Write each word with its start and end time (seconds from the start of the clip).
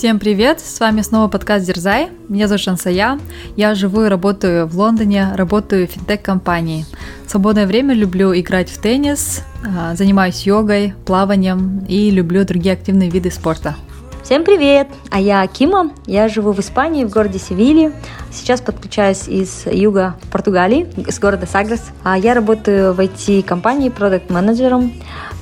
Всем 0.00 0.18
привет! 0.18 0.60
С 0.60 0.80
вами 0.80 1.02
снова 1.02 1.28
подкаст 1.28 1.66
Дерзай. 1.66 2.08
Меня 2.30 2.48
зовут 2.48 2.62
Шансая. 2.62 3.18
Я 3.54 3.74
живу 3.74 4.04
и 4.04 4.08
работаю 4.08 4.66
в 4.66 4.74
Лондоне, 4.74 5.28
работаю 5.34 5.86
в 5.86 5.90
финтех-компании. 5.90 6.86
В 7.26 7.30
свободное 7.30 7.66
время 7.66 7.92
люблю 7.92 8.32
играть 8.34 8.70
в 8.70 8.80
теннис, 8.80 9.42
а, 9.62 9.94
занимаюсь 9.94 10.46
йогой, 10.46 10.94
плаванием 11.04 11.84
и 11.86 12.10
люблю 12.10 12.46
другие 12.46 12.72
активные 12.72 13.10
виды 13.10 13.30
спорта. 13.30 13.76
Всем 14.22 14.42
привет! 14.44 14.88
А 15.10 15.20
я 15.20 15.46
Кима, 15.46 15.90
я 16.06 16.30
живу 16.30 16.52
в 16.52 16.60
Испании, 16.60 17.04
в 17.04 17.10
городе 17.10 17.38
Севилье. 17.38 17.92
Сейчас 18.32 18.62
подключаюсь 18.62 19.28
из 19.28 19.66
юга 19.66 20.16
Португалии, 20.32 20.88
из 20.96 21.18
города 21.18 21.44
Сагрес. 21.44 21.82
А 22.04 22.16
я 22.16 22.32
работаю 22.32 22.94
в 22.94 23.00
IT-компании 23.00 23.90
продукт-менеджером. 23.90 24.94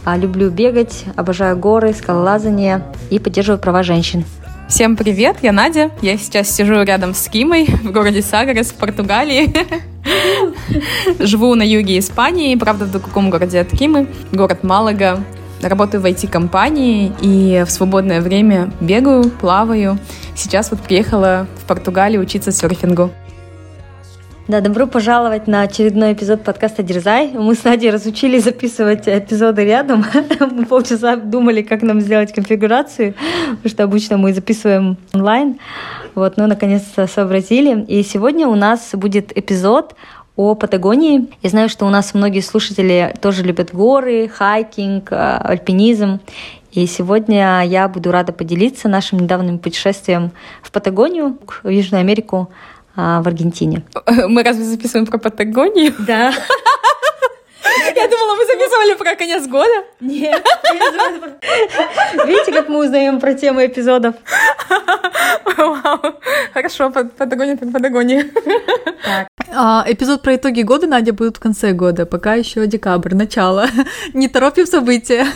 А, 0.05 0.17
люблю 0.17 0.51
бегать, 0.51 1.05
обожаю 1.15 1.57
горы, 1.57 1.93
скалолазание 1.93 2.83
и 3.11 3.21
поддерживаю 3.21 3.61
права 3.61 3.85
женщин. 3.85 4.25
Всем 4.69 4.97
привет, 4.97 5.39
я 5.41 5.53
Надя. 5.53 5.91
Я 6.03 6.19
сейчас 6.19 6.55
сижу 6.55 6.83
рядом 6.83 7.15
с 7.15 7.27
Кимой 7.29 7.65
в 7.65 7.91
городе 7.91 8.21
Сагрес 8.21 8.71
в 8.71 8.75
Португалии. 8.75 9.51
Живу 11.19 11.55
на 11.55 11.63
юге 11.63 11.99
Испании, 11.99 12.55
правда, 12.55 12.85
в 12.85 12.91
другом 12.91 13.31
городе 13.31 13.61
от 13.61 13.71
Кимы, 13.71 14.09
город 14.31 14.65
Малага. 14.65 15.25
Работаю 15.63 16.03
в 16.03 16.05
IT-компании 16.05 17.13
и 17.23 17.65
в 17.67 17.71
свободное 17.71 18.21
время 18.21 18.71
бегаю, 18.83 19.31
плаваю. 19.31 19.99
Сейчас 20.37 20.71
вот 20.71 20.81
приехала 20.81 21.47
в 21.57 21.67
Португалию 21.67 22.21
учиться 22.21 22.53
серфингу. 22.53 23.11
Да, 24.49 24.63
добро 24.63 24.87
пожаловать 24.87 25.47
на 25.47 25.61
очередной 25.61 26.15
эпизод 26.15 26.43
подкаста 26.43 26.83
«Дерзай». 26.83 27.33
Мы 27.35 27.55
с 27.55 27.65
Надей 27.65 27.91
разучились 27.91 28.45
записывать 28.45 29.07
эпизоды 29.07 29.63
рядом. 29.63 30.07
Мы 30.41 30.65
полчаса 30.65 31.17
думали, 31.17 31.61
как 31.61 31.83
нам 31.83 32.01
сделать 32.01 32.33
конфигурацию, 32.33 33.13
потому 33.51 33.69
что 33.69 33.85
обычно 33.85 34.17
мы 34.17 34.33
записываем 34.33 34.97
онлайн. 35.13 35.59
Вот, 36.15 36.39
но 36.39 36.47
наконец-то 36.47 37.07
сообразили. 37.07 37.85
И 37.89 38.03
сегодня 38.03 38.49
у 38.49 38.55
нас 38.55 38.89
будет 38.95 39.37
эпизод 39.37 39.95
о 40.35 40.55
Патагонии. 40.55 41.29
Я 41.43 41.51
знаю, 41.51 41.69
что 41.69 41.85
у 41.85 41.91
нас 41.91 42.15
многие 42.15 42.41
слушатели 42.41 43.15
тоже 43.21 43.43
любят 43.43 43.75
горы, 43.75 44.29
хайкинг, 44.29 45.13
э, 45.13 45.41
альпинизм. 45.45 46.21
И 46.73 46.87
сегодня 46.87 47.67
я 47.67 47.87
буду 47.87 48.13
рада 48.13 48.33
поделиться 48.33 48.89
нашим 48.89 49.19
недавним 49.19 49.59
путешествием 49.59 50.31
в 50.63 50.71
Патагонию, 50.73 51.37
в 51.63 51.69
Южную 51.69 52.01
Америку, 52.01 52.51
а, 53.01 53.23
в 53.23 53.29
Аргентине. 53.29 53.85
Мы 54.29 54.43
разве 54.43 54.65
записываем 54.65 55.07
про 55.07 55.19
Патагонию? 55.19 55.95
Да. 56.01 56.33
Я 57.95 58.09
думала, 58.09 58.35
мы 58.37 58.45
записывали 58.47 58.95
про 58.97 59.15
конец 59.15 59.47
года. 59.47 59.85
Нет. 60.01 60.45
Видите, 62.27 62.53
как 62.53 62.69
мы 62.69 62.85
узнаем 62.85 63.21
про 63.21 63.35
темы 63.35 63.67
эпизодов? 63.67 64.15
Хорошо, 66.55 66.91
Патагония, 66.91 67.57
Патагония. 67.57 68.27
А, 69.55 69.85
эпизод 69.87 70.23
про 70.23 70.37
итоги 70.37 70.63
года, 70.63 70.87
Надя, 70.87 71.13
будет 71.13 71.37
в 71.37 71.41
конце 71.41 71.73
года. 71.73 72.07
Пока 72.07 72.35
еще 72.35 72.67
декабрь, 72.67 73.15
начало. 73.15 73.67
Не 74.13 74.29
торопим 74.29 74.67
события. 74.67 75.27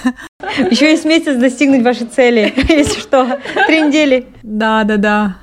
Еще 0.71 0.91
есть 0.91 1.05
месяц 1.05 1.37
достигнуть 1.37 1.83
вашей 1.83 2.07
цели, 2.07 2.53
если 2.69 3.01
что. 3.01 3.41
Три 3.67 3.83
недели. 3.83 4.27
Да, 4.43 4.85
да, 4.85 4.97
да. 4.97 5.42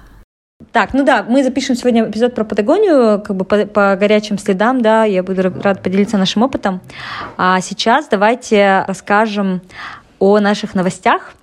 Так, 0.73 0.93
ну 0.93 1.05
да, 1.05 1.23
мы 1.23 1.41
запишем 1.41 1.77
сегодня 1.77 2.03
эпизод 2.03 2.35
про 2.35 2.43
Патагонию, 2.43 3.21
как 3.21 3.33
бы 3.37 3.45
по, 3.45 3.65
по 3.65 3.95
горячим 3.95 4.37
следам, 4.37 4.81
да, 4.81 5.05
я 5.05 5.23
буду 5.23 5.41
рад 5.41 5.81
поделиться 5.81 6.17
нашим 6.17 6.43
опытом. 6.43 6.81
А 7.37 7.61
сейчас 7.61 8.09
давайте 8.09 8.83
расскажем 8.85 9.61
о 10.19 10.39
наших 10.39 10.75
новостях. 10.75 11.33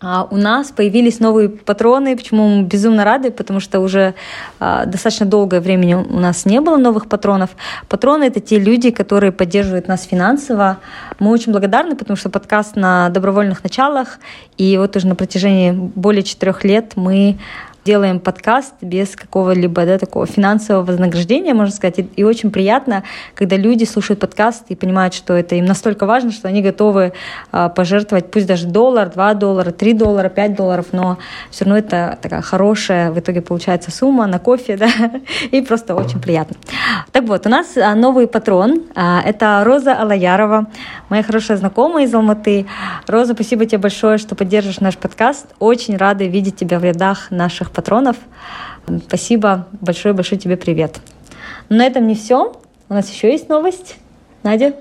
А 0.00 0.26
у 0.28 0.36
нас 0.36 0.72
появились 0.72 1.20
новые 1.20 1.48
патроны, 1.48 2.16
почему 2.16 2.48
мы 2.48 2.62
безумно 2.64 3.04
рады, 3.04 3.30
потому 3.30 3.60
что 3.60 3.78
уже 3.78 4.14
а, 4.58 4.86
достаточно 4.86 5.24
долгое 5.24 5.60
время 5.60 5.98
у 5.98 6.18
нас 6.18 6.44
не 6.44 6.60
было 6.60 6.76
новых 6.76 7.08
патронов. 7.08 7.50
Патроны— 7.88 8.24
это 8.26 8.40
те 8.40 8.58
люди, 8.58 8.90
которые 8.90 9.30
поддерживают 9.30 9.86
нас 9.86 10.02
финансово. 10.02 10.78
Мы 11.20 11.30
очень 11.30 11.52
благодарны, 11.52 11.94
потому 11.94 12.16
что 12.16 12.30
подкаст 12.30 12.74
на 12.74 13.10
добровольных 13.10 13.62
началах, 13.62 14.18
и 14.58 14.76
вот 14.76 14.96
уже 14.96 15.06
на 15.06 15.14
протяжении 15.14 15.70
более 15.70 16.24
четырех 16.24 16.64
лет 16.64 16.94
мы 16.96 17.38
делаем 17.84 18.20
подкаст 18.20 18.74
без 18.80 19.16
какого-либо 19.16 19.84
да, 19.84 19.98
такого 19.98 20.26
финансового 20.26 20.84
вознаграждения, 20.84 21.54
можно 21.54 21.74
сказать. 21.74 21.98
И, 21.98 22.02
и 22.16 22.24
очень 22.24 22.50
приятно, 22.50 23.02
когда 23.34 23.56
люди 23.56 23.84
слушают 23.84 24.20
подкаст 24.20 24.64
и 24.68 24.76
понимают, 24.76 25.14
что 25.14 25.34
это 25.34 25.56
им 25.56 25.64
настолько 25.64 26.06
важно, 26.06 26.30
что 26.30 26.48
они 26.48 26.62
готовы 26.62 27.12
э, 27.52 27.70
пожертвовать 27.74 28.30
пусть 28.30 28.46
даже 28.46 28.66
доллар, 28.66 29.10
два 29.10 29.34
доллара, 29.34 29.72
три 29.72 29.94
доллара, 29.94 30.28
пять 30.28 30.54
долларов, 30.54 30.86
но 30.92 31.18
все 31.50 31.64
равно 31.64 31.78
это 31.78 32.18
такая 32.22 32.42
хорошая 32.42 33.10
в 33.10 33.18
итоге 33.18 33.40
получается 33.40 33.90
сумма 33.90 34.26
на 34.26 34.38
кофе, 34.38 34.76
да, 34.82 34.88
и 35.50 35.60
просто 35.62 35.94
очень 35.94 36.20
приятно. 36.20 36.56
Так 37.10 37.24
вот, 37.24 37.46
у 37.46 37.48
нас 37.48 37.76
а, 37.76 37.94
новый 37.94 38.26
патрон. 38.26 38.82
А, 38.94 39.20
это 39.24 39.62
Роза 39.64 39.94
Алаярова, 39.94 40.66
моя 41.08 41.22
хорошая 41.22 41.56
знакомая 41.56 42.04
из 42.04 42.14
Алматы. 42.14 42.66
Роза, 43.06 43.34
спасибо 43.34 43.66
тебе 43.66 43.78
большое, 43.78 44.18
что 44.18 44.34
поддерживаешь 44.34 44.80
наш 44.80 44.96
подкаст. 44.96 45.46
Очень 45.58 45.96
рада 45.96 46.24
видеть 46.24 46.56
тебя 46.56 46.78
в 46.78 46.84
рядах 46.84 47.30
наших 47.30 47.71
патронов. 47.72 48.16
Спасибо, 49.06 49.68
большой-большой 49.80 50.38
тебе 50.38 50.56
привет. 50.56 51.00
На 51.68 51.86
этом 51.86 52.06
не 52.06 52.14
все. 52.14 52.52
У 52.88 52.94
нас 52.94 53.10
еще 53.10 53.30
есть 53.30 53.48
новость. 53.48 53.96
Надя? 54.42 54.74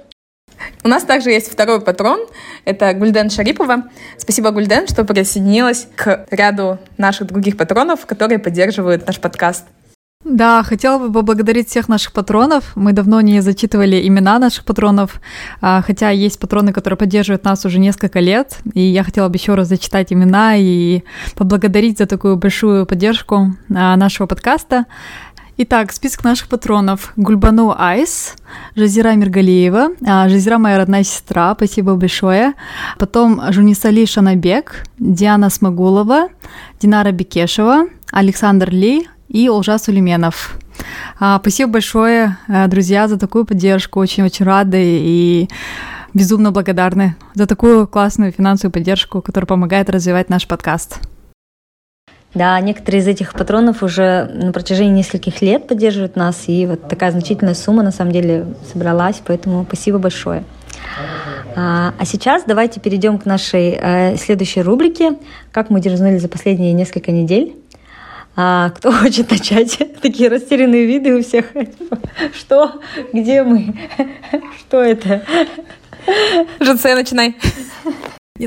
У 0.83 0.87
нас 0.87 1.03
также 1.03 1.31
есть 1.31 1.51
второй 1.51 1.81
патрон. 1.81 2.19
Это 2.65 2.93
Гульден 2.93 3.29
Шарипова. 3.29 3.83
Спасибо, 4.17 4.51
Гульден, 4.51 4.87
что 4.87 5.03
присоединилась 5.03 5.87
к 5.95 6.25
ряду 6.29 6.79
наших 6.97 7.27
других 7.27 7.57
патронов, 7.57 8.05
которые 8.05 8.39
поддерживают 8.39 9.07
наш 9.07 9.19
подкаст. 9.19 9.65
Да, 10.23 10.61
хотела 10.61 10.99
бы 10.99 11.11
поблагодарить 11.11 11.69
всех 11.69 11.89
наших 11.89 12.13
патронов. 12.13 12.73
Мы 12.75 12.93
давно 12.93 13.21
не 13.21 13.41
зачитывали 13.41 14.07
имена 14.07 14.37
наших 14.37 14.65
патронов, 14.65 15.19
а, 15.61 15.81
хотя 15.81 16.11
есть 16.11 16.39
патроны, 16.39 16.73
которые 16.73 16.97
поддерживают 16.97 17.43
нас 17.43 17.65
уже 17.65 17.79
несколько 17.79 18.19
лет. 18.19 18.59
И 18.73 18.81
я 18.81 19.03
хотела 19.03 19.29
бы 19.29 19.37
еще 19.37 19.55
раз 19.55 19.67
зачитать 19.67 20.13
имена 20.13 20.57
и 20.57 21.01
поблагодарить 21.35 21.97
за 21.97 22.05
такую 22.05 22.37
большую 22.37 22.85
поддержку 22.85 23.55
а, 23.73 23.95
нашего 23.95 24.27
подкаста. 24.27 24.85
Итак, 25.57 25.91
список 25.91 26.23
наших 26.23 26.49
патронов. 26.49 27.13
Гульбану 27.15 27.75
Айс, 27.77 28.35
Жазира 28.75 29.13
Миргалиева, 29.15 29.89
а, 30.05 30.29
Жазира 30.29 30.59
моя 30.59 30.77
родная 30.77 31.03
сестра, 31.03 31.53
спасибо 31.55 31.95
большое. 31.95 32.53
Потом 32.99 33.41
Жунисали 33.51 34.05
Шанабек, 34.05 34.83
Диана 34.99 35.49
Смогулова, 35.49 36.29
Динара 36.79 37.11
Бекешева, 37.11 37.87
Александр 38.11 38.69
Ли, 38.69 39.07
и 39.31 39.49
Олжа 39.49 39.77
Сулейменов. 39.77 40.57
А, 41.19 41.39
спасибо 41.39 41.73
большое, 41.73 42.37
э, 42.47 42.67
друзья, 42.67 43.07
за 43.07 43.17
такую 43.17 43.45
поддержку. 43.45 43.99
Очень-очень 43.99 44.45
рады 44.45 44.81
и 44.81 45.49
безумно 46.13 46.51
благодарны 46.51 47.15
за 47.33 47.47
такую 47.47 47.87
классную 47.87 48.31
финансовую 48.31 48.73
поддержку, 48.73 49.21
которая 49.21 49.47
помогает 49.47 49.89
развивать 49.89 50.29
наш 50.29 50.47
подкаст. 50.47 50.99
Да, 52.33 52.59
некоторые 52.61 53.01
из 53.01 53.07
этих 53.07 53.33
патронов 53.33 53.83
уже 53.83 54.29
на 54.33 54.53
протяжении 54.53 54.93
нескольких 54.93 55.41
лет 55.41 55.67
поддерживают 55.67 56.15
нас, 56.15 56.43
и 56.47 56.65
вот 56.65 56.87
такая 56.87 57.11
значительная 57.11 57.55
сумма 57.55 57.83
на 57.83 57.91
самом 57.91 58.13
деле 58.13 58.45
собралась, 58.71 59.21
поэтому 59.25 59.65
спасибо 59.67 59.97
большое. 59.97 60.43
А, 61.55 61.93
а 61.97 62.05
сейчас 62.05 62.43
давайте 62.47 62.79
перейдем 62.79 63.17
к 63.17 63.25
нашей 63.25 63.77
э, 63.77 64.15
следующей 64.17 64.61
рубрике 64.61 65.17
«Как 65.51 65.69
мы 65.69 65.81
дерзнули 65.81 66.17
за 66.17 66.29
последние 66.29 66.71
несколько 66.71 67.11
недель». 67.11 67.60
А 68.35 68.69
кто 68.69 68.91
хочет 68.91 69.29
начать? 69.29 69.77
Такие 70.01 70.29
растерянные 70.29 70.85
виды 70.85 71.15
у 71.15 71.23
всех. 71.23 71.47
Что? 72.33 72.81
Где 73.13 73.43
мы? 73.43 73.75
Что 74.59 74.81
это? 74.81 75.23
Жуце, 76.59 76.95
начинай. 76.95 77.35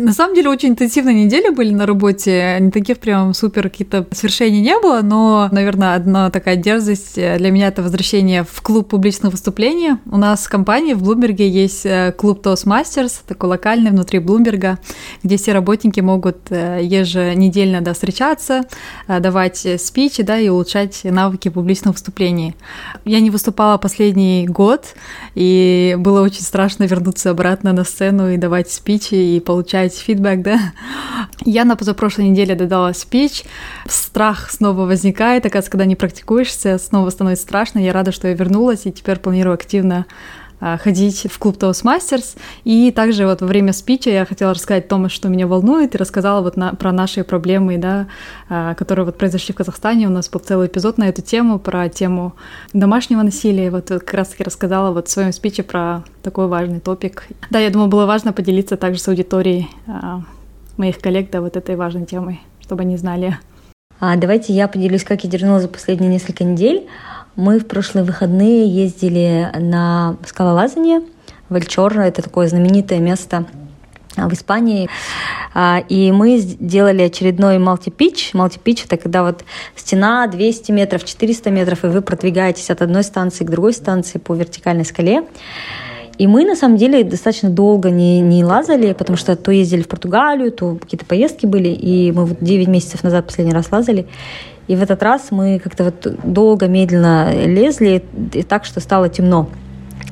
На 0.00 0.12
самом 0.12 0.34
деле 0.34 0.50
очень 0.50 0.70
интенсивные 0.70 1.24
недели 1.24 1.50
были 1.50 1.72
на 1.72 1.86
работе, 1.86 2.58
не 2.60 2.70
таких 2.70 2.98
прям 2.98 3.32
супер 3.32 3.64
каких-то 3.64 4.06
свершений 4.10 4.60
не 4.60 4.78
было, 4.80 5.02
но, 5.02 5.48
наверное, 5.52 5.94
одна 5.94 6.30
такая 6.30 6.56
дерзость 6.56 7.14
для 7.14 7.50
меня 7.50 7.68
это 7.68 7.82
возвращение 7.82 8.44
в 8.44 8.60
клуб 8.60 8.88
публичных 8.88 9.32
выступлений. 9.32 9.92
У 10.10 10.16
нас 10.16 10.46
в 10.46 10.48
компании 10.48 10.94
в 10.94 11.02
Блумберге 11.02 11.48
есть 11.48 11.86
э, 11.86 12.12
клуб 12.16 12.44
Toastmasters, 12.44 13.20
такой 13.26 13.50
локальный 13.50 13.90
внутри 13.90 14.18
Блумберга, 14.18 14.78
где 15.22 15.36
все 15.36 15.52
работники 15.52 16.00
могут 16.00 16.38
э, 16.50 16.80
еженедельно 16.82 17.80
да, 17.80 17.94
встречаться, 17.94 18.64
э, 19.06 19.20
давать 19.20 19.66
спичи 19.78 20.22
да, 20.22 20.38
и 20.38 20.48
улучшать 20.48 21.04
навыки 21.04 21.50
публичных 21.50 21.94
выступлений. 21.94 22.54
Я 23.04 23.20
не 23.20 23.30
выступала 23.30 23.78
последний 23.78 24.46
год, 24.46 24.94
и 25.34 25.94
было 25.98 26.22
очень 26.22 26.42
страшно 26.42 26.84
вернуться 26.84 27.30
обратно 27.30 27.72
на 27.72 27.84
сцену 27.84 28.30
и 28.30 28.36
давать 28.36 28.70
спичи 28.70 29.14
и 29.14 29.40
получать 29.40 29.83
получаете 29.84 30.02
фидбэк, 30.02 30.42
да? 30.42 30.58
Я 31.44 31.64
на 31.64 31.76
позапрошлой 31.76 32.28
неделе 32.28 32.54
додала 32.54 32.92
спич, 32.92 33.44
страх 33.86 34.50
снова 34.50 34.82
возникает, 34.86 35.44
оказывается, 35.46 35.70
когда 35.70 35.84
не 35.84 35.96
практикуешься, 35.96 36.78
снова 36.78 37.10
становится 37.10 37.44
страшно, 37.44 37.78
я 37.78 37.92
рада, 37.92 38.12
что 38.12 38.28
я 38.28 38.34
вернулась, 38.34 38.86
и 38.86 38.92
теперь 38.92 39.18
планирую 39.18 39.54
активно 39.54 40.06
ходить 40.82 41.26
в 41.30 41.38
клуб 41.38 41.56
Toastmasters. 41.56 42.36
И 42.64 42.90
также 42.90 43.26
вот 43.26 43.40
во 43.40 43.46
время 43.46 43.72
спича 43.72 44.10
я 44.10 44.24
хотела 44.24 44.54
рассказать 44.54 44.86
о 44.86 44.88
том, 44.88 45.08
что 45.08 45.28
меня 45.28 45.46
волнует, 45.46 45.94
и 45.94 45.98
рассказала 45.98 46.42
вот 46.42 46.56
на, 46.56 46.74
про 46.74 46.92
наши 46.92 47.24
проблемы, 47.24 47.78
да, 47.78 48.06
а, 48.48 48.74
которые 48.74 49.04
вот 49.04 49.18
произошли 49.18 49.52
в 49.52 49.56
Казахстане. 49.56 50.06
У 50.06 50.10
нас 50.10 50.28
был 50.28 50.40
целый 50.40 50.68
эпизод 50.68 50.98
на 50.98 51.08
эту 51.08 51.22
тему, 51.22 51.58
про 51.58 51.88
тему 51.88 52.34
домашнего 52.72 53.22
насилия. 53.22 53.70
Вот 53.70 53.88
как 53.88 54.14
раз-таки 54.14 54.44
рассказала 54.44 54.92
вот 54.92 55.08
в 55.08 55.10
своем 55.10 55.32
спиче 55.32 55.62
про 55.62 56.02
такой 56.22 56.48
важный 56.48 56.80
топик. 56.80 57.26
Да, 57.50 57.58
я 57.58 57.70
думаю, 57.70 57.88
было 57.88 58.06
важно 58.06 58.32
поделиться 58.32 58.76
также 58.76 59.00
с 59.00 59.08
аудиторией 59.08 59.68
а, 59.86 60.22
моих 60.76 60.98
коллег, 60.98 61.30
да, 61.30 61.40
вот 61.40 61.56
этой 61.56 61.76
важной 61.76 62.06
темой, 62.06 62.40
чтобы 62.60 62.82
они 62.82 62.96
знали. 62.96 63.38
А 64.00 64.16
давайте 64.16 64.52
я 64.52 64.68
поделюсь, 64.68 65.04
как 65.04 65.24
я 65.24 65.30
дернула 65.30 65.60
за 65.60 65.68
последние 65.68 66.10
несколько 66.10 66.44
недель. 66.44 66.88
Мы 67.36 67.58
в 67.58 67.66
прошлые 67.66 68.04
выходные 68.04 68.68
ездили 68.68 69.50
на 69.58 70.16
скалолазание 70.24 71.00
в 71.48 71.56
Эльчор. 71.56 71.98
Это 71.98 72.22
такое 72.22 72.46
знаменитое 72.46 73.00
место 73.00 73.46
а, 74.16 74.28
в 74.28 74.32
Испании. 74.34 74.88
А, 75.52 75.82
и 75.88 76.12
мы 76.12 76.38
сделали 76.38 77.02
очередной 77.02 77.58
мультипич. 77.58 78.34
Мультипич— 78.34 78.84
это 78.86 78.96
когда 78.96 79.24
вот 79.24 79.44
стена 79.74 80.28
200 80.28 80.70
метров, 80.70 81.04
400 81.04 81.50
метров, 81.50 81.84
и 81.84 81.88
вы 81.88 82.02
продвигаетесь 82.02 82.70
от 82.70 82.82
одной 82.82 83.02
станции 83.02 83.44
к 83.44 83.50
другой 83.50 83.72
станции 83.72 84.18
по 84.18 84.32
вертикальной 84.34 84.84
скале. 84.84 85.24
И 86.18 86.28
мы, 86.28 86.44
на 86.44 86.54
самом 86.54 86.76
деле, 86.76 87.02
достаточно 87.02 87.50
долго 87.50 87.90
не, 87.90 88.20
не 88.20 88.44
лазали, 88.44 88.92
потому 88.92 89.16
что 89.16 89.34
то 89.34 89.50
ездили 89.50 89.82
в 89.82 89.88
Португалию, 89.88 90.52
то 90.52 90.76
какие-то 90.76 91.04
поездки 91.04 91.46
были, 91.46 91.70
и 91.70 92.12
мы 92.12 92.26
вот 92.26 92.38
9 92.40 92.68
месяцев 92.68 93.02
назад 93.02 93.26
последний 93.26 93.52
раз 93.52 93.72
лазали. 93.72 94.06
И 94.66 94.76
в 94.76 94.82
этот 94.82 95.02
раз 95.02 95.30
мы 95.30 95.60
как-то 95.62 95.84
вот 95.84 96.06
долго, 96.24 96.68
медленно 96.68 97.46
лезли, 97.46 98.04
и 98.32 98.42
так, 98.42 98.64
что 98.64 98.80
стало 98.80 99.08
темно. 99.08 99.48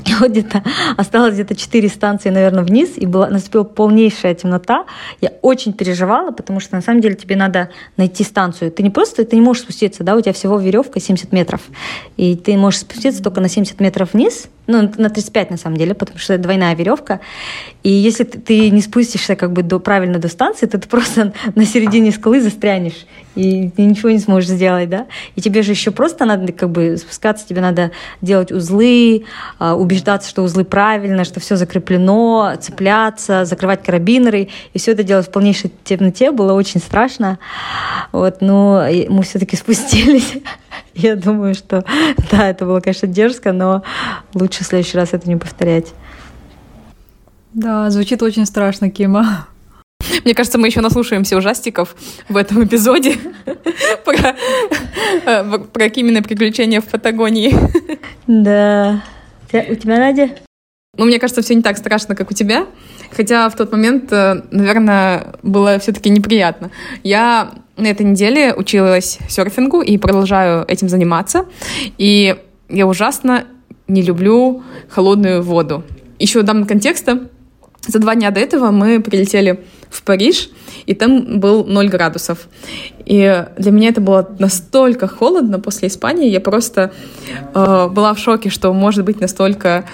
И 0.04 0.14
вот 0.14 0.30
где-то 0.30 0.62
осталось 0.96 1.34
где-то 1.34 1.54
четыре 1.54 1.88
станции, 1.88 2.30
наверное, 2.30 2.64
вниз, 2.64 2.92
и 2.96 3.06
была, 3.06 3.28
наступила 3.28 3.64
полнейшая 3.64 4.34
темнота. 4.34 4.84
Я 5.20 5.32
очень 5.42 5.72
переживала, 5.72 6.32
потому 6.32 6.60
что 6.60 6.74
на 6.74 6.82
самом 6.82 7.00
деле 7.00 7.14
тебе 7.14 7.36
надо 7.36 7.70
найти 7.96 8.24
станцию. 8.24 8.70
Ты 8.72 8.82
не 8.82 8.90
просто, 8.90 9.24
ты 9.24 9.36
не 9.36 9.42
можешь 9.42 9.62
спуститься, 9.62 10.02
да, 10.02 10.16
у 10.16 10.20
тебя 10.20 10.32
всего 10.32 10.58
веревка 10.58 11.00
70 11.00 11.32
метров, 11.32 11.60
и 12.16 12.36
ты 12.36 12.56
можешь 12.56 12.80
спуститься 12.80 13.22
только 13.22 13.40
на 13.40 13.48
70 13.48 13.80
метров 13.80 14.12
вниз, 14.12 14.48
ну, 14.66 14.90
на 14.96 15.10
35 15.10 15.50
на 15.50 15.56
самом 15.56 15.76
деле, 15.76 15.94
потому 15.94 16.18
что 16.18 16.34
это 16.34 16.44
двойная 16.44 16.74
веревка. 16.74 17.20
И 17.82 17.90
если 17.90 18.24
ты 18.24 18.70
не 18.70 18.80
спустишься 18.80 19.34
как 19.34 19.52
бы 19.52 19.62
до, 19.62 19.80
правильно 19.80 20.18
до 20.18 20.28
станции, 20.28 20.66
то 20.66 20.78
ты 20.78 20.88
просто 20.88 21.32
на 21.54 21.64
середине 21.64 22.12
скалы 22.12 22.40
застрянешь, 22.40 23.06
и 23.34 23.70
ты 23.70 23.82
ничего 23.82 24.10
не 24.10 24.18
сможешь 24.18 24.50
сделать, 24.50 24.88
да. 24.88 25.06
И 25.34 25.40
тебе 25.40 25.62
же 25.62 25.72
еще 25.72 25.90
просто 25.90 26.24
надо 26.24 26.52
как 26.52 26.70
бы 26.70 26.96
спускаться, 26.96 27.46
тебе 27.46 27.60
надо 27.60 27.90
делать 28.20 28.52
узлы, 28.52 29.24
а, 29.58 29.74
убеждаться, 29.74 30.28
что 30.28 30.42
узлы 30.42 30.64
правильно, 30.64 31.24
что 31.24 31.40
все 31.40 31.56
закреплено, 31.56 32.54
цепляться, 32.60 33.44
закрывать 33.44 33.82
карабинеры, 33.82 34.48
и 34.74 34.78
все 34.78 34.92
это 34.92 35.02
делать 35.02 35.26
в 35.26 35.30
полнейшей 35.30 35.72
темноте 35.82 36.30
было 36.30 36.52
очень 36.52 36.80
страшно. 36.80 37.38
Вот, 38.12 38.40
но 38.40 38.86
мы 39.08 39.22
все-таки 39.22 39.56
спустились. 39.56 40.34
Я 40.94 41.16
думаю, 41.16 41.54
что 41.54 41.84
да, 42.30 42.48
это 42.48 42.66
было, 42.66 42.80
конечно, 42.80 43.08
дерзко, 43.08 43.52
но 43.52 43.82
лучше 44.34 44.51
в 44.60 44.66
следующий 44.66 44.96
раз 44.96 45.12
это 45.12 45.28
не 45.28 45.36
повторять. 45.36 45.92
Да, 47.54 47.90
звучит 47.90 48.22
очень 48.22 48.46
страшно, 48.46 48.90
Кима. 48.90 49.48
Мне 50.24 50.34
кажется, 50.34 50.58
мы 50.58 50.68
еще 50.68 50.80
наслушаемся 50.80 51.36
ужастиков 51.36 51.94
в 52.28 52.36
этом 52.36 52.64
эпизоде 52.64 53.16
про, 54.04 54.36
э, 55.26 55.58
про 55.58 55.88
Кимины 55.90 56.22
приключения 56.22 56.80
в 56.80 56.86
Патагонии. 56.86 57.54
Да. 58.26 59.02
У 59.52 59.74
тебя, 59.74 59.98
Надя? 59.98 60.30
Ну, 60.96 61.04
мне 61.04 61.18
кажется, 61.18 61.42
все 61.42 61.54
не 61.54 61.62
так 61.62 61.76
страшно, 61.76 62.14
как 62.14 62.30
у 62.30 62.34
тебя. 62.34 62.66
Хотя 63.14 63.48
в 63.50 63.56
тот 63.56 63.72
момент, 63.72 64.12
э, 64.12 64.42
наверное, 64.50 65.34
было 65.42 65.78
все-таки 65.78 66.08
неприятно. 66.08 66.70
Я 67.02 67.52
на 67.76 67.88
этой 67.88 68.06
неделе 68.06 68.54
училась 68.54 69.18
серфингу 69.28 69.82
и 69.82 69.98
продолжаю 69.98 70.64
этим 70.68 70.88
заниматься. 70.88 71.46
И 71.98 72.36
я 72.68 72.86
ужасно 72.86 73.44
не 73.88 74.02
люблю 74.02 74.62
холодную 74.88 75.42
воду. 75.42 75.84
Еще 76.18 76.42
дам 76.42 76.66
контекста. 76.66 77.28
За 77.86 77.98
два 77.98 78.14
дня 78.14 78.30
до 78.30 78.38
этого 78.38 78.70
мы 78.70 79.00
прилетели 79.00 79.64
в 79.90 80.02
Париж, 80.04 80.50
и 80.86 80.94
там 80.94 81.40
был 81.40 81.64
0 81.64 81.88
градусов. 81.88 82.48
И 83.04 83.44
для 83.58 83.72
меня 83.72 83.88
это 83.88 84.00
было 84.00 84.28
настолько 84.38 85.08
холодно 85.08 85.58
после 85.58 85.88
Испании, 85.88 86.30
я 86.30 86.40
просто 86.40 86.92
э, 87.54 87.88
была 87.88 88.14
в 88.14 88.18
шоке, 88.18 88.50
что 88.50 88.72
может 88.72 89.04
быть 89.04 89.20
настолько 89.20 89.84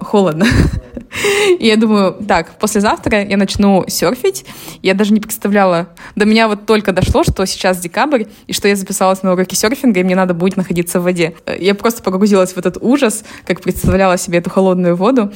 холодно. 0.00 0.46
И 1.58 1.66
я 1.66 1.76
думаю, 1.76 2.16
так, 2.26 2.58
послезавтра 2.58 3.22
я 3.22 3.36
начну 3.36 3.84
серфить. 3.88 4.44
Я 4.82 4.94
даже 4.94 5.12
не 5.12 5.20
представляла. 5.20 5.88
До 6.16 6.24
меня 6.24 6.48
вот 6.48 6.66
только 6.66 6.92
дошло, 6.92 7.24
что 7.24 7.44
сейчас 7.46 7.80
декабрь, 7.80 8.24
и 8.46 8.52
что 8.52 8.68
я 8.68 8.76
записалась 8.76 9.22
на 9.22 9.32
уроки 9.32 9.54
серфинга, 9.54 10.00
и 10.00 10.04
мне 10.04 10.16
надо 10.16 10.34
будет 10.34 10.56
находиться 10.56 11.00
в 11.00 11.04
воде. 11.04 11.34
Я 11.58 11.74
просто 11.74 12.02
погрузилась 12.02 12.52
в 12.52 12.58
этот 12.58 12.78
ужас, 12.80 13.24
как 13.44 13.60
представляла 13.60 14.18
себе 14.18 14.38
эту 14.38 14.50
холодную 14.50 14.96
воду. 14.96 15.32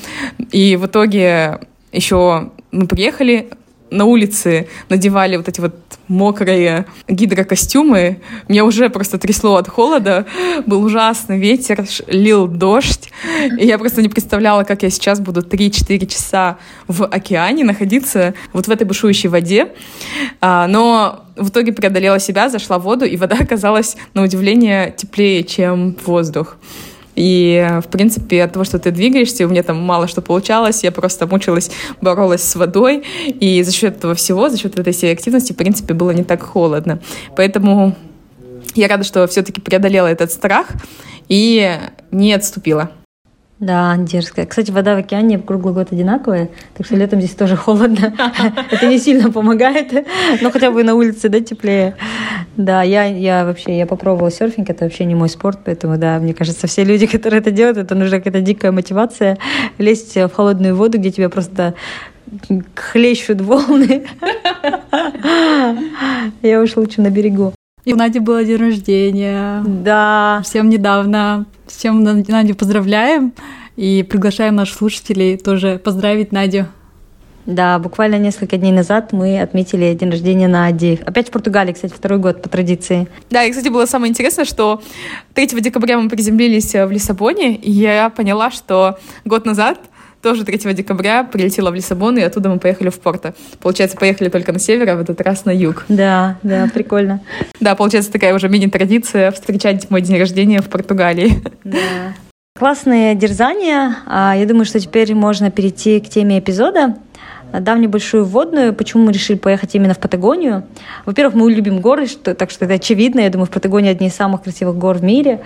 И 0.53 0.77
в 0.77 0.87
итоге 0.87 1.61
еще 1.93 2.51
мы 2.71 2.87
приехали, 2.87 3.51
на 3.91 4.05
улице 4.07 4.69
надевали 4.89 5.37
вот 5.37 5.49
эти 5.49 5.61
вот 5.61 5.75
мокрые 6.09 6.87
гидрокостюмы. 7.09 8.21
Меня 8.49 8.65
уже 8.65 8.89
просто 8.89 9.19
трясло 9.19 9.57
от 9.57 9.69
холода. 9.69 10.27
Был 10.67 10.83
ужасный 10.85 11.39
ветер, 11.39 11.87
лил 12.07 12.47
дождь. 12.47 13.11
И 13.59 13.67
я 13.67 13.79
просто 13.79 14.03
не 14.03 14.09
представляла, 14.09 14.65
как 14.65 14.83
я 14.83 14.91
сейчас 14.91 15.21
буду 15.21 15.41
3-4 15.41 16.07
часа 16.07 16.59
в 16.89 17.07
океане 17.07 17.65
находиться 17.65 18.35
вот 18.53 18.67
в 18.67 18.71
этой 18.71 18.85
бушующей 18.85 19.29
воде. 19.29 19.69
А, 20.41 20.67
но 20.67 21.25
в 21.37 21.49
итоге 21.49 21.73
преодолела 21.73 22.19
себя, 22.19 22.49
зашла 22.49 22.79
в 22.79 22.83
воду, 22.83 23.05
и 23.05 23.17
вода 23.17 23.37
оказалась, 23.41 23.97
на 24.15 24.23
удивление, 24.23 24.95
теплее, 24.97 25.45
чем 25.45 25.97
воздух. 26.05 26.57
И, 27.17 27.79
в 27.85 27.89
принципе, 27.89 28.43
от 28.43 28.53
того, 28.53 28.65
что 28.65 28.79
ты 28.79 28.91
двигаешься, 28.91 29.47
у 29.47 29.51
меня 29.51 29.63
там 29.63 29.79
мало 29.79 30.09
что 30.09 30.21
получалось, 30.23 30.83
я 30.83 30.93
просто 30.93 31.27
мучилась, 31.27 31.71
боролась 32.01 32.43
с 32.43 32.57
водой, 32.57 33.05
и 33.27 33.63
за 33.63 33.73
счет 33.73 33.97
этого 33.97 34.15
всего, 34.15 34.49
за 34.49 34.59
счет 34.59 34.79
этой 34.79 34.93
всей 34.93 35.13
активности, 35.13 35.53
в 35.53 35.57
принципе, 35.57 35.95
было 35.95 36.11
не 36.11 36.25
так 36.25 36.43
холодно. 36.43 37.01
Поэтому 37.37 37.95
я 38.75 38.89
рада, 38.89 39.05
что 39.05 39.27
все-таки 39.27 39.61
преодолела 39.61 40.09
этот 40.09 40.33
страх 40.33 40.69
и 41.29 41.79
не 42.11 42.33
отступила. 42.33 42.91
Да, 43.61 43.95
дерзкая. 43.97 44.47
Кстати, 44.47 44.73
вода 44.73 44.97
в 44.97 44.99
океане 44.99 45.39
круглый 45.39 45.75
год 45.75 45.93
одинаковая, 45.93 46.49
так 46.77 46.87
что 46.87 46.97
летом 46.97 47.21
здесь 47.21 47.37
тоже 47.37 47.57
холодно. 47.57 48.13
Это 48.71 48.87
не 48.87 48.99
сильно 48.99 49.31
помогает, 49.31 49.93
но 50.43 50.51
хотя 50.51 50.73
бы 50.73 50.83
на 50.83 50.95
улице, 50.95 51.29
да, 51.29 51.41
теплее. 51.41 51.95
Да, 52.57 52.83
я, 52.83 53.05
я 53.05 53.45
вообще, 53.45 53.79
я 53.79 53.87
попробовала 53.87 54.33
серфинг, 54.33 54.71
это 54.71 54.85
вообще 54.85 55.05
не 55.05 55.15
мой 55.15 55.29
спорт, 55.29 55.61
поэтому, 55.65 55.99
да, 55.99 56.19
мне 56.19 56.35
кажется, 56.35 56.67
все 56.67 56.83
люди, 56.83 57.07
которые 57.15 57.41
это 57.41 57.53
делают, 57.53 57.79
это 57.79 57.95
нужна 57.95 58.19
какая-то 58.19 58.41
дикая 58.41 58.73
мотивация 58.73 59.39
лезть 59.79 60.17
в 60.17 60.31
холодную 60.31 60.75
воду, 60.75 60.99
где 60.99 61.13
тебя 61.13 61.29
просто 61.29 61.75
хлещут 62.75 63.41
волны. 63.41 64.05
Я 66.43 66.61
уж 66.61 66.77
лучше 66.77 67.03
на 67.03 67.11
берегу. 67.11 67.55
И 67.85 67.93
у 67.93 67.97
Нади 67.97 68.19
было 68.19 68.45
день 68.45 68.57
рождения. 68.57 69.63
Да. 69.67 70.41
Всем 70.45 70.69
недавно. 70.69 71.47
С 71.67 71.83
чем 71.83 72.03
Надю 72.03 72.55
поздравляем. 72.55 73.33
И 73.77 74.03
приглашаем 74.09 74.55
наших 74.57 74.77
слушателей 74.77 75.37
тоже 75.37 75.79
поздравить 75.79 76.33
Надю. 76.33 76.67
Да, 77.45 77.79
буквально 77.79 78.17
несколько 78.17 78.57
дней 78.57 78.73
назад 78.73 79.13
мы 79.13 79.39
отметили 79.39 79.93
день 79.93 80.09
рождения 80.09 80.49
Нади. 80.49 80.99
Опять 81.05 81.29
в 81.29 81.31
Португалии, 81.31 81.75
кстати, 81.75 81.93
второй 81.93 82.19
год 82.19 82.41
по 82.41 82.49
традиции. 82.49 83.07
Да, 83.29 83.45
и, 83.45 83.51
кстати, 83.51 83.69
было 83.69 83.85
самое 83.85 84.11
интересное, 84.11 84.47
что 84.47 84.81
3 85.35 85.49
декабря 85.61 85.99
мы 85.99 86.09
приземлились 86.09 86.73
в 86.73 86.91
Лиссабоне, 86.91 87.57
и 87.57 87.71
я 87.71 88.09
поняла, 88.09 88.51
что 88.51 88.99
год 89.27 89.45
назад 89.45 89.79
тоже 90.25 90.45
3 90.45 90.73
декабря 90.73 91.23
прилетела 91.23 91.71
в 91.71 91.75
Лиссабон, 91.75 92.17
и 92.17 92.23
оттуда 92.23 92.49
мы 92.49 92.59
поехали 92.59 92.89
в 92.89 92.99
Порто. 92.99 93.35
Получается, 93.61 93.97
поехали 93.97 94.31
только 94.31 94.53
на 94.53 94.59
север, 94.59 94.89
а 94.89 94.97
в 94.97 95.01
этот 95.01 95.21
раз 95.21 95.45
на 95.45 95.51
юг. 95.51 95.85
Да, 95.89 96.39
да, 96.43 96.69
прикольно. 96.73 97.21
Да, 97.61 97.75
получается 97.75 98.11
такая 98.11 98.35
уже 98.35 98.49
мини-традиция 98.49 99.31
встречать 99.31 99.91
мой 99.91 100.01
день 100.01 100.19
рождения 100.19 100.63
в 100.63 100.69
Португалии. 100.69 101.43
Да. 101.63 102.15
Классные 102.59 103.15
дерзания. 103.15 103.97
А, 104.07 104.35
я 104.37 104.47
думаю, 104.47 104.65
что 104.65 104.81
теперь 104.81 105.15
можно 105.15 105.51
перейти 105.51 106.01
к 106.01 106.09
теме 106.09 106.39
эпизода. 106.39 106.97
Дам 107.61 107.81
небольшую 107.81 108.25
вводную, 108.25 108.75
почему 108.75 109.05
мы 109.05 109.13
решили 109.13 109.37
поехать 109.37 109.75
именно 109.75 109.95
в 109.95 109.99
Патагонию. 109.99 110.65
Во-первых, 111.07 111.35
мы 111.35 111.53
любим 111.53 111.81
горы, 111.81 112.07
что, 112.07 112.35
так 112.35 112.51
что 112.51 112.65
это 112.65 112.75
очевидно. 112.75 113.21
Я 113.21 113.31
думаю, 113.31 113.47
в 113.47 113.51
Патагонии 113.51 113.91
одни 113.91 114.09
из 114.09 114.15
самых 114.15 114.43
красивых 114.43 114.77
гор 114.77 114.99
в 114.99 115.05
мире. 115.05 115.41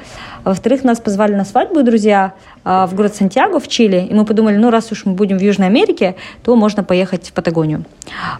Во-вторых, 0.45 0.85
нас 0.85 1.01
позвали 1.01 1.35
на 1.35 1.45
свадьбу 1.45 1.83
друзья 1.83 2.35
а, 2.65 2.87
в 2.87 2.95
город 2.95 3.15
Сантьяго 3.15 3.61
в 3.61 3.69
Чили. 3.69 4.07
И 4.11 4.15
мы 4.15 4.25
подумали, 4.25 4.57
ну 4.57 4.71
раз 4.71 4.91
уж 4.93 5.05
мы 5.05 5.13
будем 5.13 5.39
в 5.39 5.43
Южной 5.43 5.67
Америке, 5.67 6.17
то 6.43 6.57
можно 6.57 6.83
поехать 6.83 7.29
в 7.29 7.33
Патагонию. 7.33 7.85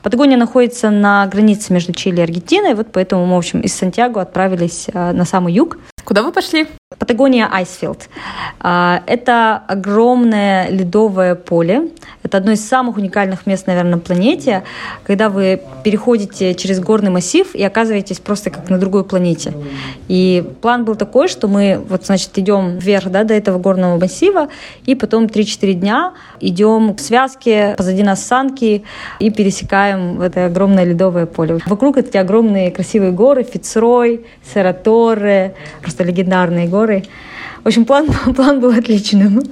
Патагония 0.03 0.37
находится 0.37 0.91
на 0.91 1.27
границе 1.27 1.73
между 1.73 1.93
Чили 1.93 2.21
и 2.21 2.23
Аргентиной. 2.23 2.75
Вот 2.75 2.89
поэтому 2.93 3.27
мы, 3.27 3.35
в 3.35 3.39
общем, 3.39 3.61
из 3.61 3.75
Сантьяго 3.75 4.21
отправились 4.21 4.87
а, 4.95 5.13
на 5.13 5.25
самый 5.25 5.53
юг. 5.53 5.79
Куда 6.05 6.23
вы 6.23 6.33
пошли? 6.33 6.67
Патагония 6.99 7.49
Айсфилд. 7.53 8.09
Это 8.61 9.63
огромное 9.69 10.71
ледовое 10.71 11.35
поле. 11.35 11.91
Это 12.23 12.39
одно 12.39 12.53
из 12.53 12.67
самых 12.67 12.97
уникальных 12.97 13.47
мест, 13.47 13.67
наверное, 13.67 13.93
на 13.93 13.99
планете, 13.99 14.65
когда 15.07 15.29
вы 15.29 15.63
переходите 15.85 16.55
через 16.55 16.81
горный 16.81 17.11
массив 17.11 17.55
и 17.55 17.63
оказываетесь 17.63 18.19
просто 18.19 18.51
как 18.51 18.69
на 18.69 18.79
другой 18.79 19.05
планете. 19.05 19.53
И 20.09 20.45
план 20.61 20.85
был 20.85 20.95
такой, 20.95 21.29
что 21.29 21.47
мы 21.47 21.81
вот, 21.89 22.07
значит, 22.07 22.37
идем 22.37 22.79
вверх 22.79 23.11
да, 23.11 23.25
до 23.25 23.35
этого 23.35 23.59
горного 23.59 23.99
массива, 23.99 24.49
и 24.85 24.95
потом 24.95 25.25
3-4 25.25 25.73
дня 25.75 26.13
идем 26.41 26.95
к 26.95 27.01
связке, 27.01 27.75
позади 27.77 28.03
нас 28.03 28.25
санки, 28.25 28.83
и 29.21 29.31
пересекаем 29.31 30.21
это 30.21 30.47
огромное 30.47 30.85
ледовое 30.85 31.27
поле. 31.27 31.59
Вокруг 31.67 31.99
эти 31.99 32.17
огромные 32.17 32.71
красивые 32.71 33.13
горы, 33.13 33.43
Фицрой, 33.43 34.27
Сераторе, 34.53 35.55
просто 35.81 36.05
легендарные 36.05 36.67
горы 36.67 36.78
горы. 36.79 37.05
В 37.65 37.67
общем, 37.67 37.85
план, 37.85 38.07
план 38.37 38.61
был 38.61 38.71
отличным. 38.71 39.43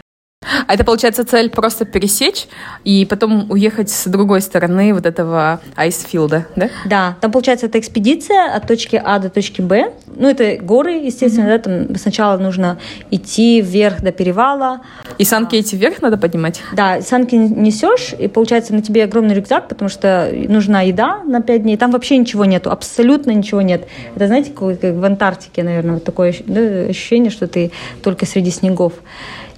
А 0.67 0.75
это, 0.75 0.85
получается, 0.85 1.25
цель 1.25 1.51
просто 1.51 1.85
пересечь 1.85 2.49
и 2.85 3.07
потом 3.07 3.51
уехать 3.51 3.91
с 3.91 4.07
другой 4.07 4.41
стороны 4.41 4.93
вот 4.95 5.07
этого 5.07 5.61
айсфилда, 5.77 6.47
да? 6.57 6.69
Да, 6.85 7.17
там, 7.21 7.31
получается, 7.31 7.67
это 7.67 7.79
экспедиция 7.79 8.55
от 8.55 8.67
точки 8.67 9.01
А 9.03 9.19
до 9.19 9.31
точки 9.31 9.61
Б. 9.61 9.93
Ну, 10.17 10.29
это 10.29 10.57
горы, 10.63 10.93
естественно, 10.93 11.47
mm-hmm. 11.47 11.63
да, 11.63 11.87
там 11.87 11.97
сначала 11.97 12.39
нужно 12.39 12.79
идти 13.11 13.61
вверх 13.61 14.03
до 14.03 14.13
перевала. 14.13 14.81
И 15.19 15.25
санки 15.25 15.57
эти 15.57 15.77
вверх 15.77 16.03
надо 16.03 16.17
поднимать? 16.17 16.63
Да, 16.73 17.01
санки 17.01 17.35
несешь, 17.35 18.15
и, 18.19 18.29
получается, 18.29 18.75
на 18.75 18.83
тебе 18.83 19.05
огромный 19.05 19.35
рюкзак, 19.35 19.69
потому 19.69 19.89
что 19.89 20.31
нужна 20.49 20.83
еда 20.83 21.23
на 21.25 21.43
5 21.43 21.63
дней. 21.63 21.77
Там 21.77 21.91
вообще 21.91 22.17
ничего 22.17 22.45
нету, 22.45 22.71
абсолютно 22.71 23.31
ничего 23.31 23.63
нет. 23.63 23.87
Это, 24.15 24.27
знаете, 24.27 24.51
как 24.51 24.83
в 24.83 25.05
Антарктике, 25.05 25.63
наверное, 25.63 25.95
вот 25.95 26.05
такое 26.05 26.31
ощущение, 26.31 27.31
что 27.31 27.47
ты 27.47 27.71
только 28.03 28.27
среди 28.27 28.51
снегов 28.51 28.95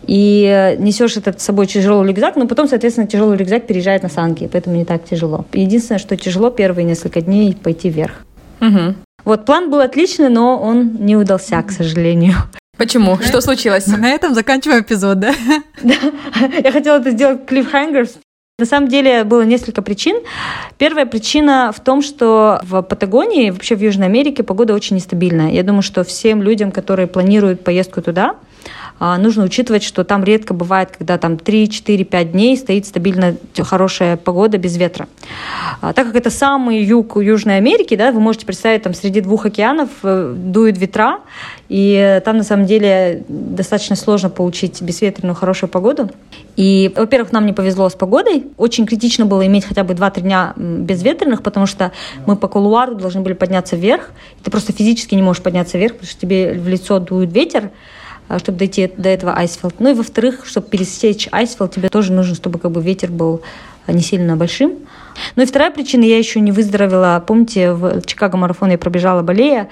и 0.09 0.75
несешь 0.79 1.19
этот 1.19 1.41
с 1.41 1.45
собой 1.45 1.67
тяжелый 1.67 2.09
рюкзак, 2.09 2.37
но 2.37 2.47
потом, 2.49 2.67
соответственно, 2.67 3.07
тяжелый 3.07 3.37
рюкзак 3.37 3.67
переезжает 3.67 4.03
на 4.03 4.09
санки, 4.09 4.49
поэтому 4.51 4.75
не 4.75 4.87
так 4.87 5.05
тяжело. 5.05 5.45
Единственное, 5.53 5.99
что 5.99 6.17
тяжело 6.17 6.51
первые 6.51 6.87
несколько 6.87 7.21
дней 7.21 7.55
пойти 7.55 7.91
вверх. 7.91 8.25
Угу. 8.61 8.95
Вот 9.25 9.45
план 9.45 9.71
был 9.71 9.81
отличный, 9.81 10.31
но 10.31 10.59
он 10.59 10.97
не 11.01 11.15
удался, 11.15 11.63
к 11.63 11.71
сожалению. 11.71 12.35
Почему? 12.79 13.17
На 13.17 13.23
что 13.23 13.41
случилось? 13.43 13.87
Мы 13.87 13.99
на 13.99 14.11
этом 14.11 14.35
заканчиваем 14.35 14.83
эпизод, 14.83 15.19
да? 15.21 15.35
Да. 15.83 15.95
Я 16.65 16.73
хотела 16.73 16.99
это 17.01 17.11
сделать 17.11 17.41
cliffhangers. 17.47 18.17
На 18.59 18.67
самом 18.67 18.89
деле 18.89 19.25
было 19.25 19.43
несколько 19.43 19.83
причин. 19.83 20.17
Первая 20.79 21.05
причина 21.05 21.73
в 21.77 21.81
том, 21.81 22.03
что 22.03 22.61
в 22.63 22.83
Патагонии, 22.83 23.51
вообще 23.51 23.77
в 23.77 23.81
Южной 23.81 24.07
Америке, 24.07 24.43
погода 24.43 24.75
очень 24.75 24.97
нестабильная. 24.97 25.51
Я 25.51 25.63
думаю, 25.63 25.83
что 25.83 26.03
всем 26.03 26.43
людям, 26.43 26.73
которые 26.73 27.07
планируют 27.09 27.63
поездку 27.63 28.01
туда, 28.01 28.37
нужно 29.19 29.45
учитывать, 29.45 29.83
что 29.83 30.05
там 30.05 30.25
редко 30.25 30.55
бывает, 30.55 30.91
когда 30.97 31.19
там 31.19 31.35
3-4-5 31.35 32.25
дней 32.25 32.57
стоит 32.57 32.87
стабильно 32.87 33.37
хорошая 33.57 34.17
погода 34.17 34.59
без 34.59 34.77
ветра. 34.77 35.09
А, 35.81 35.93
так 35.93 36.07
как 36.07 36.17
это 36.17 36.31
самый 36.31 36.83
юг 36.83 37.17
Южной 37.17 37.59
Америки, 37.59 37.95
да, 37.95 38.11
вы 38.11 38.21
можете 38.21 38.47
представить, 38.47 38.83
там 38.83 38.95
среди 38.95 39.21
двух 39.21 39.47
океанов 39.47 39.91
э, 40.03 40.35
дуют 40.37 40.79
ветра, 40.79 41.21
и 41.69 42.21
там 42.25 42.39
на 42.39 42.43
самом 42.43 42.67
деле 42.67 43.25
достаточно 43.29 43.95
сложно 43.95 44.31
получить 44.31 44.83
бесветренную 44.83 45.37
хорошую 45.37 45.71
погоду. 45.71 46.11
И, 46.57 46.93
во-первых, 46.97 47.31
нам 47.31 47.47
не 47.47 47.53
повезло 47.53 47.89
с 47.89 47.95
погодой. 47.95 48.47
Очень 48.57 48.85
критично 48.85 49.27
было 49.27 49.47
иметь 49.47 49.65
хотя 49.65 49.85
бы 49.85 49.95
2-3 49.95 50.21
дня 50.23 50.55
безветренных, 50.57 51.43
потому 51.43 51.67
что 51.67 51.93
мы 52.27 52.35
по 52.35 52.49
кулуару 52.49 52.97
должны 52.97 53.21
были 53.21 53.35
подняться 53.35 53.77
вверх. 53.77 54.11
Ты 54.43 54.51
просто 54.51 54.73
физически 54.73 55.15
не 55.15 55.23
можешь 55.23 55.43
подняться 55.43 55.79
вверх, 55.79 55.95
потому 55.95 56.11
что 56.11 56.21
тебе 56.21 56.55
в 56.55 56.67
лицо 56.67 56.99
дует 56.99 57.33
ветер. 57.33 57.71
А, 58.29 58.39
чтобы 58.39 58.59
дойти 58.59 58.91
до 58.97 59.09
этого 59.09 59.33
айсфилд. 59.33 59.77
Ну 59.81 59.91
и 59.91 59.95
во-вторых, 59.95 60.45
чтобы 60.47 60.69
пересечь 60.69 61.29
айсфилд, 61.33 61.75
тебе 61.75 61.89
тоже 61.89 62.13
нужно, 62.13 62.35
чтобы 62.35 62.59
как 62.59 62.71
бы 62.71 62.83
ветер 62.83 63.11
был 63.11 63.41
а, 63.87 63.93
не 63.93 64.03
сильно 64.03 64.37
большим. 64.37 64.75
Ну 65.35 65.43
и 65.43 65.47
вторая 65.47 65.71
причина, 65.71 66.05
я 66.05 66.19
еще 66.19 66.41
не 66.41 66.53
выздоровела. 66.53 67.25
Помните, 67.27 67.73
в 67.73 68.03
Чикаго 68.05 68.37
марафон 68.37 68.71
я 68.71 68.79
пробежала 68.79 69.23
болея, 69.23 69.69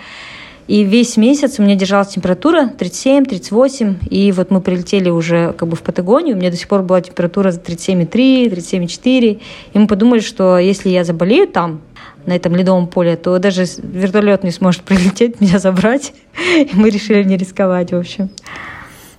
и 0.69 0.83
весь 0.83 1.17
месяц 1.17 1.59
у 1.59 1.63
меня 1.63 1.77
держалась 1.77 2.09
температура 2.09 2.73
37-38, 2.79 4.09
и 4.09 4.33
вот 4.33 4.51
мы 4.51 4.61
прилетели 4.61 5.11
уже 5.11 5.53
как 5.53 5.69
бы 5.69 5.77
в 5.77 5.83
Патагонию, 5.83 6.35
у 6.35 6.39
меня 6.41 6.51
до 6.51 6.57
сих 6.57 6.67
пор 6.67 6.83
была 6.83 7.01
температура 7.01 7.51
37,3, 7.51 8.51
37,4, 8.51 9.41
и 9.75 9.79
мы 9.79 9.87
подумали, 9.87 10.21
что 10.21 10.59
если 10.59 10.89
я 10.89 11.05
заболею 11.05 11.47
там, 11.47 11.83
на 12.27 12.35
этом 12.35 12.55
ледовом 12.55 12.87
поле, 12.87 13.17
то 13.17 13.39
даже 13.39 13.65
вертолет 13.83 14.45
не 14.45 14.51
сможет 14.51 14.83
прилететь, 14.85 15.41
меня 15.41 15.59
забрать. 15.59 16.13
И 16.57 16.71
мы 16.75 16.91
решили 16.91 17.23
не 17.25 17.37
рисковать, 17.37 17.93
в 17.93 17.97
общем. 17.97 18.31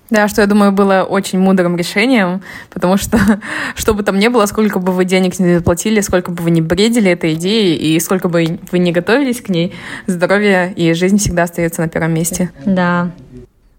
Да, 0.09 0.27
что 0.29 0.41
я 0.41 0.47
думаю, 0.47 0.71
было 0.71 1.05
очень 1.07 1.37
мудрым 1.39 1.75
решением, 1.75 2.41
потому 2.73 2.97
что, 2.97 3.19
что 3.75 3.93
бы 3.93 4.03
там 4.03 4.17
ни 4.19 4.27
было, 4.29 4.45
сколько 4.45 4.79
бы 4.79 4.93
вы 4.93 5.05
денег 5.05 5.37
не 5.39 5.55
заплатили, 5.55 5.99
сколько 6.01 6.31
бы 6.31 6.43
вы 6.43 6.51
не 6.51 6.61
бредили 6.61 7.11
этой 7.11 7.33
идеей, 7.33 7.75
и 7.75 7.99
сколько 7.99 8.29
бы 8.29 8.59
вы 8.71 8.79
не 8.79 8.91
готовились 8.91 9.41
к 9.41 9.49
ней, 9.49 9.73
здоровье 10.05 10.73
и 10.73 10.93
жизнь 10.93 11.17
всегда 11.17 11.43
остается 11.43 11.81
на 11.81 11.89
первом 11.89 12.13
месте. 12.13 12.51
Да. 12.65 13.11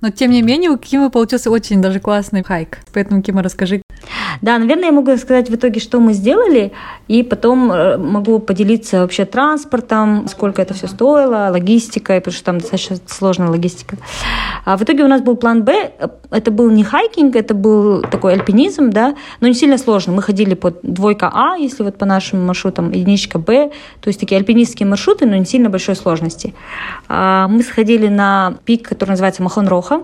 Но 0.00 0.11
тем 0.11 0.31
не 0.31 0.43
менее, 0.43 0.71
у 0.71 0.78
Кимы 0.78 1.11
получился 1.11 1.50
очень 1.50 1.83
даже 1.83 1.99
классный 1.99 2.45
хайк. 2.45 2.78
Поэтому, 2.93 3.23
Кима, 3.23 3.43
расскажи, 3.43 3.83
да, 4.40 4.59
наверное, 4.59 4.87
я 4.87 4.93
могу 4.93 5.17
сказать 5.17 5.50
в 5.50 5.55
итоге, 5.55 5.81
что 5.81 5.99
мы 6.00 6.12
сделали, 6.12 6.73
и 7.09 7.23
потом 7.23 7.73
э, 7.73 7.97
могу 7.97 8.38
поделиться 8.38 9.00
вообще 9.00 9.25
транспортом, 9.25 10.28
сколько 10.28 10.62
это 10.62 10.75
все 10.75 10.87
стоило, 10.87 11.49
логистикой, 11.50 12.21
потому 12.21 12.35
что 12.35 12.45
там 12.45 12.59
достаточно 12.59 12.97
сложная 13.07 13.49
логистика. 13.49 13.97
А 14.64 14.76
в 14.76 14.83
итоге 14.83 15.02
у 15.05 15.09
нас 15.09 15.23
был 15.23 15.37
план 15.37 15.64
Б, 15.64 15.93
это 16.31 16.50
был 16.50 16.71
не 16.71 16.85
хайкинг, 16.85 17.35
это 17.35 17.55
был 17.55 18.02
такой 18.02 18.35
альпинизм, 18.35 18.90
да, 18.90 19.17
но 19.40 19.49
не 19.49 19.55
сильно 19.55 19.78
сложно. 19.78 20.12
Мы 20.12 20.23
ходили 20.23 20.55
под 20.55 20.81
двойка 20.83 21.31
А, 21.33 21.57
если 21.57 21.83
вот 21.83 21.97
по 21.99 22.07
нашим 22.07 22.47
маршрутам, 22.47 22.93
единичка 22.93 23.38
Б, 23.38 23.71
то 24.00 24.09
есть 24.09 24.21
такие 24.21 24.38
альпинистские 24.38 24.87
маршруты, 24.87 25.26
но 25.26 25.35
не 25.37 25.47
сильно 25.47 25.69
большой 25.71 25.97
сложности. 25.97 26.55
А, 27.09 27.49
мы 27.49 27.62
сходили 27.62 28.09
на 28.09 28.55
пик, 28.64 28.88
который 28.88 29.11
называется 29.11 29.43
Махон-Роха, 29.88 30.02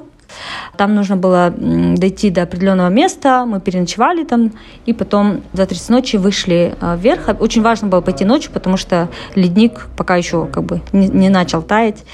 там 0.76 0.94
нужно 0.94 1.16
было 1.16 1.54
дойти 1.56 2.30
до 2.30 2.42
определенного 2.42 2.88
места, 2.88 3.44
мы 3.46 3.60
переночевали 3.60 4.24
там, 4.24 4.52
и 4.84 4.92
потом 4.92 5.42
за 5.52 5.66
30 5.66 5.88
ночи 5.90 6.16
вышли 6.16 6.74
а, 6.80 6.96
вверх. 6.96 7.28
Очень 7.38 7.62
важно 7.62 7.88
было 7.88 8.00
пойти 8.00 8.24
ночью, 8.24 8.50
потому 8.52 8.76
что 8.76 9.08
ледник 9.36 9.86
пока 9.96 10.16
еще 10.16 10.46
как 10.46 10.64
бы 10.64 10.80
не, 10.92 11.08
не 11.08 11.28
начал 11.28 11.62
таять. 11.62 12.04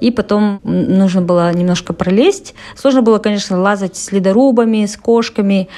И 0.00 0.10
потом 0.10 0.60
нужно 0.64 1.22
было 1.22 1.52
немножко 1.52 1.92
пролезть. 1.92 2.54
Сложно 2.74 3.02
было, 3.02 3.18
конечно, 3.18 3.60
лазать 3.60 3.96
с 3.96 4.10
ледорубами, 4.10 4.86
с 4.86 4.96
кошками. 4.96 5.68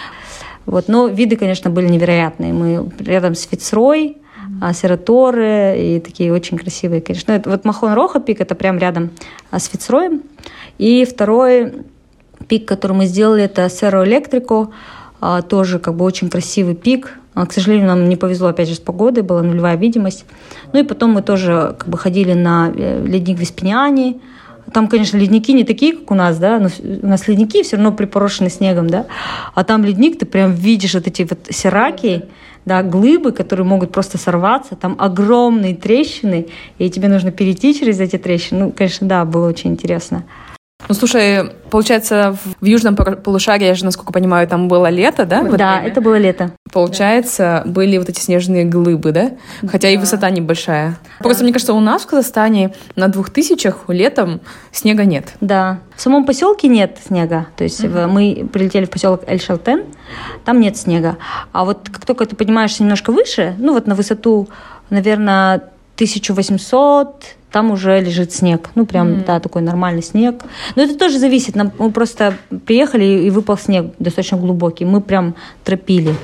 Вот, 0.65 0.89
но 0.89 1.09
виды, 1.09 1.37
конечно, 1.37 1.71
были 1.71 1.89
невероятные. 1.89 2.53
Мы 2.55 2.91
рядом 3.01 3.35
с 3.35 3.43
Фицрой, 3.43 4.17
а, 4.61 4.73
Сераторы 4.73 5.77
и 5.77 6.01
такие 6.01 6.33
очень 6.33 6.57
красивые, 6.57 7.01
конечно. 7.01 7.33
Это, 7.33 7.51
вот 7.51 7.65
Махон 7.65 7.95
Роха 7.95 8.21
пик, 8.21 8.41
это 8.41 8.55
прям 8.55 8.79
рядом 8.79 9.11
а, 9.51 9.59
с 9.59 9.67
Фицроем. 9.67 10.23
И 10.83 11.05
второй 11.05 11.75
пик, 12.49 12.67
который 12.67 12.95
мы 12.95 13.07
сделали, 13.07 13.45
это 13.45 13.67
Cerro 13.67 14.05
Electrico, 14.05 14.71
а, 15.21 15.41
тоже 15.41 15.79
как 15.79 15.95
бы 15.95 16.05
очень 16.05 16.29
красивый 16.29 16.75
пик. 16.75 17.21
А, 17.35 17.47
к 17.47 17.53
сожалению, 17.53 17.87
нам 17.87 18.09
не 18.09 18.17
повезло, 18.17 18.49
опять 18.49 18.69
же, 18.69 18.75
с 18.75 18.81
погодой, 18.81 19.23
была 19.23 19.45
нулевая 19.45 19.77
видимость. 19.77 20.25
Ну 20.73 20.81
и 20.81 20.83
потом 20.83 21.13
мы 21.13 21.23
тоже 21.23 21.77
как 21.79 21.89
бы 21.89 21.97
ходили 21.97 22.33
на 22.33 22.73
э, 22.75 23.07
ледник 23.07 23.39
Веспиняни. 23.39 24.21
Там, 24.73 24.89
конечно, 24.89 25.19
ледники 25.19 25.53
не 25.53 25.63
такие, 25.63 25.93
как 25.93 26.11
у 26.11 26.17
нас, 26.17 26.39
да, 26.39 26.59
но 26.59 26.69
у 26.83 27.07
нас 27.07 27.29
ледники 27.29 27.63
все 27.63 27.77
равно 27.77 27.93
припорошены 27.93 28.51
снегом, 28.51 28.91
да, 28.91 29.07
а 29.55 29.63
там 29.63 29.85
ледник, 29.85 30.19
ты 30.19 30.27
прям 30.27 30.53
видишь 30.53 30.95
вот 30.95 31.07
эти 31.07 31.23
вот 31.23 31.39
сираки, 31.49 32.25
да, 32.65 32.83
глыбы, 32.83 33.31
которые 33.31 33.65
могут 33.65 33.93
просто 33.93 34.19
сорваться, 34.19 34.75
там 34.75 34.97
огромные 34.99 35.77
трещины, 35.77 36.49
и 36.79 36.91
тебе 36.91 37.07
нужно 37.07 37.31
перейти 37.31 37.73
через 37.73 38.01
эти 38.01 38.19
трещины. 38.19 38.65
Ну, 38.65 38.73
конечно, 38.73 39.07
да, 39.07 39.25
было 39.25 39.49
очень 39.49 39.71
интересно. 39.71 40.25
Ну, 40.89 40.95
слушай, 40.95 41.51
получается, 41.71 42.37
в 42.61 42.65
южном 42.65 42.97
полушарии, 42.97 43.67
я 43.67 43.75
же, 43.75 43.85
насколько 43.85 44.13
понимаю, 44.13 44.47
там 44.49 44.69
было 44.69 44.89
лето, 44.89 45.25
да? 45.25 45.43
Да, 45.43 45.83
это 45.83 46.01
было 46.01 46.17
лето. 46.19 46.53
Получается, 46.73 47.63
были 47.67 47.99
вот 47.99 48.09
эти 48.09 48.21
снежные 48.21 48.65
глыбы, 48.65 49.13
да? 49.13 49.33
Хотя 49.63 49.89
да. 49.89 49.91
и 49.91 49.97
высота 49.97 50.31
небольшая. 50.31 50.99
Да. 51.19 51.25
Просто, 51.25 51.45
мне 51.45 51.53
кажется, 51.53 51.73
у 51.75 51.81
нас 51.81 52.03
в 52.03 52.07
Казахстане 52.07 52.75
на 52.97 53.09
двух 53.09 53.31
тысячах 53.31 53.85
летом 53.89 54.41
снега 54.71 55.05
нет. 55.05 55.35
Да. 55.41 55.81
В 55.97 56.01
самом 56.01 56.27
поселке 56.27 56.69
нет 56.69 56.99
снега. 57.07 57.47
То 57.57 57.65
есть 57.65 57.83
mm-hmm. 57.83 58.07
мы 58.09 58.49
прилетели 58.53 58.85
в 58.85 58.91
поселок 58.91 59.23
Эль-Шалтен, 59.27 59.85
там 60.45 60.61
нет 60.61 60.77
снега. 60.77 61.17
А 61.53 61.65
вот 61.65 61.89
как 61.91 62.05
только 62.05 62.27
ты 62.27 62.37
поднимаешься 62.37 62.83
немножко 62.83 63.13
выше, 63.13 63.55
ну 63.59 63.73
вот 63.73 63.87
на 63.87 63.95
высоту, 63.95 64.49
наверное, 64.91 65.63
1800 65.95 67.25
там 67.53 67.71
уже 67.71 68.01
лежит 68.01 68.33
снег. 68.33 68.71
Ну, 68.75 68.87
прям, 68.87 69.09
mm-hmm. 69.09 69.25
да, 69.27 69.41
такой 69.41 69.63
нормальный 69.63 70.03
снег. 70.03 70.43
Но 70.75 70.83
это 70.83 70.99
тоже 70.99 71.19
зависит. 71.19 71.55
Нам, 71.55 71.73
мы 71.79 71.91
просто 71.91 72.35
приехали, 72.67 73.05
и 73.05 73.31
выпал 73.31 73.59
снег 73.59 73.93
достаточно 73.99 74.39
глубокий. 74.39 74.85
Мы 74.85 75.01
прям 75.01 75.35
тропили. 75.65 76.15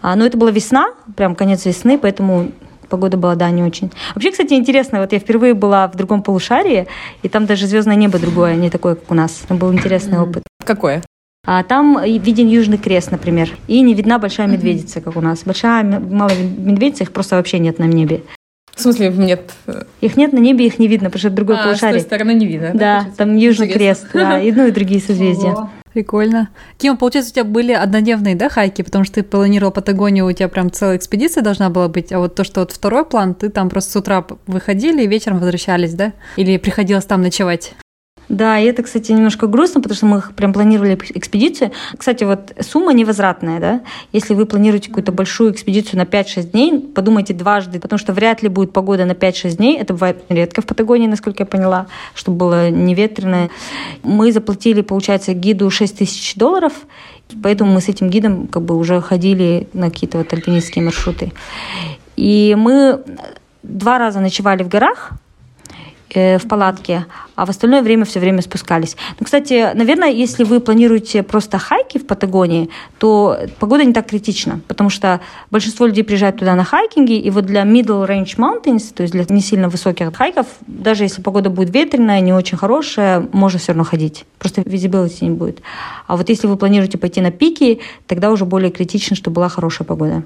А, 0.00 0.16
но 0.16 0.24
это 0.24 0.38
была 0.38 0.50
весна, 0.50 0.88
прям 1.16 1.34
конец 1.34 1.64
весны, 1.64 1.98
поэтому 1.98 2.48
Погода 2.92 3.16
была, 3.16 3.36
да, 3.36 3.48
не 3.48 3.62
очень. 3.62 3.90
Вообще, 4.14 4.32
кстати, 4.32 4.52
интересно, 4.52 5.00
вот 5.00 5.14
я 5.14 5.18
впервые 5.18 5.54
была 5.54 5.88
в 5.88 5.96
другом 5.96 6.22
полушарии, 6.22 6.88
и 7.22 7.28
там 7.30 7.46
даже 7.46 7.66
звездное 7.66 7.96
небо 7.96 8.18
другое, 8.18 8.54
не 8.54 8.68
такое, 8.68 8.96
как 8.96 9.10
у 9.10 9.14
нас. 9.14 9.32
Там 9.48 9.56
был 9.56 9.72
интересный 9.72 10.20
опыт. 10.20 10.42
Какое? 10.62 11.02
А 11.46 11.62
там 11.62 11.98
виден 12.04 12.48
Южный 12.48 12.76
Крест, 12.76 13.10
например, 13.10 13.48
и 13.66 13.80
не 13.80 13.94
видна 13.94 14.18
большая 14.18 14.46
медведица, 14.46 15.00
как 15.00 15.16
у 15.16 15.22
нас. 15.22 15.42
Большая 15.46 15.82
малая 15.84 16.36
медведица, 16.36 17.04
их 17.04 17.12
просто 17.12 17.36
вообще 17.36 17.58
нет 17.60 17.78
на 17.78 17.84
небе. 17.84 18.24
В 18.82 18.94
смысле 18.94 19.10
нет? 19.10 19.52
Их 20.00 20.16
нет 20.16 20.32
на 20.32 20.38
небе, 20.38 20.66
их 20.66 20.78
не 20.78 20.88
видно, 20.88 21.08
потому 21.08 21.20
что 21.20 21.28
это 21.28 21.36
другой 21.36 21.56
а, 21.56 21.64
полушарие. 21.64 22.00
с 22.00 22.02
той 22.02 22.06
стороны 22.06 22.34
не 22.34 22.46
видно. 22.46 22.70
Да, 22.74 23.02
да 23.02 23.06
там 23.16 23.36
Южный 23.36 23.68
Интересно. 23.68 24.08
Крест, 24.08 24.28
да, 24.28 24.40
и, 24.40 24.52
ну 24.52 24.66
и 24.66 24.70
другие 24.70 25.00
созвездия. 25.06 25.52
Ого. 25.52 25.70
Прикольно. 25.92 26.48
Ким, 26.78 26.96
получается, 26.96 27.32
у 27.32 27.34
тебя 27.34 27.44
были 27.44 27.72
однодневные, 27.72 28.34
да, 28.34 28.48
хайки, 28.48 28.82
потому 28.82 29.04
что 29.04 29.16
ты 29.16 29.22
планировал 29.22 29.72
Патагонию, 29.72 30.26
у 30.26 30.32
тебя 30.32 30.48
прям 30.48 30.70
целая 30.70 30.96
экспедиция 30.96 31.42
должна 31.42 31.68
была 31.68 31.88
быть, 31.88 32.12
а 32.12 32.18
вот 32.18 32.34
то, 32.34 32.44
что 32.44 32.60
вот 32.60 32.72
второй 32.72 33.04
план, 33.04 33.34
ты 33.34 33.50
там 33.50 33.68
просто 33.68 33.90
с 33.92 33.96
утра 33.96 34.24
выходили 34.46 35.02
и 35.02 35.06
вечером 35.06 35.38
возвращались, 35.38 35.92
да? 35.92 36.12
Или 36.36 36.56
приходилось 36.56 37.04
там 37.04 37.20
ночевать? 37.20 37.74
Да, 38.32 38.58
и 38.58 38.64
это, 38.64 38.82
кстати, 38.82 39.12
немножко 39.12 39.46
грустно, 39.46 39.82
потому 39.82 39.94
что 39.94 40.06
мы 40.06 40.22
прям 40.34 40.54
планировали 40.54 40.98
экспедицию. 41.14 41.70
Кстати, 41.98 42.24
вот 42.24 42.54
сумма 42.60 42.94
невозвратная, 42.94 43.60
да? 43.60 43.80
Если 44.14 44.32
вы 44.32 44.46
планируете 44.46 44.88
какую-то 44.88 45.12
большую 45.12 45.52
экспедицию 45.52 45.98
на 45.98 46.04
5-6 46.04 46.44
дней, 46.44 46.80
подумайте 46.80 47.34
дважды, 47.34 47.78
потому 47.78 47.98
что 47.98 48.14
вряд 48.14 48.42
ли 48.42 48.48
будет 48.48 48.72
погода 48.72 49.04
на 49.04 49.12
5-6 49.12 49.56
дней. 49.58 49.76
Это 49.76 49.92
бывает 49.92 50.24
редко 50.30 50.62
в 50.62 50.66
Патагонии, 50.66 51.06
насколько 51.06 51.42
я 51.42 51.46
поняла, 51.46 51.88
чтобы 52.14 52.38
было 52.38 52.70
не. 52.70 52.96
Мы 54.02 54.32
заплатили, 54.32 54.80
получается, 54.80 55.34
гиду 55.34 55.68
6 55.68 55.98
тысяч 55.98 56.34
долларов, 56.34 56.72
поэтому 57.42 57.74
мы 57.74 57.82
с 57.82 57.88
этим 57.90 58.08
гидом 58.08 58.46
как 58.46 58.62
бы 58.62 58.78
уже 58.78 59.02
ходили 59.02 59.68
на 59.74 59.90
какие-то 59.90 60.16
вот 60.16 60.32
альпинистские 60.32 60.86
маршруты. 60.86 61.32
И 62.16 62.56
мы 62.58 63.02
два 63.62 63.98
раза 63.98 64.20
ночевали 64.20 64.62
в 64.62 64.68
горах, 64.68 65.12
Э, 66.14 66.36
в 66.36 66.46
палатке, 66.46 67.06
а 67.36 67.46
в 67.46 67.50
остальное 67.50 67.80
время 67.80 68.04
все 68.04 68.20
время 68.20 68.42
спускались. 68.42 68.96
Ну, 69.18 69.24
кстати, 69.24 69.70
наверное, 69.74 70.10
если 70.10 70.44
вы 70.44 70.60
планируете 70.60 71.22
просто 71.22 71.58
хайки 71.58 71.96
в 71.96 72.06
Патагонии, 72.06 72.68
то 72.98 73.38
погода 73.58 73.82
не 73.84 73.94
так 73.94 74.08
критична, 74.08 74.60
потому 74.68 74.90
что 74.90 75.20
большинство 75.50 75.86
людей 75.86 76.04
приезжают 76.04 76.36
туда 76.36 76.54
на 76.54 76.64
хайкинги, 76.64 77.14
и 77.14 77.30
вот 77.30 77.46
для 77.46 77.62
middle 77.62 78.06
range 78.06 78.36
mountains, 78.36 78.92
то 78.94 79.02
есть 79.02 79.14
для 79.14 79.24
не 79.30 79.40
сильно 79.40 79.70
высоких 79.70 80.14
хайков, 80.14 80.46
даже 80.66 81.04
если 81.04 81.22
погода 81.22 81.48
будет 81.48 81.74
ветреная, 81.74 82.20
не 82.20 82.34
очень 82.34 82.58
хорошая, 82.58 83.26
можно 83.32 83.58
все 83.58 83.72
равно 83.72 83.84
ходить. 83.84 84.26
Просто 84.38 84.60
visibility 84.60 85.24
не 85.24 85.30
будет. 85.30 85.62
А 86.06 86.18
вот 86.18 86.28
если 86.28 86.46
вы 86.46 86.58
планируете 86.58 86.98
пойти 86.98 87.22
на 87.22 87.30
пики, 87.30 87.80
тогда 88.06 88.30
уже 88.30 88.44
более 88.44 88.70
критично, 88.70 89.16
чтобы 89.16 89.36
была 89.36 89.48
хорошая 89.48 89.86
погода. 89.86 90.24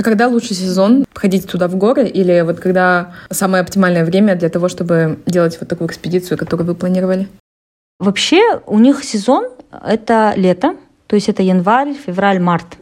А 0.00 0.02
когда 0.02 0.28
лучший 0.28 0.56
сезон 0.56 1.04
ходить 1.12 1.46
туда 1.46 1.68
в 1.68 1.76
горы 1.76 2.08
или 2.08 2.40
вот 2.40 2.58
когда 2.58 3.12
самое 3.28 3.60
оптимальное 3.60 4.02
время 4.02 4.34
для 4.34 4.48
того, 4.48 4.70
чтобы 4.70 5.18
делать 5.26 5.58
вот 5.60 5.68
такую 5.68 5.88
экспедицию, 5.88 6.38
которую 6.38 6.68
вы 6.68 6.74
планировали? 6.74 7.28
Вообще 7.98 8.62
у 8.64 8.78
них 8.78 9.04
сезон— 9.04 9.48
это 9.86 10.32
лето, 10.36 10.74
то 11.06 11.16
есть 11.16 11.28
это 11.28 11.42
январь, 11.42 11.92
февраль, 11.92 12.40
март. 12.40 12.78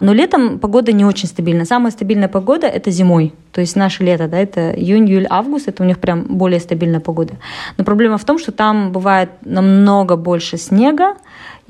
Но 0.00 0.12
летом 0.12 0.58
погода 0.58 0.90
не 0.90 1.04
очень 1.04 1.28
стабильна. 1.28 1.64
Самая 1.64 1.92
стабильная 1.92 2.28
погода– 2.28 2.66
это 2.66 2.90
зимой. 2.90 3.32
То 3.52 3.60
есть 3.60 3.76
наше 3.76 4.02
лето, 4.02 4.26
да, 4.26 4.36
это 4.36 4.72
июнь, 4.72 5.08
июль, 5.08 5.28
август, 5.30 5.68
это 5.68 5.84
у 5.84 5.86
них 5.86 6.00
прям 6.00 6.24
более 6.24 6.58
стабильная 6.58 7.00
погода. 7.00 7.34
Но 7.76 7.84
проблема 7.84 8.18
в 8.18 8.24
том, 8.24 8.40
что 8.40 8.50
там 8.50 8.90
бывает 8.90 9.30
намного 9.44 10.16
больше 10.16 10.56
снега, 10.56 11.14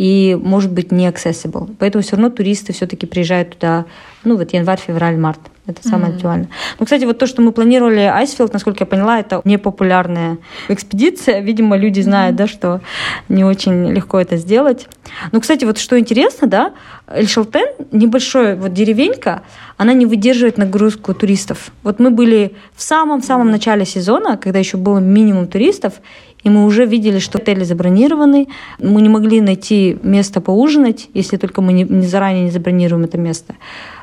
и 0.01 0.35
может 0.35 0.73
быть 0.73 0.93
не 0.93 1.07
accessible. 1.07 1.77
Поэтому 1.79 2.03
все 2.03 2.13
равно 2.13 2.31
туристы 2.31 2.73
все-таки 2.73 3.05
приезжают 3.05 3.51
туда, 3.51 3.85
ну 4.25 4.39
вот 4.39 4.55
январь, 4.55 4.81
февраль, 4.81 5.19
март. 5.19 5.41
Это 5.71 5.89
самое 5.89 6.13
mm-hmm. 6.13 6.17
актуальное. 6.17 6.49
Ну, 6.79 6.85
кстати, 6.85 7.05
вот 7.05 7.19
то, 7.19 7.27
что 7.27 7.43
мы 7.43 7.53
планировали 7.53 8.01
Айсфилд, 8.01 8.53
насколько 8.53 8.81
я 8.81 8.87
поняла, 8.87 9.19
это 9.21 9.41
непопулярная 9.45 10.39
экспедиция. 10.69 11.41
Видимо, 11.41 11.77
люди 11.77 12.01
знают, 12.01 12.35
mm-hmm. 12.35 12.39
да, 12.39 12.47
что 12.47 12.81
не 13.29 13.45
очень 13.45 13.93
легко 13.93 14.21
это 14.21 14.37
сделать. 14.37 14.89
Ну, 15.33 15.41
кстати, 15.41 15.65
вот 15.65 15.79
что 15.79 15.99
интересно, 15.99 16.47
да, 16.47 16.73
Эль-Шалтен, 17.09 17.87
небольшая 17.93 18.57
вот 18.57 18.73
деревенька, 18.73 19.43
она 19.77 19.93
не 19.95 20.07
выдерживает 20.07 20.59
нагрузку 20.59 21.15
туристов. 21.15 21.71
Вот 21.83 21.99
мы 21.99 22.11
были 22.11 22.55
в 22.75 22.83
самом-самом 22.83 23.51
начале 23.51 23.85
сезона, 23.85 24.37
когда 24.37 24.59
еще 24.59 24.77
было 24.77 24.99
минимум 24.99 25.47
туристов, 25.47 25.95
и 26.43 26.51
мы 26.51 26.65
уже 26.65 26.87
видели, 26.87 27.19
что 27.19 27.39
отели 27.39 27.65
забронированы. 27.65 28.49
Мы 28.79 29.03
не 29.03 29.09
могли 29.09 29.41
найти 29.41 29.99
место 30.03 30.41
поужинать, 30.41 31.09
если 31.15 31.37
только 31.37 31.61
мы 31.61 31.73
не, 31.73 31.85
не 31.85 32.07
заранее 32.07 32.45
не 32.45 32.51
забронируем 32.51 33.05
это 33.05 33.19
место. 33.19 33.55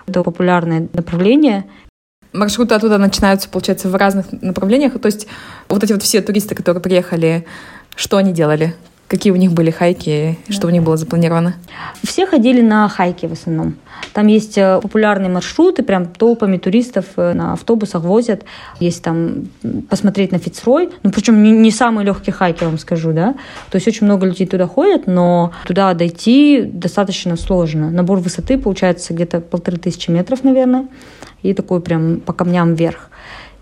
Это 0.08 0.24
популярное 0.24 0.88
направление. 0.94 1.66
Маршруты 2.32 2.76
оттуда 2.76 2.98
начинаются, 2.98 3.50
получается, 3.50 3.90
в 3.90 3.96
разных 3.96 4.32
направлениях. 4.32 5.00
То 5.00 5.08
есть 5.08 5.28
вот 5.68 5.84
эти 5.84 5.94
вот 5.94 6.04
все 6.04 6.22
туристы, 6.22 6.56
которые 6.56 6.82
приехали, 6.82 7.46
что 7.96 8.18
они 8.18 8.32
делали? 8.32 8.74
Какие 9.08 9.32
у 9.32 9.38
них 9.38 9.54
были 9.54 9.72
хайки, 9.72 10.38
да. 10.48 10.54
что 10.54 10.68
у 10.68 10.70
них 10.70 10.84
было 10.84 10.98
запланировано? 10.98 11.56
Все 12.04 12.26
ходили 12.26 12.62
на 12.62 12.90
хайки 12.90 13.26
в 13.26 13.32
основном. 13.32 13.76
Там 14.12 14.28
есть 14.28 14.58
э, 14.58 14.80
популярные 14.82 15.30
маршруты, 15.30 15.82
прям 15.82 16.08
толпами 16.08 16.58
туристов 16.58 17.06
э, 17.16 17.34
на 17.34 17.54
автобусах 17.54 18.04
возят. 18.04 18.44
Есть 18.82 19.04
там 19.04 19.48
посмотреть 19.90 20.34
на 20.34 20.40
Фицрой. 20.40 20.90
Ну, 21.04 21.12
причем 21.12 21.42
не, 21.42 21.52
не 21.52 21.72
самый 21.72 22.04
легкий 22.04 22.32
хайк, 22.32 22.62
я 22.62 22.68
вам 22.68 22.78
скажу, 22.78 23.14
да. 23.14 23.36
То 23.70 23.78
есть 23.78 23.88
очень 23.88 24.06
много 24.06 24.26
людей 24.26 24.46
туда 24.46 24.68
ходят, 24.68 25.08
но 25.08 25.54
туда 25.66 25.94
дойти 25.94 26.62
достаточно 26.62 27.38
сложно. 27.38 27.90
Набор 27.90 28.20
высоты 28.20 28.58
получается 28.58 29.14
где-то 29.14 29.40
полторы 29.40 29.78
тысячи 29.78 30.12
метров, 30.12 30.44
наверное. 30.44 30.88
И 31.44 31.54
такой 31.54 31.80
прям 31.80 32.20
по 32.20 32.34
камням 32.34 32.74
вверх. 32.74 33.10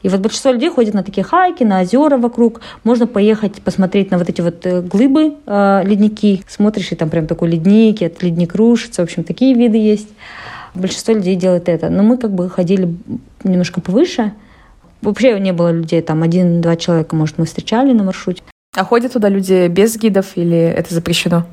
И 0.03 0.09
вот 0.09 0.19
большинство 0.19 0.51
людей 0.51 0.69
ходит 0.69 0.93
на 0.93 1.03
такие 1.03 1.23
хайки, 1.23 1.63
на 1.63 1.81
озера 1.81 2.17
вокруг. 2.17 2.61
Можно 2.83 3.07
поехать 3.07 3.61
посмотреть 3.61 4.11
на 4.11 4.17
вот 4.17 4.29
эти 4.29 4.41
вот 4.41 4.65
э, 4.65 4.81
глыбы, 4.81 5.35
э, 5.45 5.81
ледники. 5.83 6.43
Смотришь, 6.47 6.91
и 6.91 6.95
там 6.95 7.09
прям 7.09 7.27
такой 7.27 7.49
ледник, 7.49 8.01
и 8.01 8.05
этот 8.05 8.21
ледник 8.21 8.55
рушится. 8.55 9.01
В 9.01 9.05
общем, 9.05 9.23
такие 9.23 9.55
виды 9.55 9.77
есть. 9.77 10.09
Большинство 10.75 11.13
людей 11.13 11.35
делает 11.35 11.69
это. 11.69 11.89
Но 11.89 12.03
мы 12.03 12.17
как 12.17 12.31
бы 12.31 12.49
ходили 12.49 12.95
немножко 13.43 13.81
повыше. 13.81 14.33
Вообще 15.01 15.39
не 15.39 15.53
было 15.53 15.71
людей, 15.71 16.01
там 16.01 16.23
один-два 16.23 16.75
человека, 16.75 17.15
может, 17.15 17.37
мы 17.37 17.45
встречали 17.45 17.93
на 17.93 18.03
маршруте. 18.03 18.41
А 18.75 18.83
ходят 18.83 19.13
туда 19.13 19.29
люди 19.29 19.67
без 19.67 19.97
гидов 19.97 20.33
или 20.35 20.57
это 20.57 20.93
запрещено? 20.93 21.45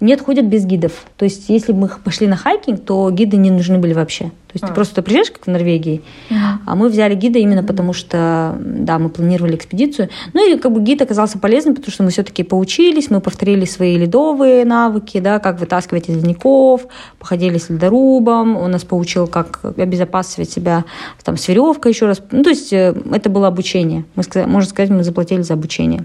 Нет, 0.00 0.20
ходят 0.20 0.44
без 0.44 0.64
гидов. 0.64 0.92
То 1.16 1.24
есть, 1.24 1.48
если 1.48 1.72
бы 1.72 1.80
мы 1.80 1.88
пошли 1.88 2.26
на 2.26 2.36
хайкинг, 2.36 2.84
то 2.84 3.10
гиды 3.10 3.36
не 3.36 3.50
нужны 3.50 3.78
были 3.78 3.94
вообще. 3.94 4.24
То 4.24 4.52
есть, 4.54 4.64
а. 4.64 4.68
ты 4.68 4.74
просто 4.74 5.02
приезжаешь, 5.02 5.30
как 5.30 5.46
в 5.46 5.50
Норвегии, 5.50 6.02
а 6.66 6.74
мы 6.74 6.88
взяли 6.88 7.14
гида 7.14 7.38
именно 7.38 7.60
угу. 7.60 7.68
потому, 7.68 7.92
что, 7.92 8.56
да, 8.58 8.98
мы 8.98 9.08
планировали 9.08 9.56
экспедицию. 9.56 10.08
Ну 10.34 10.50
и 10.50 10.58
как 10.58 10.72
бы 10.72 10.80
гид 10.80 11.02
оказался 11.02 11.38
полезным, 11.38 11.74
потому 11.74 11.92
что 11.92 12.02
мы 12.04 12.10
все-таки 12.10 12.42
поучились, 12.42 13.10
мы 13.10 13.20
повторили 13.20 13.64
свои 13.64 13.96
ледовые 13.96 14.64
навыки, 14.64 15.20
да, 15.20 15.38
как 15.38 15.60
вытаскивать 15.60 16.08
из 16.08 16.16
ледников, 16.16 16.86
походили 17.18 17.58
с 17.58 17.70
ледорубом, 17.70 18.56
он 18.56 18.70
нас 18.70 18.84
поучил, 18.84 19.26
как 19.26 19.60
обезопасивать 19.76 20.50
себя 20.50 20.84
там, 21.24 21.36
с 21.36 21.48
веревкой 21.48 21.92
еще 21.92 22.06
раз. 22.06 22.22
Ну, 22.30 22.42
то 22.42 22.50
есть, 22.50 22.72
э, 22.72 22.94
это 23.12 23.30
было 23.30 23.48
обучение. 23.48 24.04
Мы, 24.14 24.24
можно 24.46 24.68
сказать, 24.68 24.90
мы 24.90 25.04
заплатили 25.04 25.42
за 25.42 25.54
обучение. 25.54 26.04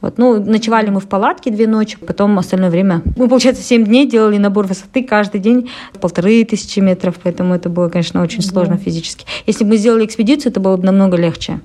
Вот. 0.00 0.18
Ну, 0.18 0.38
ночевали 0.38 0.90
мы 0.90 1.00
в 1.00 1.08
палатке 1.08 1.50
две 1.50 1.66
ночи, 1.66 1.96
потом 1.96 2.38
остальное 2.38 2.70
время... 2.70 3.02
Мы, 3.16 3.28
получается, 3.28 3.62
семь 3.62 3.84
дней 3.84 4.06
делали 4.06 4.36
набор 4.36 4.66
высоты 4.66 5.02
каждый 5.02 5.40
день, 5.40 5.70
полторы 6.00 6.44
тысячи 6.44 6.80
метров, 6.80 7.14
поэтому 7.22 7.54
это 7.54 7.70
было, 7.70 7.88
конечно, 7.88 8.22
очень 8.22 8.42
да. 8.42 8.48
сложно 8.48 8.76
физически. 8.76 9.24
Если 9.46 9.64
бы 9.64 9.70
мы 9.70 9.76
сделали 9.78 10.04
экспедицию, 10.04 10.50
это 10.50 10.60
было 10.60 10.76
бы 10.76 10.84
намного 10.84 11.16
легче. 11.16 11.60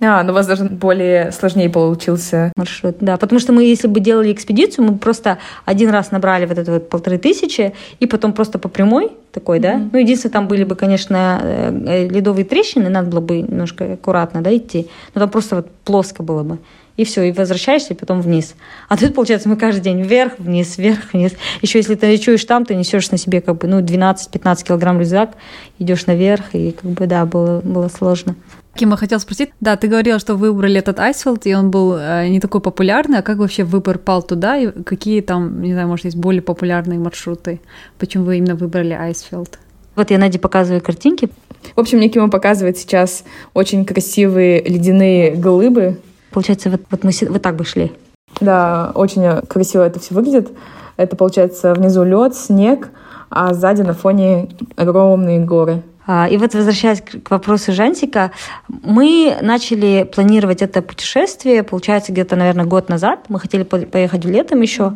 А, 0.00 0.22
ну 0.22 0.30
у 0.30 0.34
вас 0.34 0.46
даже 0.46 0.64
более 0.64 1.32
сложнее 1.32 1.68
получился 1.68 2.52
маршрут. 2.56 2.96
Да, 3.00 3.16
потому 3.16 3.40
что 3.40 3.52
мы, 3.52 3.64
если 3.64 3.88
бы 3.88 4.00
делали 4.00 4.32
экспедицию, 4.32 4.86
мы 4.86 4.96
просто 4.96 5.38
один 5.64 5.90
раз 5.90 6.10
набрали 6.12 6.46
вот 6.46 6.58
это 6.58 6.72
вот 6.72 6.88
полторы 6.88 7.18
тысячи, 7.18 7.74
и 7.98 8.06
потом 8.06 8.32
просто 8.32 8.58
по 8.58 8.68
прямой 8.68 9.10
такой, 9.32 9.58
да. 9.58 9.74
Mm-hmm. 9.74 9.90
Ну, 9.92 9.98
единственное, 9.98 10.32
там 10.32 10.48
были 10.48 10.64
бы, 10.64 10.76
конечно, 10.76 11.40
э, 11.42 11.82
э, 11.86 12.08
ледовые 12.08 12.44
трещины, 12.44 12.88
надо 12.88 13.10
было 13.10 13.20
бы 13.20 13.42
немножко 13.42 13.94
аккуратно, 13.94 14.40
да, 14.40 14.56
идти. 14.56 14.86
Но 15.14 15.20
там 15.20 15.30
просто 15.30 15.56
вот 15.56 15.70
плоско 15.84 16.22
было 16.22 16.42
бы 16.44 16.58
и 16.98 17.04
все, 17.04 17.22
и 17.22 17.32
возвращаешься, 17.32 17.94
и 17.94 17.96
потом 17.96 18.20
вниз. 18.20 18.54
А 18.88 18.96
тут, 18.96 19.14
получается, 19.14 19.48
мы 19.48 19.56
каждый 19.56 19.80
день 19.80 20.02
вверх, 20.02 20.32
вниз, 20.38 20.76
вверх, 20.76 21.12
вниз. 21.12 21.32
Еще 21.62 21.78
если 21.78 21.94
ты 21.94 22.08
ночуешь 22.08 22.44
там, 22.44 22.66
ты 22.66 22.74
несешь 22.74 23.10
на 23.12 23.16
себе 23.16 23.40
как 23.40 23.58
бы, 23.58 23.68
ну, 23.68 23.80
12-15 23.80 24.64
килограмм 24.64 24.98
рюкзак, 24.98 25.30
идешь 25.78 26.06
наверх, 26.06 26.54
и 26.54 26.72
как 26.72 26.90
бы, 26.90 27.06
да, 27.06 27.24
было, 27.24 27.60
было 27.60 27.88
сложно. 27.88 28.34
Кима 28.74 28.96
хотел 28.96 29.20
спросить, 29.20 29.50
да, 29.60 29.76
ты 29.76 29.86
говорила, 29.86 30.18
что 30.18 30.34
вы 30.34 30.52
выбрали 30.52 30.80
этот 30.80 30.98
Айсфилд, 30.98 31.46
и 31.46 31.54
он 31.54 31.70
был 31.70 31.96
э, 31.96 32.26
не 32.28 32.40
такой 32.40 32.60
популярный, 32.60 33.18
а 33.18 33.22
как 33.22 33.38
вообще 33.38 33.62
выбор 33.62 33.98
пал 33.98 34.22
туда, 34.22 34.56
и 34.56 34.70
какие 34.82 35.20
там, 35.20 35.62
не 35.62 35.72
знаю, 35.72 35.86
может, 35.86 36.04
есть 36.04 36.16
более 36.16 36.42
популярные 36.42 36.98
маршруты? 36.98 37.60
Почему 37.98 38.24
вы 38.24 38.38
именно 38.38 38.56
выбрали 38.56 38.92
Айсфилд? 38.92 39.60
Вот 39.94 40.10
я 40.10 40.18
Наде 40.18 40.40
показываю 40.40 40.80
картинки. 40.80 41.28
В 41.76 41.80
общем, 41.80 41.98
мне 41.98 42.08
Кима 42.08 42.28
показывает 42.28 42.76
сейчас 42.76 43.24
очень 43.54 43.84
красивые 43.84 44.62
ледяные 44.62 45.34
глыбы, 45.34 45.98
Получается, 46.30 46.70
вот, 46.70 46.82
вот 46.90 47.04
мы 47.04 47.10
вот 47.28 47.42
так 47.42 47.56
бы 47.56 47.64
шли. 47.64 47.92
Да, 48.40 48.92
очень 48.94 49.42
красиво 49.46 49.82
это 49.82 50.00
все 50.00 50.14
выглядит. 50.14 50.50
Это, 50.96 51.16
получается, 51.16 51.74
внизу 51.74 52.04
лед, 52.04 52.34
снег, 52.34 52.90
а 53.30 53.54
сзади 53.54 53.82
на 53.82 53.94
фоне 53.94 54.48
огромные 54.76 55.40
горы. 55.40 55.82
А, 56.10 56.26
и 56.26 56.38
вот 56.38 56.54
возвращаясь 56.54 57.02
к 57.02 57.30
вопросу 57.30 57.72
Жантика, 57.72 58.32
мы 58.66 59.36
начали 59.42 60.04
планировать 60.04 60.62
это 60.62 60.80
путешествие, 60.80 61.62
получается, 61.62 62.12
где-то, 62.12 62.34
наверное, 62.34 62.64
год 62.64 62.88
назад. 62.88 63.26
Мы 63.28 63.38
хотели 63.38 63.62
поехать 63.62 64.24
летом 64.24 64.62
еще. 64.62 64.94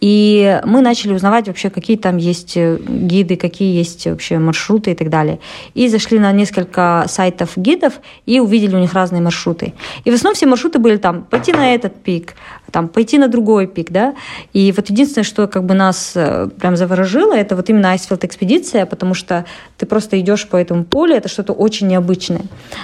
И 0.00 0.60
мы 0.64 0.82
начали 0.82 1.12
узнавать 1.14 1.46
вообще, 1.46 1.70
какие 1.70 1.96
там 1.96 2.18
есть 2.18 2.56
э, 2.56 2.78
гиды, 2.86 3.36
какие 3.36 3.74
есть 3.74 4.06
вообще 4.06 4.38
маршруты 4.38 4.92
и 4.92 4.94
так 4.94 5.08
далее. 5.08 5.38
И 5.74 5.88
зашли 5.88 6.18
на 6.18 6.32
несколько 6.32 7.06
сайтов 7.08 7.52
гидов 7.56 7.94
и 8.26 8.40
увидели 8.40 8.76
у 8.76 8.78
них 8.78 8.92
разные 8.92 9.22
маршруты. 9.22 9.72
И 10.04 10.10
в 10.10 10.14
основном 10.14 10.34
все 10.34 10.46
маршруты 10.46 10.78
были 10.78 10.96
там 10.98 11.24
пойти 11.24 11.52
на 11.52 11.74
этот 11.74 11.94
пик, 12.02 12.34
там, 12.70 12.88
пойти 12.88 13.18
на 13.18 13.28
другой 13.28 13.66
пик, 13.66 13.90
да. 13.90 14.14
И 14.52 14.72
вот 14.76 14.90
единственное, 14.90 15.24
что 15.24 15.46
как 15.46 15.64
бы 15.64 15.74
нас 15.74 16.12
э, 16.14 16.48
прям 16.60 16.76
заворожило, 16.76 17.32
это 17.32 17.56
вот 17.56 17.70
именно 17.70 17.92
Айсфилд 17.92 18.24
экспедиция, 18.24 18.86
потому 18.86 19.14
что 19.14 19.46
ты 19.78 19.86
просто 19.86 20.20
идешь 20.20 20.46
по 20.46 20.56
этому 20.56 20.84
полю, 20.84 21.14
это 21.14 21.28
что-то 21.28 21.52
очень 21.52 21.86
необычное. 21.86 22.42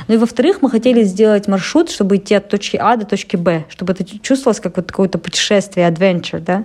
Ну 0.08 0.14
и 0.14 0.16
во-вторых, 0.16 0.62
мы 0.62 0.70
хотели 0.70 1.02
сделать 1.02 1.48
маршрут, 1.48 1.90
чтобы 1.90 2.16
идти 2.16 2.34
от 2.34 2.48
точки 2.48 2.76
А 2.76 2.96
до 2.96 3.04
точки 3.04 3.36
Б, 3.36 3.64
чтобы 3.68 3.92
это 3.92 4.04
чувствовалось 4.04 4.60
как 4.60 4.76
вот 4.76 4.86
какое-то 4.86 5.18
путешествие, 5.18 5.88
adventure, 5.88 6.40
да. 6.40 6.64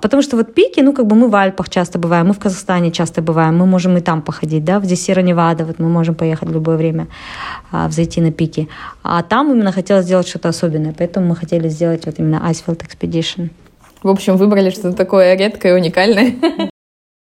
Потому 0.00 0.22
что 0.22 0.36
вот 0.36 0.54
пики, 0.54 0.80
ну 0.80 0.92
как 0.92 1.06
бы 1.06 1.16
мы 1.16 1.28
в 1.28 1.34
Альпах 1.34 1.68
часто 1.68 1.98
бываем, 1.98 2.28
мы 2.28 2.32
в 2.32 2.38
Казахстане 2.38 2.90
часто 2.90 3.22
бываем, 3.22 3.56
мы 3.56 3.66
можем 3.66 3.96
и 3.96 4.00
там 4.00 4.22
походить, 4.22 4.64
да, 4.64 4.80
здесь 4.80 5.02
Сера-Невада, 5.02 5.64
вот 5.64 5.78
мы 5.78 5.88
можем 5.88 6.14
поехать 6.14 6.48
в 6.48 6.52
любое 6.52 6.76
время, 6.76 7.06
а, 7.72 7.88
взойти 7.88 8.20
на 8.20 8.32
пики. 8.32 8.68
А 9.02 9.22
там 9.22 9.52
именно 9.52 9.72
хотелось 9.72 10.04
сделать 10.04 10.28
что-то 10.28 10.48
особенное, 10.48 10.94
поэтому 10.96 11.26
мы 11.26 11.36
хотели 11.36 11.68
сделать 11.68 12.06
вот 12.06 12.18
именно 12.18 12.42
Icefield 12.50 12.82
Expedition. 12.86 13.50
В 14.02 14.08
общем, 14.08 14.36
выбрали 14.36 14.70
что-то 14.70 14.92
такое 14.92 15.34
редкое 15.34 15.72
и 15.72 15.80
уникальное. 15.80 16.34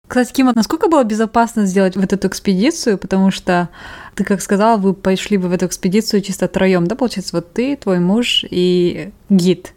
Кстати, 0.08 0.32
Кима, 0.32 0.52
насколько 0.54 0.88
было 0.88 1.02
безопасно 1.02 1.66
сделать 1.66 1.96
вот 1.96 2.12
эту 2.12 2.28
экспедицию? 2.28 2.96
Потому 2.96 3.32
что 3.32 3.68
ты, 4.14 4.24
как 4.24 4.40
сказала, 4.40 4.76
вы 4.76 4.94
пошли 4.94 5.36
бы 5.36 5.48
в 5.48 5.52
эту 5.52 5.66
экспедицию 5.66 6.22
чисто 6.22 6.46
троем, 6.46 6.86
да, 6.86 6.94
получается, 6.94 7.34
вот 7.34 7.52
ты, 7.52 7.76
твой 7.76 7.98
муж 7.98 8.44
и 8.48 9.10
гид. 9.30 9.74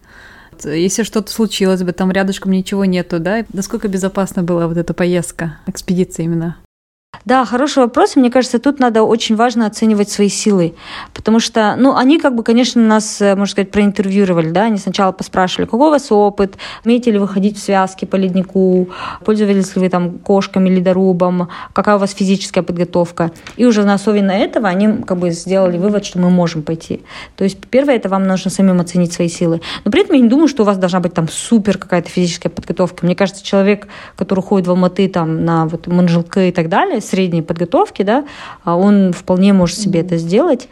Если 0.65 1.03
что-то 1.03 1.31
случилось 1.31 1.83
бы, 1.83 1.91
там 1.91 2.11
рядышком 2.11 2.51
ничего 2.51 2.85
нету, 2.85 3.19
да? 3.19 3.45
Насколько 3.53 3.87
безопасна 3.87 4.43
была 4.43 4.67
вот 4.67 4.77
эта 4.77 4.93
поездка, 4.93 5.59
экспедиция 5.67 6.25
именно? 6.25 6.57
Да, 7.25 7.45
хороший 7.45 7.83
вопрос. 7.83 8.15
Мне 8.15 8.31
кажется, 8.31 8.59
тут 8.59 8.79
надо 8.79 9.03
очень 9.03 9.35
важно 9.35 9.65
оценивать 9.65 10.09
свои 10.09 10.29
силы. 10.29 10.73
Потому 11.13 11.39
что, 11.39 11.75
ну, 11.77 11.95
они 11.95 12.19
как 12.19 12.35
бы, 12.35 12.43
конечно, 12.43 12.81
нас, 12.81 13.21
э, 13.21 13.35
можно 13.35 13.51
сказать, 13.51 13.71
проинтервьюировали, 13.71 14.49
да, 14.49 14.63
они 14.63 14.77
сначала 14.77 15.11
поспрашивали, 15.11 15.65
какой 15.65 15.87
у 15.87 15.91
вас 15.91 16.11
опыт, 16.11 16.57
умеете 16.85 17.11
ли 17.11 17.19
вы 17.19 17.27
ходить 17.27 17.57
в 17.57 17.61
связке 17.61 18.05
по 18.07 18.15
леднику, 18.15 18.89
пользовались 19.25 19.75
ли 19.75 19.81
вы 19.81 19.89
там 19.89 20.19
кошками, 20.19 20.69
ледорубом, 20.69 21.49
какая 21.73 21.97
у 21.97 21.99
вас 21.99 22.13
физическая 22.13 22.63
подготовка. 22.63 23.31
И 23.57 23.65
уже 23.65 23.83
на 23.85 23.95
основе 23.95 24.21
на 24.21 24.37
этого 24.37 24.67
они 24.67 25.03
как 25.03 25.17
бы 25.17 25.31
сделали 25.31 25.77
вывод, 25.77 26.05
что 26.05 26.19
мы 26.19 26.29
можем 26.29 26.63
пойти. 26.63 27.01
То 27.35 27.43
есть, 27.43 27.59
первое, 27.69 27.95
это 27.95 28.09
вам 28.09 28.27
нужно 28.27 28.49
самим 28.49 28.79
оценить 28.79 29.13
свои 29.13 29.29
силы. 29.29 29.61
Но 29.83 29.91
при 29.91 30.01
этом 30.01 30.15
я 30.15 30.21
не 30.21 30.29
думаю, 30.29 30.47
что 30.47 30.63
у 30.63 30.65
вас 30.65 30.77
должна 30.77 30.99
быть 30.99 31.13
там 31.13 31.27
супер 31.27 31.77
какая-то 31.77 32.09
физическая 32.09 32.51
подготовка. 32.51 33.05
Мне 33.05 33.15
кажется, 33.15 33.43
человек, 33.43 33.87
который 34.15 34.41
ходит 34.41 34.67
в 34.67 34.71
Алматы 34.71 35.07
там 35.09 35.43
на 35.43 35.65
вот 35.65 35.87
Манжилка 35.87 36.45
и 36.45 36.51
так 36.51 36.69
далее, 36.69 36.98
средней 37.01 37.41
подготовки, 37.41 38.03
да, 38.03 38.25
а 38.63 38.75
он 38.75 39.13
вполне 39.13 39.53
может 39.53 39.77
себе 39.77 40.01
это 40.01 40.17
сделать. 40.17 40.67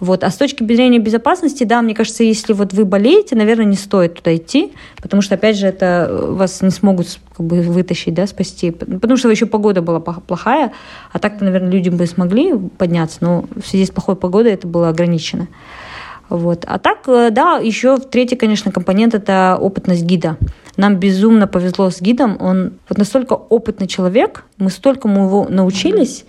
Вот. 0.00 0.24
А 0.24 0.30
с 0.30 0.36
точки 0.36 0.64
зрения 0.64 0.98
безопасности, 0.98 1.64
да, 1.64 1.82
мне 1.82 1.94
кажется, 1.94 2.24
если 2.24 2.52
вот 2.52 2.72
вы 2.72 2.84
болеете, 2.84 3.36
наверное, 3.36 3.66
не 3.66 3.76
стоит 3.76 4.14
туда 4.14 4.34
идти, 4.34 4.72
потому 5.00 5.22
что, 5.22 5.34
опять 5.34 5.56
же, 5.56 5.66
это 5.66 6.06
э, 6.08 6.32
вас 6.32 6.62
не 6.62 6.70
смогут 6.70 7.18
как 7.36 7.46
бы 7.46 7.62
вытащить, 7.62 8.14
да, 8.14 8.26
спасти. 8.26 8.70
Потому 8.70 9.16
что 9.16 9.30
еще 9.30 9.46
погода 9.46 9.82
была 9.82 10.00
плохая, 10.00 10.72
а 11.12 11.18
так-то, 11.18 11.44
наверное, 11.44 11.70
люди 11.70 11.88
бы 11.88 12.06
смогли 12.06 12.54
подняться, 12.78 13.18
но 13.20 13.44
в 13.54 13.66
связи 13.66 13.86
с 13.86 13.90
плохой 13.90 14.16
погодой 14.16 14.52
это 14.52 14.66
было 14.66 14.88
ограничено. 14.88 15.48
Вот. 16.28 16.64
А 16.66 16.78
так, 16.78 17.06
э, 17.06 17.30
да, 17.30 17.58
еще 17.58 17.98
третий, 17.98 18.36
конечно, 18.36 18.72
компонент– 18.72 19.14
это 19.16 19.58
опытность 19.60 20.04
гида. 20.04 20.36
Нам 20.76 20.96
безумно 20.96 21.46
повезло 21.46 21.90
с 21.90 22.00
гидом. 22.00 22.36
Он 22.40 22.72
вот 22.88 22.98
настолько 22.98 23.34
опытный 23.34 23.86
человек, 23.86 24.44
мы 24.58 24.70
столько 24.70 25.08
мы 25.08 25.26
его 25.26 25.46
научились, 25.48 26.24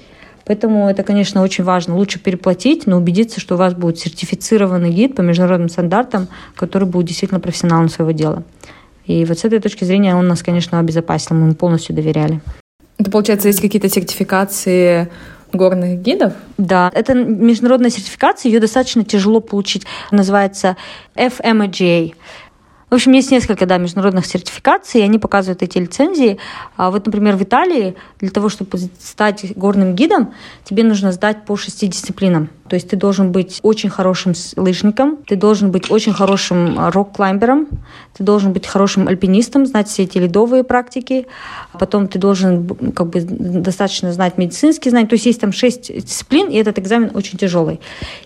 Поэтому 0.47 0.87
это, 0.87 1.03
конечно, 1.03 1.41
очень 1.41 1.63
важно. 1.63 1.95
Лучше 1.95 2.19
переплатить, 2.19 2.85
но 2.85 2.97
убедиться, 2.97 3.39
что 3.39 3.55
у 3.55 3.57
вас 3.57 3.73
будет 3.73 3.97
сертифицированный 3.97 4.91
гид 4.91 5.15
по 5.15 5.21
международным 5.21 5.69
стандартам, 5.69 6.27
который 6.55 6.87
будет 6.87 7.07
действительно 7.07 7.39
профессионалом 7.39 7.89
своего 7.89 8.11
дела. 8.11 8.43
И 9.05 9.25
вот 9.25 9.39
с 9.39 9.45
этой 9.45 9.59
точки 9.59 9.83
зрения 9.83 10.15
он 10.15 10.27
нас, 10.27 10.43
конечно, 10.43 10.79
обезопасил, 10.79 11.35
мы 11.35 11.45
ему 11.45 11.55
полностью 11.55 11.95
доверяли. 11.95 12.41
Это, 12.97 13.11
получается, 13.11 13.47
есть 13.47 13.59
какие-то 13.59 13.89
сертификации 13.89 15.09
горных 15.55 16.01
гидов? 16.01 16.33
Да, 16.57 16.91
это 16.93 17.13
международная 17.13 17.89
сертификация, 17.89 18.51
ее 18.51 18.59
достаточно 18.59 19.03
тяжело 19.03 19.39
получить. 19.39 19.85
Называется 20.11 20.77
FMAGA. 21.15 22.13
В 22.89 22.93
общем, 22.93 23.13
есть 23.13 23.31
несколько 23.31 23.65
да, 23.65 23.77
международных 23.77 24.25
сертификаций, 24.25 25.01
и 25.01 25.03
они 25.03 25.17
показывают 25.17 25.63
эти 25.63 25.79
лицензии. 25.79 26.37
А 26.77 26.91
вот, 26.91 27.05
например, 27.05 27.35
в 27.35 27.43
Италии 27.43 27.95
для 28.19 28.29
того, 28.29 28.47
чтобы 28.47 28.77
стать 28.99 29.57
горным 29.57 29.95
гидом, 29.95 30.33
тебе 30.63 30.83
нужно 30.83 31.11
сдать 31.11 31.45
по 31.45 31.57
шести 31.57 31.87
дисциплинам. 31.87 32.49
То 32.67 32.75
есть 32.75 32.89
ты 32.89 32.95
должен 32.95 33.31
быть 33.31 33.59
очень 33.61 33.89
хорошим 33.89 34.33
лыжником, 34.55 35.17
ты 35.27 35.35
должен 35.35 35.69
быть 35.69 35.91
очень 35.91 36.13
хорошим 36.13 36.79
а, 36.79 36.89
рок-клаймбером, 36.89 37.67
ты 38.17 38.23
должен 38.23 38.53
быть 38.53 38.65
хорошим 38.65 39.07
альпинистом, 39.07 39.67
знать 39.67 39.87
все 39.87 40.03
эти 40.03 40.17
ледовые 40.17 40.63
практики, 40.63 41.27
потом 41.73 42.07
ты 42.07 42.17
должен 42.17 42.67
как 42.95 43.09
бы 43.09 43.21
достаточно 43.21 44.11
знать 44.11 44.39
медицинские 44.39 44.89
знания. 44.89 45.07
То 45.07 45.13
есть 45.13 45.27
есть 45.27 45.41
там 45.41 45.51
шесть 45.51 45.93
дисциплин, 45.93 46.49
и 46.49 46.55
этот 46.55 46.79
экзамен 46.79 47.11
очень 47.13 47.37
тяжелый. 47.37 47.79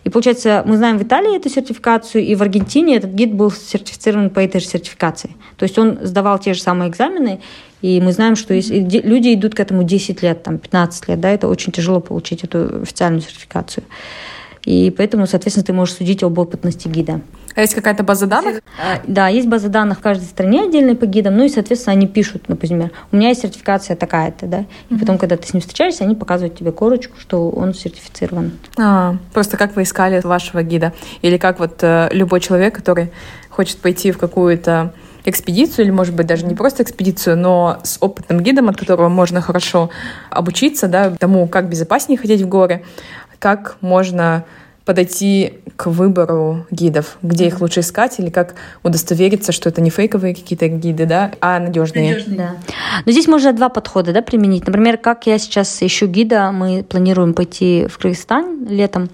И 0.06 0.10
получается, 0.10 0.64
мы 0.66 0.78
знаем 0.78 0.98
в 0.98 1.04
Италии 1.04 1.36
эту 1.36 1.50
сертификацию, 1.50 2.24
и 2.24 2.34
в 2.36 2.42
Аргентине 2.42 2.96
этот 2.96 3.12
гид 3.12 3.34
был 3.34 3.52
сертифицирован 3.52 4.30
по 4.30 4.40
этой 4.40 4.62
же 4.62 4.68
сертификации. 4.68 5.32
То 5.58 5.64
есть 5.64 5.78
он 5.78 6.00
сдавал 6.02 6.40
те 6.40 6.54
же 6.54 6.62
самые 6.62 6.90
экзамены, 6.90 7.42
и 7.82 8.02
мы 8.02 8.12
знаем, 8.12 8.36
что 8.36 8.54
есть, 8.54 8.70
люди 8.70 9.34
идут 9.34 9.56
к 9.56 9.60
этому 9.60 9.84
10 9.84 10.22
лет, 10.22 10.44
там, 10.44 10.58
15 10.58 11.08
лет, 11.08 11.20
да, 11.20 11.30
это 11.30 11.48
очень 11.48 11.72
тяжело 11.72 12.00
получить 12.00 12.44
эту 12.44 12.82
официальную 12.82 13.22
сертификацию. 13.22 13.84
И 14.66 14.92
поэтому, 14.92 15.26
соответственно, 15.26 15.66
ты 15.66 15.74
можешь 15.74 15.96
судить 15.96 16.22
об 16.22 16.38
опытности 16.38 16.88
гида. 16.88 17.22
А 17.56 17.62
есть 17.62 17.74
какая-то 17.74 18.04
база 18.04 18.28
данных? 18.28 18.62
А, 18.80 19.02
да, 19.08 19.28
есть 19.28 19.48
база 19.48 19.70
данных 19.70 20.00
в 20.00 20.02
каждой 20.02 20.26
стране 20.26 20.64
отдельной 20.64 20.96
по 20.96 21.06
гидам, 21.06 21.38
ну 21.38 21.46
и, 21.46 21.50
соответственно, 21.50 21.94
они 21.94 22.08
пишут, 22.08 22.48
например, 22.50 22.92
у 23.12 23.16
меня 23.16 23.30
есть 23.30 23.42
сертификация 23.42 23.96
такая-то, 23.96 24.46
да, 24.46 24.66
и 24.90 24.96
потом, 24.96 25.18
когда 25.18 25.38
ты 25.38 25.48
с 25.48 25.54
ним 25.54 25.62
встречаешься, 25.62 26.04
они 26.04 26.16
показывают 26.16 26.58
тебе 26.58 26.72
корочку, 26.72 27.18
что 27.20 27.50
он 27.50 27.74
сертифицирован. 27.74 28.52
А, 28.78 29.18
просто 29.34 29.58
как 29.58 29.76
вы 29.76 29.84
искали 29.84 30.22
вашего 30.24 30.62
гида? 30.62 30.94
Или 31.22 31.38
как 31.38 31.60
вот 31.60 31.80
э, 31.82 32.10
любой 32.12 32.40
человек, 32.40 32.76
который 32.76 33.12
хочет 33.50 33.78
пойти 33.80 34.12
в 34.12 34.18
какую-то 34.18 34.94
экспедицию, 35.30 35.86
или, 35.86 35.92
может 35.92 36.16
быть, 36.16 36.28
даже 36.28 36.46
не 36.46 36.56
просто 36.56 36.84
экспедицию, 36.84 37.38
но 37.38 37.80
с 37.84 37.98
опытным 38.02 38.42
гидом, 38.42 38.70
от 38.70 38.78
которого 38.78 39.10
можно 39.10 39.42
хорошо 39.42 39.90
обучиться, 40.30 40.88
да, 40.88 41.12
тому, 41.18 41.48
как 41.48 41.70
безопаснее 41.70 42.18
ходить 42.18 42.42
в 42.42 42.48
горы, 42.48 42.84
как 43.40 43.78
можно 43.82 44.44
подойти 44.90 45.54
к 45.76 45.86
выбору 45.86 46.66
гидов, 46.72 47.20
где 47.22 47.46
их 47.46 47.62
лучше 47.62 47.82
искать 47.82 48.20
или 48.20 48.32
как 48.32 48.56
удостовериться, 48.82 49.52
что 49.52 49.70
это 49.70 49.82
не 49.82 49.92
фейковые 49.92 50.34
какие-то 50.34 50.68
гиды, 50.68 51.06
да, 51.06 51.32
а 51.42 51.60
надежные. 51.60 52.14
надежные. 52.16 52.38
Да. 52.38 52.56
Но 53.06 53.12
здесь 53.12 53.28
можно 53.28 53.54
два 53.54 53.70
подхода 53.70 54.14
да, 54.14 54.24
применить. 54.24 54.66
Например, 54.66 54.98
как 54.98 55.28
я 55.28 55.38
сейчас 55.38 55.84
ищу 55.84 56.08
гида, 56.08 56.52
мы 56.52 56.82
планируем 56.82 57.36
пойти 57.36 57.86
в 57.88 58.00
Кыргызстан 58.00 58.66
летом 58.68 59.12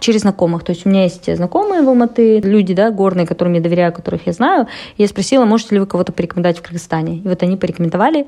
через 0.00 0.22
знакомых. 0.22 0.64
То 0.64 0.72
есть 0.72 0.86
у 0.86 0.88
меня 0.88 1.04
есть 1.04 1.36
знакомые 1.36 1.82
в 1.82 1.88
Алматы, 1.88 2.40
люди, 2.40 2.74
да, 2.74 2.90
горные, 2.90 3.26
которым 3.26 3.52
я 3.52 3.60
доверяю, 3.60 3.92
которых 3.92 4.26
я 4.26 4.32
знаю. 4.32 4.66
И 4.96 5.02
я 5.02 5.08
спросила, 5.08 5.44
можете 5.44 5.74
ли 5.74 5.80
вы 5.80 5.86
кого-то 5.86 6.12
порекомендовать 6.12 6.58
в 6.58 6.62
Кыргызстане. 6.62 7.18
И 7.18 7.28
вот 7.28 7.42
они 7.42 7.58
порекомендовали. 7.58 8.26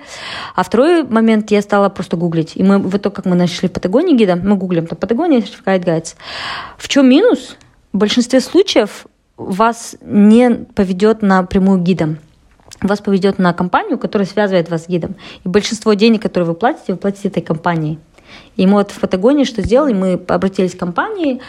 А 0.55 0.62
второй 0.62 1.05
момент 1.05 1.50
я 1.50 1.62
стала 1.62 1.88
просто 1.88 2.18
гуглить. 2.18 2.52
И 2.55 2.62
мы, 2.62 2.78
вот 2.78 3.00
то, 3.00 3.11
как 3.11 3.24
мы 3.24 3.35
нашли 3.35 3.68
в 3.68 3.72
Патагонии 3.72 4.14
гида, 4.14 4.37
мы 4.37 4.57
гуглим, 4.57 4.87
там 4.87 4.98
Патагония, 4.98 5.42
Guides. 5.64 6.14
В 6.83 6.88
чем 6.88 7.09
минус? 7.09 7.57
В 7.92 7.99
большинстве 7.99 8.40
случаев 8.40 9.07
вас 9.37 9.95
не 10.01 10.51
поведет 10.75 11.23
напрямую 11.23 11.79
гидом 11.79 12.18
вас 12.81 12.99
поведет 12.99 13.38
на 13.38 13.53
компанию, 13.53 13.97
которая 13.97 14.27
связывает 14.27 14.68
вас 14.68 14.87
с 14.87 14.88
гидом. 14.88 15.14
И 15.45 15.49
большинство 15.49 15.95
денег, 15.95 16.21
которые 16.23 16.49
вы 16.49 16.55
платите, 16.55 16.95
вы 16.95 16.97
платите 16.97 17.29
этой 17.29 17.40
компании. 17.40 18.01
И 18.57 18.66
мы 18.66 18.79
вот 18.79 18.90
в 18.90 18.99
Патагонии 18.99 19.45
что 19.45 19.62
сделали? 19.62 19.92
Мы 19.92 20.14
обратились 20.14 20.75
к 20.75 20.79
компании. 20.79 21.40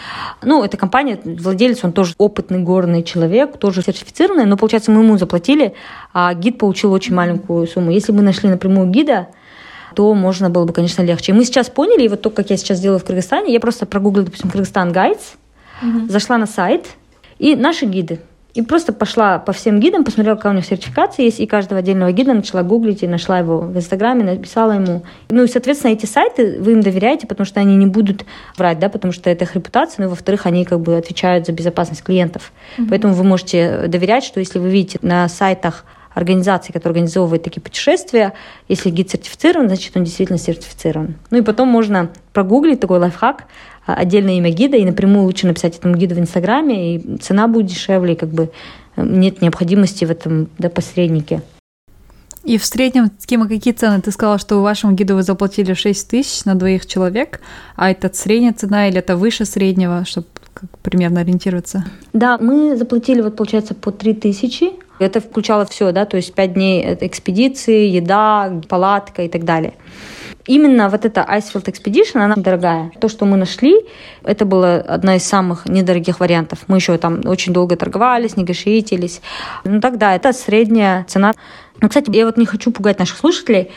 Ну, 0.44 0.64
эта 0.64 0.78
компания, 0.78 1.20
владелец, 1.24 1.84
он 1.84 1.94
тоже 1.94 2.14
опытный 2.20 2.60
горный 2.60 3.02
человек, 3.02 3.58
тоже 3.58 3.82
сертифицированный, 3.82 4.46
но, 4.46 4.58
получается, 4.58 4.92
мы 4.92 5.02
ему 5.02 5.18
заплатили, 5.18 5.74
а 6.14 6.32
гид 6.36 6.60
получил 6.60 6.94
очень 6.94 7.16
маленькую 7.16 7.66
сумму. 7.66 7.90
Если 7.90 8.12
бы 8.12 8.22
нашли 8.22 8.50
напрямую 8.50 8.92
гида, 8.92 9.30
то 9.94 10.14
можно 10.14 10.50
было 10.50 10.66
бы, 10.66 10.74
конечно, 10.74 11.02
легче. 11.02 11.32
И 11.32 11.36
мы 11.36 11.46
сейчас 11.46 11.70
поняли, 11.70 12.04
и 12.04 12.08
вот 12.08 12.22
то, 12.22 12.30
как 12.30 12.50
я 12.50 12.58
сейчас 12.58 12.80
делаю 12.80 13.00
в 13.00 13.06
Кыргызстане, 13.06 13.54
я 13.54 13.60
просто 13.60 13.86
прогуглила, 13.86 14.26
допустим, 14.26 14.50
Кыргызстан 14.50 14.92
Гайдс, 14.92 15.34
угу. 15.82 16.08
зашла 16.08 16.38
на 16.38 16.46
сайт, 16.46 16.88
и 17.40 17.56
наши 17.56 17.86
гиды. 17.86 18.20
И 18.54 18.62
просто 18.62 18.94
пошла 18.94 19.40
по 19.40 19.52
всем 19.52 19.80
гидам, 19.80 20.04
посмотрела, 20.04 20.36
какая 20.36 20.54
у 20.54 20.56
них 20.56 20.66
сертификация 20.66 21.26
есть, 21.26 21.40
и 21.40 21.48
каждого 21.48 21.80
отдельного 21.80 22.12
гида 22.12 22.34
начала 22.34 22.62
гуглить 22.62 23.02
и 23.02 23.08
нашла 23.08 23.40
его 23.40 23.62
в 23.62 23.76
Инстаграме, 23.76 24.24
написала 24.24 24.74
ему. 24.74 25.04
Ну 25.30 25.44
и, 25.44 25.48
соответственно, 25.48 25.92
эти 25.92 26.06
сайты 26.06 26.60
вы 26.60 26.74
им 26.74 26.82
доверяете, 26.82 27.26
потому 27.26 27.46
что 27.46 27.60
они 27.60 27.76
не 27.76 27.88
будут 27.88 28.26
врать, 28.56 28.78
да, 28.78 28.90
потому 28.90 29.12
что 29.12 29.32
это 29.32 29.46
их 29.46 29.56
репутация, 29.56 30.04
ну 30.04 30.06
и, 30.06 30.10
во-вторых, 30.10 30.46
они 30.46 30.66
как 30.66 30.82
бы 30.82 30.96
отвечают 30.96 31.48
за 31.48 31.52
безопасность 31.52 32.04
клиентов. 32.04 32.52
Mm-hmm. 32.78 32.88
Поэтому 32.90 33.14
вы 33.16 33.24
можете 33.24 33.88
доверять, 33.88 34.24
что 34.24 34.40
если 34.40 34.60
вы 34.60 34.70
видите 34.70 35.00
на 35.02 35.28
сайтах 35.30 35.84
организации, 36.14 36.72
которые 36.72 36.92
организовывают 36.92 37.44
такие 37.44 37.62
путешествия, 37.62 38.34
если 38.68 38.90
гид 38.90 39.10
сертифицирован, 39.10 39.68
значит, 39.68 39.96
он 39.96 40.04
действительно 40.04 40.40
сертифицирован. 40.40 41.16
Ну 41.32 41.38
и 41.38 41.42
потом 41.42 41.68
можно 41.68 42.10
прогуглить 42.34 42.80
такой 42.80 43.00
лайфхак, 43.00 43.46
а, 43.86 43.96
отдельное 43.96 44.38
имя 44.38 44.52
гида, 44.52 44.78
и 44.78 44.86
напрямую 44.86 45.26
лучше 45.26 45.48
написать 45.48 45.78
этому 45.78 45.96
гиду 45.96 46.16
в 46.16 46.20
Инстаграме, 46.20 46.96
и 46.96 47.18
цена 47.18 47.48
будет 47.48 47.68
дешевле, 47.68 48.14
и 48.14 48.18
как 48.18 48.30
бы 48.30 48.52
э, 48.96 49.04
нет 49.06 49.42
необходимости 49.42 50.06
в 50.06 50.12
этом 50.12 50.50
да, 50.58 50.70
посреднике. 50.70 51.42
И 52.44 52.58
в 52.58 52.66
среднем, 52.66 53.10
Кима, 53.26 53.48
какие 53.48 53.74
цены? 53.74 54.02
Ты 54.02 54.12
сказала, 54.12 54.38
что 54.38 54.58
у 54.58 54.62
вашему 54.62 54.94
гиду 54.94 55.16
вы 55.16 55.24
заплатили 55.24 55.74
6 55.74 56.10
тысяч 56.10 56.44
на 56.44 56.56
двоих 56.56 56.86
человек, 56.86 57.40
а 57.76 57.90
это 57.90 58.12
средняя 58.14 58.54
цена 58.54 58.90
или 58.90 59.00
это 59.00 59.16
выше 59.16 59.46
среднего, 59.46 60.04
чтобы 60.06 60.28
как 60.54 60.78
примерно 60.80 61.22
ориентироваться? 61.22 61.86
Да, 62.12 62.38
мы 62.38 62.76
заплатили, 62.76 63.22
вот 63.22 63.36
получается, 63.36 63.76
по 63.76 63.92
3 63.92 64.14
тысячи. 64.16 64.72
Это 65.04 65.20
включало 65.20 65.66
все, 65.66 65.92
да, 65.92 66.06
то 66.06 66.18
есть 66.18 66.34
5 66.34 66.54
дней 66.54 66.98
экспедиции, 67.02 67.88
еда, 67.88 68.62
палатка 68.68 69.24
и 69.24 69.30
так 69.30 69.44
далее. 69.44 69.74
Именно 70.46 70.90
вот 70.90 71.06
эта 71.06 71.22
Icefield 71.22 71.66
Expedition, 71.66 72.20
она 72.20 72.36
дорогая. 72.36 72.92
То, 73.00 73.08
что 73.08 73.26
мы 73.26 73.38
нашли, 73.38 73.76
это 74.24 74.44
была 74.44 74.76
одна 74.76 75.16
из 75.16 75.24
самых 75.24 75.66
недорогих 75.68 76.20
вариантов. 76.20 76.60
Мы 76.68 76.78
еще 76.78 76.98
там 76.98 77.22
очень 77.26 77.54
долго 77.54 77.78
торговались, 77.78 78.36
негашиетились. 78.36 79.22
Ну 79.64 79.80
тогда 79.80 80.16
это 80.16 80.34
средняя 80.34 81.06
цена. 81.06 81.32
Ну, 81.80 81.88
кстати, 81.88 82.14
я 82.14 82.26
вот 82.26 82.38
не 82.38 82.46
хочу 82.46 82.72
пугать 82.72 83.00
наших 83.00 83.18
слушателей. 83.18 83.72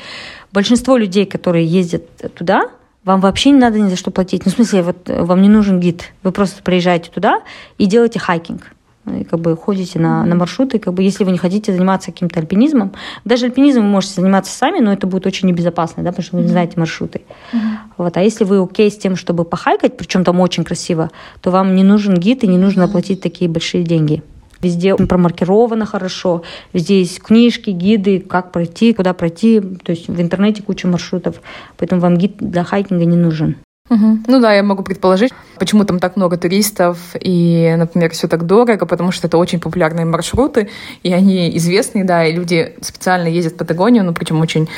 Большинство 0.52 0.96
людей, 0.96 1.24
которые 1.26 1.64
ездят 1.64 2.04
туда, 2.34 2.70
вам 3.04 3.20
вообще 3.20 3.50
не 3.50 3.58
надо 3.58 3.78
ни 3.78 3.88
за 3.88 3.96
что 3.96 4.10
платить. 4.10 4.44
Ну, 4.44 4.50
в 4.50 4.54
смысле, 4.56 4.82
вот 4.82 5.08
вам 5.08 5.42
не 5.42 5.48
нужен 5.48 5.78
гид. 5.78 6.10
Вы 6.24 6.32
просто 6.32 6.64
приезжаете 6.64 7.10
туда 7.12 7.42
и 7.78 7.86
делаете 7.86 8.18
хайкинг 8.18 8.72
и 9.06 9.24
как 9.24 9.40
бы 9.40 9.56
ходите 9.56 9.98
на, 9.98 10.24
на 10.24 10.34
маршруты, 10.34 10.78
как 10.78 10.94
бы 10.94 11.02
если 11.02 11.24
вы 11.24 11.32
не 11.32 11.38
хотите 11.38 11.72
заниматься 11.72 12.12
каким-то 12.12 12.40
альпинизмом, 12.40 12.92
даже 13.24 13.46
альпинизмом 13.46 13.86
вы 13.86 13.90
можете 13.90 14.20
заниматься 14.20 14.52
сами, 14.52 14.80
но 14.80 14.92
это 14.92 15.06
будет 15.06 15.26
очень 15.26 15.48
небезопасно, 15.48 16.02
да, 16.02 16.10
потому 16.10 16.24
что 16.24 16.36
вы 16.36 16.42
не 16.42 16.48
знаете 16.48 16.74
маршруты. 16.76 17.22
Mm-hmm. 17.52 17.58
Вот. 17.98 18.16
А 18.16 18.22
если 18.22 18.44
вы 18.44 18.62
окей 18.62 18.90
с 18.90 18.96
тем, 18.96 19.16
чтобы 19.16 19.44
похайкать, 19.44 19.96
причем 19.96 20.24
там 20.24 20.40
очень 20.40 20.64
красиво, 20.64 21.10
то 21.40 21.50
вам 21.50 21.74
не 21.74 21.84
нужен 21.84 22.14
гид 22.14 22.44
и 22.44 22.46
не 22.46 22.58
нужно 22.58 22.82
mm-hmm. 22.82 22.92
платить 22.92 23.20
такие 23.20 23.50
большие 23.50 23.84
деньги. 23.84 24.22
Везде 24.60 24.96
промаркировано 24.96 25.84
хорошо, 25.84 26.42
везде 26.72 27.00
есть 27.00 27.20
книжки, 27.20 27.70
гиды, 27.70 28.20
как 28.20 28.52
пройти, 28.52 28.94
куда 28.94 29.12
пройти. 29.12 29.60
То 29.60 29.92
есть 29.92 30.08
в 30.08 30.20
интернете 30.20 30.62
куча 30.62 30.88
маршрутов, 30.88 31.42
поэтому 31.76 32.00
вам 32.00 32.16
гид 32.16 32.36
для 32.38 32.64
хайкинга 32.64 33.04
не 33.04 33.16
нужен. 33.16 33.56
Угу. 33.88 34.18
Ну 34.26 34.40
да, 34.40 34.52
я 34.52 34.62
могу 34.62 34.82
предположить, 34.82 35.32
почему 35.58 35.84
там 35.84 36.00
так 36.00 36.16
много 36.16 36.36
туристов 36.36 36.98
и, 37.20 37.74
например, 37.78 38.10
все 38.10 38.26
так 38.26 38.44
дорого, 38.44 38.84
потому 38.84 39.12
что 39.12 39.28
это 39.28 39.38
очень 39.38 39.60
популярные 39.60 40.04
маршруты, 40.04 40.68
и 41.04 41.12
они 41.12 41.56
известные, 41.56 42.04
да, 42.04 42.24
и 42.24 42.32
люди 42.32 42.74
специально 42.80 43.28
ездят 43.28 43.54
в 43.54 43.56
Патагонию, 43.56 44.04
ну 44.04 44.12
причем 44.12 44.40
очень 44.40 44.68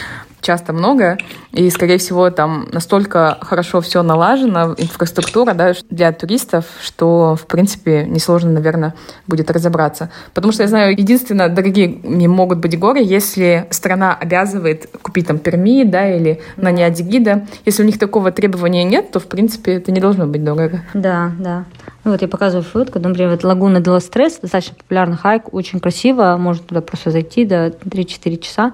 часто 0.40 0.72
много, 0.72 1.18
и, 1.52 1.70
скорее 1.70 1.98
всего, 1.98 2.30
там 2.30 2.68
настолько 2.72 3.38
хорошо 3.40 3.80
все 3.80 4.02
налажено, 4.02 4.74
инфраструктура 4.76 5.54
да, 5.54 5.74
для 5.90 6.12
туристов, 6.12 6.66
что, 6.82 7.36
в 7.36 7.46
принципе, 7.46 8.04
несложно, 8.04 8.50
наверное, 8.50 8.94
будет 9.26 9.50
разобраться. 9.50 10.10
Потому 10.34 10.52
что 10.52 10.62
я 10.62 10.68
знаю, 10.68 10.92
единственное, 10.92 11.48
дорогие 11.48 11.88
могут 12.28 12.58
быть 12.58 12.78
горы, 12.78 13.00
если 13.02 13.66
страна 13.70 14.14
обязывает 14.14 14.88
купить 15.02 15.26
там 15.26 15.38
перми, 15.38 15.84
да, 15.84 16.08
или 16.14 16.40
нанять 16.56 17.00
гида. 17.00 17.46
Если 17.64 17.82
у 17.82 17.86
них 17.86 17.98
такого 17.98 18.30
требования 18.30 18.84
нет, 18.84 19.10
то, 19.10 19.20
в 19.20 19.26
принципе, 19.26 19.74
это 19.74 19.92
не 19.92 20.00
должно 20.00 20.26
быть 20.26 20.44
дорого. 20.44 20.82
Да, 20.94 21.32
да. 21.38 21.64
Ну, 22.04 22.12
вот 22.12 22.22
я 22.22 22.28
показываю 22.28 22.64
фотку, 22.64 22.98
например, 22.98 23.30
вот 23.30 23.44
лагуна 23.44 23.80
де 23.80 23.98
Стресс, 24.00 24.38
достаточно 24.40 24.76
популярный 24.76 25.16
хайк, 25.16 25.52
очень 25.52 25.80
красиво, 25.80 26.36
можно 26.38 26.62
туда 26.62 26.80
просто 26.80 27.10
зайти 27.10 27.44
до 27.44 27.68
3-4 27.68 28.38
часа. 28.38 28.72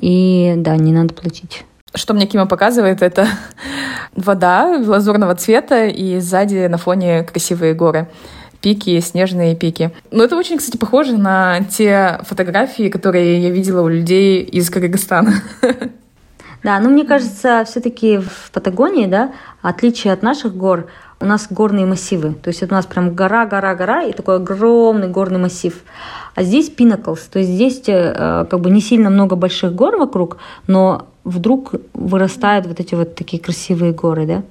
И 0.00 0.54
да, 0.56 0.76
не 0.76 0.92
надо 0.92 1.14
платить. 1.14 1.64
Что 1.94 2.14
мне 2.14 2.26
Кима 2.26 2.46
показывает, 2.46 3.02
это 3.02 3.28
вода 4.16 4.82
лазурного 4.84 5.34
цвета 5.34 5.86
и 5.86 6.18
сзади 6.18 6.66
на 6.66 6.78
фоне 6.78 7.22
красивые 7.22 7.74
горы 7.74 8.08
пики, 8.64 8.98
снежные 9.00 9.54
пики. 9.54 9.90
Но 10.10 10.24
это 10.24 10.36
очень, 10.36 10.56
кстати, 10.56 10.78
похоже 10.78 11.18
на 11.18 11.60
те 11.64 12.18
фотографии, 12.26 12.88
которые 12.88 13.42
я 13.42 13.50
видела 13.50 13.82
у 13.82 13.88
людей 13.88 14.42
из 14.42 14.70
Кыргызстана. 14.70 15.34
Да, 16.62 16.80
ну 16.80 16.88
мне 16.88 17.04
кажется, 17.04 17.62
все-таки 17.66 18.16
в 18.16 18.50
Патагонии, 18.50 19.04
да, 19.04 19.32
отличие 19.60 20.14
от 20.14 20.22
наших 20.22 20.56
гор, 20.56 20.86
у 21.24 21.26
нас 21.26 21.46
горные 21.50 21.86
массивы. 21.86 22.34
То 22.34 22.48
есть 22.48 22.62
это 22.62 22.74
у 22.74 22.76
нас 22.76 22.86
прям 22.86 23.14
гора, 23.14 23.46
гора, 23.46 23.74
гора 23.74 24.02
и 24.04 24.12
такой 24.12 24.36
огромный 24.36 25.08
горный 25.08 25.38
массив. 25.38 25.82
А 26.34 26.42
здесь 26.42 26.70
Pinnacles, 26.70 27.20
то 27.32 27.38
есть 27.38 27.50
здесь 27.50 27.82
э, 27.86 28.46
как 28.48 28.60
бы 28.60 28.70
не 28.70 28.80
сильно 28.80 29.10
много 29.10 29.36
больших 29.36 29.74
гор 29.74 29.96
вокруг, 29.96 30.36
но 30.66 31.06
вдруг 31.24 31.74
вырастают 31.94 32.66
вот 32.66 32.80
эти 32.80 32.94
вот 32.94 33.14
такие 33.14 33.42
красивые 33.42 33.92
горы, 33.92 34.26
да. 34.26 34.42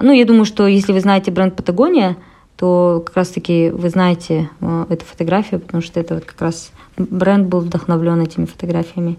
Ну, 0.00 0.12
я 0.12 0.24
думаю, 0.24 0.44
что 0.44 0.66
если 0.66 0.92
вы 0.92 1.00
знаете 1.00 1.30
бренд 1.30 1.56
Патагония, 1.56 2.16
то 2.56 3.02
как 3.04 3.16
раз-таки 3.16 3.70
вы 3.70 3.88
знаете 3.88 4.50
э, 4.60 4.86
эту 4.90 5.04
фотографию, 5.04 5.60
потому 5.60 5.82
что 5.82 5.98
это 5.98 6.14
вот 6.14 6.24
как 6.24 6.40
раз 6.40 6.70
бренд 6.96 7.48
был 7.48 7.60
вдохновлен 7.60 8.20
этими 8.20 8.44
фотографиями. 8.44 9.18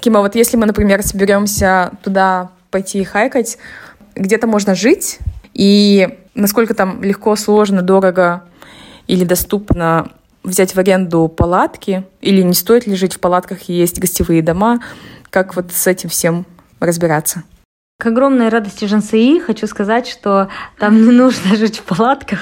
Кима, 0.00 0.20
вот 0.20 0.34
если 0.34 0.56
мы, 0.56 0.66
например, 0.66 1.02
соберемся 1.02 1.92
туда 2.02 2.50
пойти 2.70 3.04
хайкать, 3.04 3.58
где-то 4.14 4.46
можно 4.46 4.74
жить, 4.74 5.18
и 5.54 6.18
насколько 6.34 6.74
там 6.74 7.02
легко, 7.02 7.36
сложно, 7.36 7.82
дорого 7.82 8.44
или 9.06 9.24
доступно 9.24 10.10
взять 10.42 10.74
в 10.74 10.78
аренду 10.78 11.28
палатки, 11.28 12.04
или 12.20 12.42
не 12.42 12.54
стоит 12.54 12.86
ли 12.86 12.96
жить 12.96 13.14
в 13.14 13.20
палатках 13.20 13.68
и 13.68 13.72
есть 13.72 14.00
гостевые 14.00 14.42
дома, 14.42 14.80
как 15.30 15.54
вот 15.56 15.72
с 15.72 15.86
этим 15.86 16.08
всем 16.08 16.46
разбираться? 16.80 17.44
К 17.98 18.06
огромной 18.06 18.48
радости 18.48 18.84
Жансеи 18.84 19.38
хочу 19.38 19.66
сказать, 19.66 20.08
что 20.08 20.48
там 20.78 21.04
не 21.04 21.12
нужно 21.12 21.56
жить 21.56 21.78
в 21.78 21.82
палатках, 21.84 22.40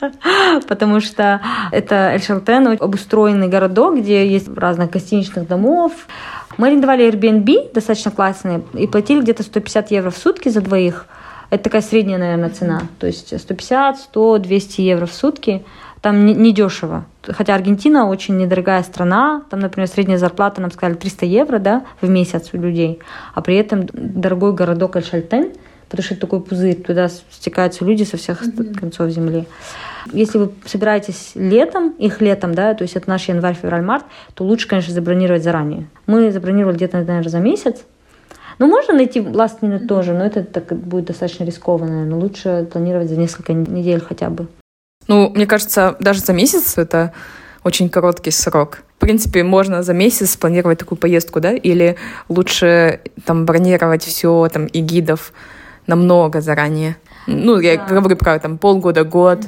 потому 0.68 1.00
что 1.00 1.40
это 1.72 2.12
Эль-Шалтен, 2.12 2.76
обустроенный 2.80 3.48
городок, 3.48 3.98
где 3.98 4.26
есть 4.26 4.48
разных 4.54 4.90
гостиничных 4.90 5.46
домов. 5.46 5.92
Мы 6.58 6.68
арендовали 6.68 7.08
Airbnb, 7.08 7.72
достаточно 7.72 8.10
классные, 8.10 8.62
и 8.74 8.86
платили 8.86 9.22
где-то 9.22 9.42
150 9.42 9.90
евро 9.90 10.10
в 10.10 10.18
сутки 10.18 10.48
за 10.50 10.60
двоих. 10.60 11.06
Это 11.50 11.64
такая 11.64 11.82
средняя, 11.82 12.18
наверное, 12.18 12.50
цена. 12.50 12.82
То 12.98 13.06
есть 13.06 13.38
150, 13.38 13.98
100, 13.98 14.38
200 14.38 14.80
евро 14.80 15.06
в 15.06 15.12
сутки– 15.12 15.62
там 16.00 16.24
не, 16.24 16.34
не 16.34 16.52
дешево. 16.52 17.04
Хотя 17.22 17.54
Аргентина 17.54 18.08
очень 18.08 18.36
недорогая 18.36 18.82
страна, 18.82 19.42
там, 19.50 19.60
например, 19.60 19.88
средняя 19.88 20.18
зарплата, 20.18 20.60
нам 20.60 20.70
сказали, 20.70 20.96
300 20.96 21.26
евро 21.26 21.58
да, 21.58 21.84
в 22.00 22.08
месяц 22.08 22.50
у 22.52 22.56
людей, 22.56 23.00
а 23.34 23.42
при 23.42 23.56
этом 23.56 23.86
дорогой 23.92 24.54
городок 24.54 24.96
Эль-Шальтен, 24.96 25.52
потому 25.88 26.04
что 26.04 26.14
это 26.14 26.20
такой 26.22 26.40
пузырь, 26.40 26.76
туда 26.76 27.08
стекаются 27.30 27.84
люди 27.84 28.04
со 28.04 28.16
всех 28.16 28.42
mm-hmm. 28.42 28.78
концов 28.78 29.10
земли. 29.10 29.44
Если 30.12 30.38
вы 30.38 30.52
собираетесь 30.64 31.32
летом, 31.34 31.90
их 31.98 32.22
летом, 32.22 32.54
да, 32.54 32.72
то 32.72 32.82
есть 32.82 32.96
это 32.96 33.08
наш 33.10 33.28
январь, 33.28 33.54
февраль, 33.54 33.82
март, 33.82 34.04
то 34.32 34.44
лучше, 34.44 34.66
конечно, 34.66 34.94
забронировать 34.94 35.42
заранее. 35.42 35.88
Мы 36.06 36.30
забронировали 36.32 36.76
где-то, 36.76 36.98
наверное, 36.98 37.28
за 37.28 37.40
месяц, 37.40 37.84
ну, 38.60 38.66
можно 38.66 38.92
найти 38.92 39.20
last 39.20 39.62
minute 39.62 39.86
тоже, 39.86 40.12
но 40.12 40.24
это 40.24 40.44
так 40.44 40.76
будет 40.76 41.06
достаточно 41.06 41.44
рискованно, 41.44 42.04
но 42.04 42.18
лучше 42.18 42.68
планировать 42.70 43.08
за 43.08 43.16
несколько 43.16 43.54
недель 43.54 44.00
хотя 44.00 44.28
бы. 44.28 44.48
Ну, 45.08 45.30
мне 45.30 45.46
кажется, 45.46 45.96
даже 45.98 46.20
за 46.20 46.34
месяц 46.34 46.76
это 46.76 47.14
очень 47.64 47.88
короткий 47.88 48.30
срок. 48.30 48.82
В 48.98 49.00
принципе, 49.00 49.44
можно 49.44 49.82
за 49.82 49.94
месяц 49.94 50.32
спланировать 50.32 50.78
такую 50.78 50.98
поездку, 50.98 51.40
да? 51.40 51.52
Или 51.52 51.96
лучше 52.28 53.00
там 53.24 53.46
бронировать 53.46 54.02
все 54.04 54.48
там 54.52 54.66
и 54.66 54.80
гидов 54.80 55.32
намного 55.86 56.42
заранее? 56.42 56.96
Ну, 57.26 57.58
я 57.60 57.76
да. 57.76 57.94
говорю 57.94 58.16
про 58.16 58.38
там 58.38 58.58
полгода, 58.58 59.04
год. 59.04 59.40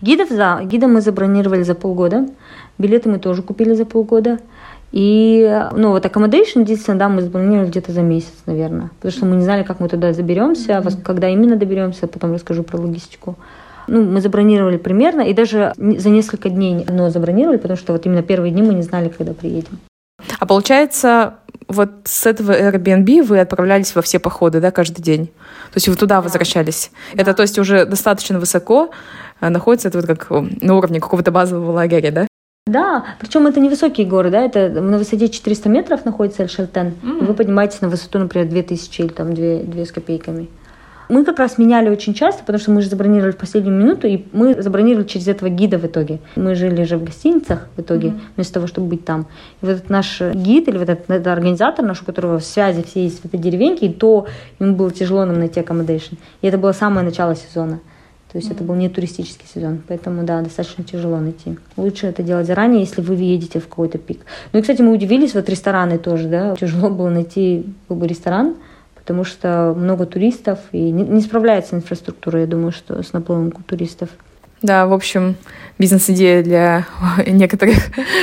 Гидов, 0.00 0.30
да. 0.30 0.62
Гида 0.62 0.88
мы 0.88 1.02
забронировали 1.02 1.64
за 1.64 1.74
полгода. 1.74 2.26
Билеты 2.78 3.10
мы 3.10 3.18
тоже 3.18 3.42
купили 3.42 3.74
за 3.74 3.84
полгода. 3.84 4.38
И, 4.96 5.66
ну, 5.72 5.90
вот 5.90 6.06
accommodation, 6.06 6.60
единственное, 6.60 7.00
да, 7.00 7.08
мы 7.08 7.20
забронировали 7.20 7.66
где-то 7.66 7.90
за 7.90 8.02
месяц, 8.02 8.32
наверное. 8.46 8.92
Потому 9.00 9.12
что 9.12 9.26
мы 9.26 9.34
не 9.34 9.42
знали, 9.42 9.64
как 9.64 9.80
мы 9.80 9.88
туда 9.88 10.12
заберемся, 10.12 10.74
mm-hmm. 10.74 11.02
когда 11.02 11.28
именно 11.28 11.56
доберемся, 11.56 12.06
потом 12.06 12.32
расскажу 12.32 12.62
про 12.62 12.78
логистику. 12.78 13.34
Ну, 13.88 14.04
мы 14.04 14.20
забронировали 14.20 14.76
примерно, 14.76 15.22
и 15.22 15.34
даже 15.34 15.72
за 15.76 16.10
несколько 16.10 16.48
дней 16.48 16.86
но 16.88 17.10
забронировали, 17.10 17.56
потому 17.56 17.76
что 17.76 17.92
вот 17.92 18.06
именно 18.06 18.22
первые 18.22 18.52
дни 18.52 18.62
мы 18.62 18.72
не 18.72 18.82
знали, 18.82 19.08
когда 19.08 19.34
приедем. 19.34 19.80
А 20.38 20.46
получается, 20.46 21.34
вот 21.66 21.90
с 22.04 22.24
этого 22.24 22.52
Airbnb 22.52 23.24
вы 23.24 23.40
отправлялись 23.40 23.96
во 23.96 24.00
все 24.00 24.20
походы, 24.20 24.60
да, 24.60 24.70
каждый 24.70 25.02
день? 25.02 25.26
То 25.26 25.76
есть 25.78 25.88
вы 25.88 25.96
туда 25.96 26.16
да. 26.16 26.22
возвращались? 26.22 26.92
Да. 27.14 27.22
Это, 27.22 27.34
то 27.34 27.42
есть, 27.42 27.58
уже 27.58 27.84
достаточно 27.84 28.38
высоко, 28.38 28.90
находится. 29.40 29.88
Это 29.88 29.98
вот 29.98 30.06
как 30.06 30.30
на 30.30 30.76
уровне 30.76 31.00
какого-то 31.00 31.32
базового 31.32 31.72
лагеря, 31.72 32.12
да? 32.12 32.26
Да, 32.66 33.04
причем 33.20 33.46
это 33.46 33.60
невысокие 33.60 34.06
горы, 34.06 34.30
да, 34.30 34.40
это 34.40 34.70
на 34.70 34.96
высоте 34.96 35.28
400 35.28 35.68
метров 35.68 36.06
находится 36.06 36.44
Эль-Шалтен, 36.44 36.94
mm. 37.02 37.20
и 37.20 37.24
вы 37.26 37.34
поднимаетесь 37.34 37.82
на 37.82 37.90
высоту, 37.90 38.18
например, 38.18 38.48
2000 38.48 39.00
или 39.02 39.08
там 39.08 39.34
2, 39.34 39.64
2 39.64 39.84
с 39.84 39.92
копейками. 39.92 40.48
Мы 41.10 41.26
как 41.26 41.40
раз 41.40 41.58
меняли 41.58 41.90
очень 41.90 42.14
часто, 42.14 42.40
потому 42.40 42.58
что 42.58 42.70
мы 42.70 42.80
же 42.80 42.88
забронировали 42.88 43.32
в 43.32 43.36
последнюю 43.36 43.76
минуту, 43.76 44.06
и 44.06 44.24
мы 44.32 44.62
забронировали 44.62 45.06
через 45.06 45.28
этого 45.28 45.50
гида 45.50 45.76
в 45.76 45.84
итоге. 45.84 46.20
Мы 46.36 46.54
жили 46.54 46.84
же 46.84 46.96
в 46.96 47.04
гостиницах 47.04 47.68
в 47.76 47.82
итоге, 47.82 48.08
mm-hmm. 48.08 48.20
вместо 48.36 48.54
того, 48.54 48.66
чтобы 48.66 48.86
быть 48.86 49.04
там. 49.04 49.26
И 49.60 49.66
вот 49.66 49.72
этот 49.72 49.90
наш 49.90 50.22
гид 50.22 50.66
или 50.66 50.78
вот 50.78 50.88
этот, 50.88 51.10
этот 51.10 51.26
организатор 51.26 51.84
наш, 51.84 52.00
у 52.00 52.06
которого 52.06 52.38
связи 52.38 52.82
все 52.82 53.02
есть 53.02 53.20
в 53.20 53.26
этой 53.26 53.38
деревеньке, 53.38 53.88
и 53.88 53.92
то 53.92 54.26
ему 54.58 54.74
было 54.74 54.90
тяжело 54.90 55.26
нам 55.26 55.38
найти 55.38 55.60
accommodation. 55.60 56.16
И 56.40 56.46
это 56.46 56.56
было 56.56 56.72
самое 56.72 57.04
начало 57.04 57.36
сезона. 57.36 57.80
То 58.34 58.38
есть 58.38 58.50
mm-hmm. 58.50 58.54
это 58.54 58.64
был 58.64 58.74
не 58.74 58.88
туристический 58.88 59.46
сезон, 59.46 59.80
поэтому, 59.86 60.24
да, 60.24 60.42
достаточно 60.42 60.82
тяжело 60.82 61.20
найти. 61.20 61.56
Лучше 61.76 62.08
это 62.08 62.24
делать 62.24 62.48
заранее, 62.48 62.80
если 62.80 63.00
вы 63.00 63.14
едете 63.14 63.60
в 63.60 63.68
какой-то 63.68 63.98
пик. 63.98 64.22
Ну 64.52 64.58
и, 64.58 64.62
кстати, 64.62 64.82
мы 64.82 64.90
удивились, 64.90 65.34
вот 65.34 65.48
рестораны 65.48 65.98
тоже, 65.98 66.26
да, 66.26 66.56
тяжело 66.56 66.90
было 66.90 67.10
найти 67.10 67.64
как 67.86 67.96
бы, 67.96 68.08
ресторан, 68.08 68.56
потому 68.96 69.22
что 69.22 69.72
много 69.78 70.04
туристов, 70.04 70.58
и 70.72 70.90
не, 70.90 71.04
не 71.04 71.20
справляется 71.20 71.76
инфраструктура, 71.76 72.40
я 72.40 72.48
думаю, 72.48 72.72
что 72.72 73.00
с 73.04 73.12
наплывом 73.12 73.52
туристов. 73.52 74.08
Да, 74.64 74.86
в 74.86 74.94
общем, 74.94 75.36
бизнес-идея 75.78 76.42
для 76.42 76.86
некоторых, 77.26 77.76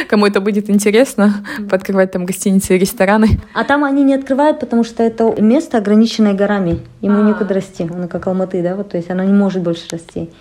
кому 0.09 0.25
это 0.25 0.41
будет 0.41 0.71
интересно, 0.71 1.45
подкрывать 1.69 2.11
там 2.11 2.25
гостиницы 2.25 2.75
и 2.75 2.79
рестораны. 2.79 3.39
А 3.53 3.63
там 3.63 3.83
они 3.83 4.03
не 4.03 4.15
открывают, 4.15 4.59
потому 4.59 4.83
что 4.83 5.03
это 5.03 5.39
место 5.39 5.77
ограниченное 5.77 6.33
горами. 6.33 6.79
Ему 7.01 7.17
А-а-а. 7.17 7.27
некуда 7.27 7.53
расти. 7.53 7.83
Он 7.83 8.07
как 8.07 8.25
Алматы, 8.25 8.63
да, 8.63 8.75
вот, 8.75 8.89
то 8.89 8.97
есть 8.97 9.11
оно 9.11 9.23
не 9.23 9.33
может 9.33 9.61
больше 9.61 9.83
расти. 9.91 10.31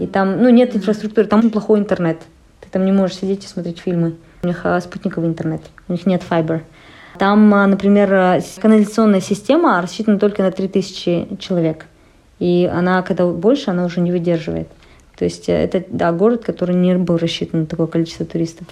И 0.00 0.08
там, 0.08 0.42
ну, 0.42 0.48
нет 0.48 0.74
инфраструктуры, 0.74 1.28
там 1.28 1.50
плохой 1.50 1.78
интернет. 1.78 2.18
Ты 2.60 2.68
там 2.72 2.84
не 2.84 2.90
можешь 2.90 3.18
сидеть 3.18 3.44
и 3.44 3.46
смотреть 3.46 3.78
фильмы. 3.78 4.16
У 4.42 4.48
них 4.48 4.60
а, 4.64 4.80
спутниковый 4.80 5.28
интернет, 5.28 5.62
у 5.86 5.92
них 5.92 6.04
нет 6.04 6.24
файбер. 6.24 6.64
Там, 7.16 7.54
а, 7.54 7.68
например, 7.68 8.12
а, 8.12 8.40
канализационная 8.60 9.20
система 9.20 9.80
рассчитана 9.80 10.18
только 10.18 10.42
на 10.42 10.50
3000 10.50 11.38
человек. 11.38 11.86
И 12.40 12.68
она, 12.74 13.02
когда 13.02 13.24
больше, 13.28 13.70
она 13.70 13.84
уже 13.84 14.00
не 14.00 14.10
выдерживает. 14.10 14.66
То 15.16 15.24
есть 15.24 15.48
э, 15.48 15.52
это, 15.52 15.84
да, 15.88 16.12
город, 16.12 16.44
который 16.44 16.74
не 16.74 16.94
был 16.96 17.16
рассчитан 17.16 17.60
на 17.60 17.66
такое 17.66 17.86
количество 17.86 18.26
туристов. 18.26 18.66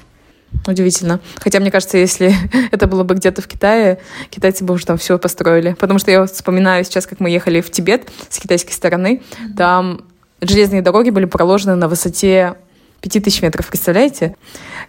Удивительно. 0.66 1.20
Хотя, 1.36 1.60
мне 1.60 1.70
кажется, 1.70 1.98
если 1.98 2.34
это 2.70 2.86
было 2.86 3.04
бы 3.04 3.14
где-то 3.14 3.42
в 3.42 3.48
Китае, 3.48 3.98
китайцы 4.30 4.64
бы 4.64 4.74
уже 4.74 4.86
там 4.86 4.98
все 4.98 5.18
построили. 5.18 5.74
Потому 5.78 5.98
что 5.98 6.10
я 6.10 6.26
вспоминаю 6.26 6.84
сейчас, 6.84 7.06
как 7.06 7.20
мы 7.20 7.30
ехали 7.30 7.60
в 7.60 7.70
Тибет 7.70 8.08
с 8.28 8.38
китайской 8.38 8.72
стороны, 8.72 9.22
там 9.56 10.02
железные 10.40 10.82
дороги 10.82 11.10
были 11.10 11.24
проложены 11.24 11.76
на 11.76 11.88
высоте 11.88 12.54
5000 13.00 13.42
метров, 13.42 13.68
представляете? 13.68 14.36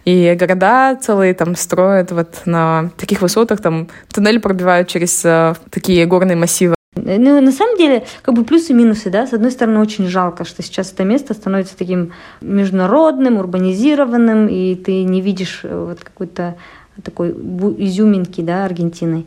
И 0.04 0.36
города 0.38 0.96
целые 0.96 1.34
там 1.34 1.56
строят 1.56 2.12
вот 2.12 2.42
на 2.44 2.90
таких 2.96 3.22
высотах, 3.22 3.60
там 3.60 3.88
туннели 4.12 4.38
пробивают 4.38 4.88
через 4.88 5.24
э, 5.24 5.54
такие 5.70 6.06
горные 6.06 6.36
массивы. 6.36 6.73
Ну, 7.04 7.40
на 7.42 7.52
самом 7.52 7.76
деле, 7.76 8.06
как 8.22 8.34
бы 8.34 8.44
плюсы 8.44 8.72
и 8.72 8.74
минусы, 8.74 9.10
да. 9.10 9.26
С 9.26 9.34
одной 9.34 9.50
стороны, 9.50 9.78
очень 9.80 10.06
жалко, 10.06 10.44
что 10.44 10.62
сейчас 10.62 10.90
это 10.90 11.04
место 11.04 11.34
становится 11.34 11.76
таким 11.76 12.12
международным, 12.40 13.36
урбанизированным, 13.36 14.48
и 14.48 14.74
ты 14.74 15.02
не 15.02 15.20
видишь 15.20 15.60
э, 15.64 15.84
вот 15.88 16.00
какой-то 16.00 16.56
такой 17.02 17.30
изюминки, 17.78 18.40
да, 18.40 18.64
Аргентины. 18.64 19.26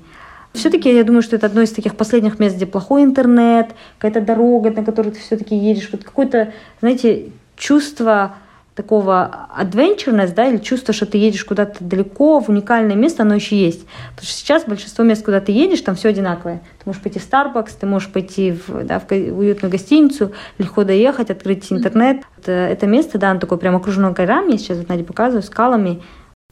Все-таки 0.54 0.92
я 0.92 1.04
думаю, 1.04 1.22
что 1.22 1.36
это 1.36 1.46
одно 1.46 1.62
из 1.62 1.72
таких 1.72 1.96
последних 1.96 2.40
мест, 2.40 2.56
где 2.56 2.66
плохой 2.66 3.04
интернет, 3.04 3.76
какая-то 4.00 4.26
дорога, 4.26 4.72
на 4.72 4.84
которой 4.84 5.12
ты 5.12 5.20
все-таки 5.20 5.56
едешь. 5.56 5.90
Вот 5.92 6.04
какое-то, 6.04 6.54
знаете, 6.80 7.30
чувство 7.56 8.38
такого 8.78 9.50
adventureness, 9.60 10.34
да, 10.36 10.46
или 10.46 10.58
чувство, 10.58 10.94
что 10.94 11.08
ты 11.08 11.18
едешь 11.18 11.44
куда-то 11.44 11.84
далеко, 11.84 12.40
в 12.40 12.50
уникальное 12.50 12.96
место, 12.96 13.24
оно 13.24 13.34
еще 13.34 13.58
есть. 13.58 13.82
Потому 14.12 14.28
что 14.28 14.38
сейчас 14.38 14.66
большинство 14.66 15.04
мест, 15.04 15.26
куда 15.26 15.42
ты 15.42 15.52
едешь, 15.52 15.82
там 15.82 15.96
все 15.96 16.10
одинаковое. 16.10 16.62
Ты 16.78 16.84
можешь 16.86 17.02
пойти 17.02 17.20
в 17.20 17.28
Starbucks, 17.28 17.72
ты 17.80 17.88
можешь 17.88 18.10
пойти 18.10 18.52
в, 18.52 18.86
да, 18.86 19.00
в 19.00 19.12
уютную 19.12 19.72
гостиницу, 19.72 20.32
легко 20.60 20.84
доехать, 20.84 21.32
открыть 21.32 21.74
интернет. 21.74 22.22
Это, 22.38 22.52
это 22.52 22.86
место, 22.86 23.18
да, 23.18 23.32
оно 23.32 23.40
такое 23.40 23.58
прям 23.58 23.76
окружено 23.76 24.12
горами, 24.12 24.52
я 24.52 24.58
сейчас 24.60 24.78
вот 24.78 24.90
Надя 24.90 25.04
показываю, 25.04 25.42
скалами. 25.42 26.04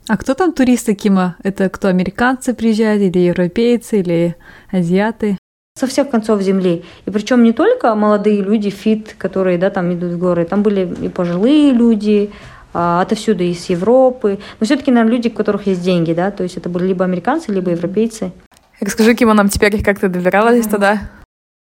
А 0.07 0.17
кто 0.17 0.33
там 0.33 0.51
туристы, 0.51 0.95
Кима? 0.95 1.35
Это 1.43 1.69
кто, 1.69 1.89
американцы 1.89 2.55
приезжают, 2.55 3.03
или 3.03 3.19
европейцы, 3.19 3.99
или 3.99 4.35
азиаты? 4.71 5.37
Со 5.77 5.87
всех 5.87 6.09
концов 6.09 6.41
земли. 6.41 6.85
И 7.05 7.11
причем 7.11 7.43
не 7.43 7.51
только 7.51 7.93
молодые 7.95 8.41
люди, 8.41 8.69
фит, 8.69 9.13
которые 9.17 9.57
да, 9.57 9.69
там 9.69 9.93
идут 9.93 10.13
в 10.13 10.17
горы, 10.17 10.45
там 10.45 10.63
были 10.63 10.89
и 11.01 11.09
пожилые 11.09 11.73
люди, 11.73 12.31
а, 12.73 13.01
отовсюду 13.01 13.43
из 13.43 13.69
Европы. 13.69 14.39
Но 14.61 14.65
все-таки, 14.65 14.89
наверное, 14.89 15.17
люди, 15.17 15.27
у 15.27 15.31
которых 15.31 15.67
есть 15.67 15.81
деньги, 15.81 16.13
да, 16.13 16.31
то 16.31 16.43
есть 16.43 16.55
это 16.55 16.69
были 16.69 16.87
либо 16.87 17.03
американцы, 17.03 17.51
либо 17.51 17.71
европейцы. 17.71 18.31
Расскажи, 18.79 19.15
Кима, 19.15 19.33
нам 19.33 19.49
теперь 19.49 19.83
как 19.83 19.99
ты 19.99 20.07
добиралась 20.07 20.65
туда? 20.65 21.09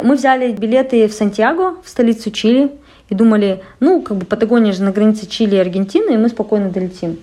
Мы 0.03 0.17
взяли 0.17 0.51
билеты 0.51 1.07
в 1.07 1.13
Сантьяго, 1.13 1.77
в 1.85 1.89
столицу 1.89 2.33
Чили, 2.33 2.73
и 3.09 3.15
думали, 3.15 3.63
ну, 3.79 4.03
как 4.03 4.17
бы 4.17 4.27
Патагония 4.27 4.73
же 4.73 4.83
на 4.83 4.91
границе 4.91 5.27
Чили 5.29 5.55
и 5.55 5.59
Аргентины, 5.59 6.15
и 6.15 6.17
мы 6.17 6.29
спокойно 6.29 6.71
долетим. 6.71 7.19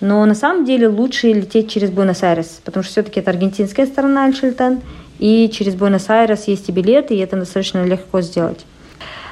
Но 0.00 0.24
на 0.24 0.34
самом 0.34 0.64
деле 0.64 0.88
лучше 0.88 1.30
лететь 1.30 1.70
через 1.70 1.90
Буэнос-Айрес, 1.90 2.62
потому 2.64 2.84
что 2.84 2.92
все-таки 2.92 3.20
это 3.20 3.30
аргентинская 3.30 3.84
сторона 3.84 4.24
Альшельтен, 4.24 4.80
и 5.20 5.50
через 5.50 5.74
Буэнос-Айрес 5.74 6.48
есть 6.48 6.68
и 6.68 6.72
билеты, 6.72 7.14
и 7.14 7.18
это 7.18 7.36
достаточно 7.36 7.84
легко 7.84 8.22
сделать. 8.22 8.64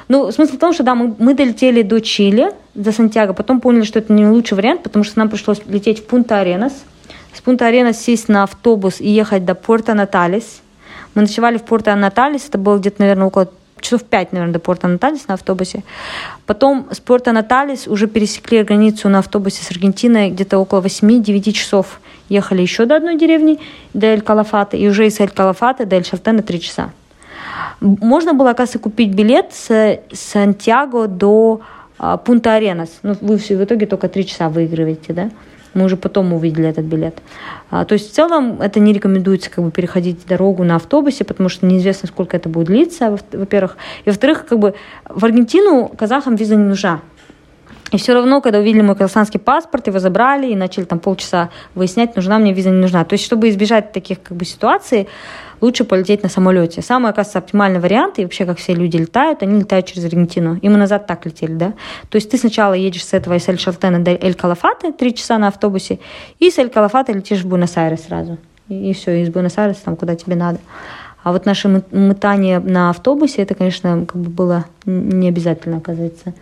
Ну, 0.07 0.31
смысл 0.31 0.55
в 0.55 0.59
том, 0.59 0.71
что 0.71 0.83
да, 0.83 0.95
мы, 0.95 1.15
мы 1.17 1.33
долетели 1.33 1.81
до 1.81 1.99
Чили, 1.99 2.51
до 2.75 2.91
Сантьяго, 2.91 3.33
потом 3.33 3.59
поняли, 3.59 3.83
что 3.83 3.99
это 3.99 4.13
не 4.13 4.25
лучший 4.25 4.55
вариант, 4.55 4.83
потому 4.83 5.03
что 5.03 5.19
нам 5.19 5.29
пришлось 5.29 5.61
лететь 5.67 5.99
в 5.99 6.05
Пунта-Аренас. 6.05 6.73
С 7.33 7.41
Пунта-Аренас 7.41 7.99
сесть 7.99 8.29
на 8.29 8.43
автобус 8.43 9.01
и 9.01 9.09
ехать 9.09 9.45
до 9.45 9.55
Порта-Наталис. 9.55 10.61
Мы 11.15 11.23
ночевали 11.23 11.57
в 11.57 11.63
Порта-Наталис, 11.63 12.47
это 12.47 12.57
было 12.57 12.77
где-то, 12.77 13.01
наверное, 13.01 13.27
около 13.27 13.49
часов 13.81 14.03
пять, 14.03 14.31
наверное, 14.31 14.53
до 14.53 14.59
порта 14.59 14.87
Наталис 14.87 15.27
на 15.27 15.35
автобусе. 15.35 15.83
Потом 16.45 16.87
с 16.91 16.99
порта 16.99 17.31
Наталис 17.31 17.87
уже 17.87 18.07
пересекли 18.07 18.63
границу 18.63 19.09
на 19.09 19.19
автобусе 19.19 19.63
с 19.63 19.71
Аргентиной 19.71 20.29
где-то 20.31 20.57
около 20.57 20.81
8-9 20.81 21.51
часов. 21.51 21.99
Ехали 22.29 22.61
еще 22.61 22.85
до 22.85 22.97
одной 22.97 23.17
деревни, 23.17 23.59
до 23.93 24.07
Эль-Калафата, 24.07 24.77
и 24.77 24.87
уже 24.87 25.07
из 25.07 25.19
Эль-Калафата 25.19 25.85
до 25.85 25.95
Эль-Шалтена 25.95 26.41
3 26.41 26.61
часа. 26.61 26.91
Можно 27.81 28.33
было, 28.33 28.51
оказывается, 28.51 28.79
купить 28.79 29.13
билет 29.13 29.53
с 29.53 29.99
Сантьяго 30.11 31.07
до 31.07 31.61
а, 31.97 32.17
Пунта 32.17 32.53
Аренас. 32.53 32.89
Ну, 33.03 33.15
вы 33.21 33.37
все 33.37 33.57
в 33.57 33.63
итоге 33.63 33.85
только 33.85 34.09
3 34.09 34.25
часа 34.25 34.49
выигрываете, 34.49 35.13
да? 35.13 35.29
Мы 35.73 35.85
уже 35.85 35.97
потом 35.97 36.33
увидели 36.33 36.67
этот 36.67 36.85
билет. 36.85 37.21
А, 37.69 37.85
то 37.85 37.93
есть 37.93 38.11
в 38.11 38.13
целом 38.13 38.61
это 38.61 38.79
не 38.79 38.93
рекомендуется 38.93 39.49
как 39.49 39.63
бы 39.63 39.71
переходить 39.71 40.25
дорогу 40.25 40.63
на 40.63 40.75
автобусе, 40.75 41.23
потому 41.23 41.49
что 41.49 41.65
неизвестно, 41.65 42.07
сколько 42.07 42.35
это 42.37 42.49
будет 42.49 42.67
длиться, 42.67 43.17
во-первых. 43.31 43.77
И 44.05 44.09
во-вторых, 44.09 44.45
как 44.47 44.59
бы 44.59 44.73
в 45.07 45.23
Аргентину 45.23 45.91
казахам 45.97 46.35
виза 46.35 46.55
не 46.55 46.63
нужна. 46.63 47.01
И 47.91 47.97
все 47.97 48.13
равно, 48.13 48.41
когда 48.41 48.59
увидели 48.59 48.81
мой 48.81 48.95
казахстанский 48.95 49.39
паспорт, 49.39 49.87
его 49.87 49.99
забрали 49.99 50.51
и 50.51 50.55
начали 50.55 50.83
там 50.83 50.99
полчаса 50.99 51.49
выяснять, 51.73 52.15
нужна 52.15 52.37
мне 52.37 52.53
виза, 52.53 52.69
не 52.69 52.79
нужна. 52.79 53.03
То 53.03 53.13
есть, 53.13 53.25
чтобы 53.25 53.49
избежать 53.49 53.91
таких 53.91 54.21
как 54.21 54.37
бы 54.37 54.45
ситуаций, 54.45 55.07
лучше 55.59 55.83
полететь 55.83 56.21
на 56.23 56.29
самолете. 56.29 56.81
Самый, 56.81 57.11
оказывается, 57.11 57.39
оптимальный 57.39 57.79
вариант, 57.79 58.19
и 58.19 58.23
вообще, 58.23 58.45
как 58.45 58.59
все 58.59 58.75
люди 58.75 58.97
летают, 58.97 59.41
они 59.41 59.59
летают 59.59 59.87
через 59.87 60.05
Аргентину. 60.05 60.57
И 60.61 60.69
мы 60.69 60.77
назад 60.77 61.07
так 61.07 61.25
летели, 61.25 61.53
да. 61.53 61.73
То 62.09 62.15
есть 62.17 62.29
ты 62.29 62.37
сначала 62.37 62.73
едешь 62.73 63.05
с 63.05 63.13
этого 63.13 63.35
из 63.35 63.47
Эль-Шалтена 63.47 63.99
до 64.03 64.11
Эль-Калафата, 64.11 64.93
три 64.93 65.13
часа 65.13 65.37
на 65.37 65.47
автобусе, 65.47 65.99
и 66.37 66.51
с 66.51 66.57
Эль-Калафата 66.59 67.11
летишь 67.11 67.41
в 67.41 67.47
Буэнос-Айрес 67.47 68.05
сразу. 68.05 68.37
И, 68.67 68.91
и 68.91 68.93
все, 68.93 69.23
из 69.23 69.29
Буэнос-Айреса 69.29 69.83
там, 69.83 69.95
куда 69.95 70.15
тебе 70.15 70.35
надо. 70.35 70.59
А 71.23 71.31
вот 71.31 71.45
наше 71.45 71.83
мытание 71.91 72.59
на 72.59 72.91
автобусе, 72.91 73.41
это, 73.41 73.55
конечно, 73.55 74.05
как 74.05 74.21
бы 74.21 74.29
было 74.29 74.65
не 74.85 75.27
обязательно, 75.27 75.77
оказывается. 75.77 76.33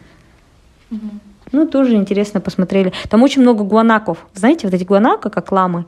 Mm-hmm. 0.92 1.27
Ну, 1.52 1.68
тоже 1.68 1.96
интересно 1.96 2.42
посмотрели. 2.42 2.94
Там 3.10 3.24
очень 3.24 3.42
много 3.42 3.64
гуанаков. 3.64 4.26
Знаете, 4.34 4.68
вот 4.68 4.74
эти 4.74 4.84
гуанака, 4.84 5.30
как 5.30 5.52
ламы, 5.52 5.86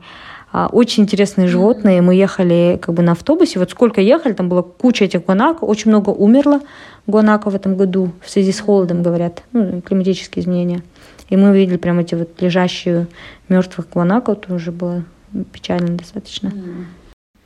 а, 0.52 0.68
очень 0.72 1.04
интересные 1.04 1.48
животные. 1.48 2.02
Мы 2.02 2.14
ехали 2.14 2.78
как 2.80 2.94
бы 2.94 3.02
на 3.02 3.12
автобусе. 3.12 3.58
Вот 3.58 3.70
сколько 3.70 4.00
ехали, 4.00 4.32
там 4.32 4.48
была 4.48 4.62
куча 4.62 5.04
этих 5.04 5.24
гуанаков. 5.24 5.68
Очень 5.68 5.90
много 5.90 6.10
умерло 6.10 6.60
гуанаков 7.06 7.52
в 7.52 7.56
этом 7.56 7.76
году 7.76 8.12
в 8.24 8.30
связи 8.30 8.52
с 8.52 8.60
холодом, 8.60 9.02
говорят. 9.02 9.42
Ну, 9.52 9.80
климатические 9.80 10.42
изменения. 10.42 10.82
И 11.28 11.36
мы 11.36 11.56
видели 11.56 11.76
прям 11.76 12.00
эти 12.00 12.14
вот 12.16 12.40
лежащие 12.40 13.06
мертвых 13.48 13.88
гуанаков. 13.90 14.40
Тоже 14.40 14.72
было 14.72 15.04
печально 15.52 15.96
достаточно. 15.96 16.52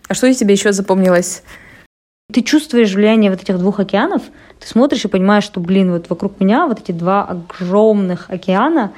А 0.08 0.14
что 0.14 0.32
тебе 0.32 0.54
еще 0.54 0.72
запомнилось? 0.72 1.42
Ты 2.34 2.42
чувствуешь 2.42 2.92
влияние 2.92 3.30
вот 3.30 3.40
этих 3.40 3.58
двух 3.58 3.78
океанов, 3.78 4.22
ты 4.58 4.66
смотришь 4.66 5.04
и 5.04 5.08
понимаешь, 5.08 5.44
что, 5.44 5.60
блин, 5.60 5.92
вот 5.92 6.10
вокруг 6.10 6.40
меня 6.40 6.66
вот 6.66 6.80
эти 6.80 6.90
два 6.90 7.22
огромных 7.22 8.28
океана, 8.28 8.90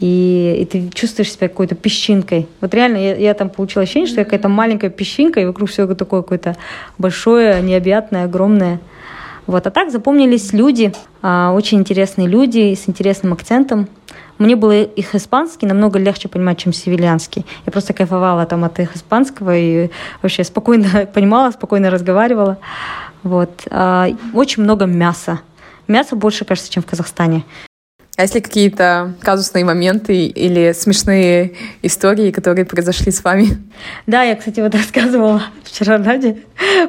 и, 0.00 0.56
и 0.58 0.64
ты 0.64 0.90
чувствуешь 0.92 1.30
себя 1.30 1.48
какой-то 1.48 1.76
песчинкой. 1.76 2.48
Вот 2.60 2.74
реально, 2.74 2.96
я, 2.96 3.14
я 3.14 3.34
там 3.34 3.50
получила 3.50 3.84
ощущение, 3.84 4.08
что 4.08 4.18
я 4.18 4.24
какая-то 4.24 4.48
маленькая 4.48 4.90
песчинка, 4.90 5.38
и 5.38 5.44
вокруг 5.44 5.70
все 5.70 5.86
такое 5.94 6.22
какое-то 6.22 6.56
большое, 6.98 7.62
необъятное, 7.62 8.24
огромное. 8.24 8.80
Вот. 9.46 9.64
А 9.64 9.70
так 9.70 9.92
запомнились 9.92 10.52
люди, 10.52 10.92
а, 11.22 11.52
очень 11.52 11.78
интересные 11.78 12.26
люди 12.26 12.74
с 12.74 12.88
интересным 12.88 13.32
акцентом. 13.32 13.86
Мне 14.38 14.56
было 14.56 14.82
их 14.82 15.14
испанский 15.14 15.66
намного 15.66 15.98
легче 15.98 16.28
понимать, 16.28 16.58
чем 16.58 16.72
севильянский. 16.72 17.46
Я 17.66 17.72
просто 17.72 17.92
кайфовала 17.92 18.46
там 18.46 18.64
от 18.64 18.78
их 18.80 18.96
испанского 18.96 19.56
и 19.56 19.90
вообще 20.20 20.44
спокойно 20.44 21.06
понимала, 21.14 21.50
спокойно 21.50 21.90
разговаривала. 21.90 22.58
Вот. 23.22 23.50
А, 23.70 24.08
очень 24.34 24.62
много 24.62 24.86
мяса. 24.86 25.40
Мяса 25.88 26.16
больше, 26.16 26.44
кажется, 26.44 26.70
чем 26.70 26.82
в 26.82 26.86
Казахстане. 26.86 27.44
А 28.16 28.22
если 28.22 28.40
какие-то 28.40 29.14
казусные 29.20 29.64
моменты 29.64 30.26
или 30.26 30.72
смешные 30.72 31.54
истории, 31.80 32.30
которые 32.30 32.66
произошли 32.66 33.10
с 33.10 33.24
вами? 33.24 33.48
Да, 34.06 34.22
я, 34.22 34.36
кстати, 34.36 34.60
вот 34.60 34.74
рассказывала 34.74 35.42
вчера 35.64 35.98
Наде. 35.98 36.42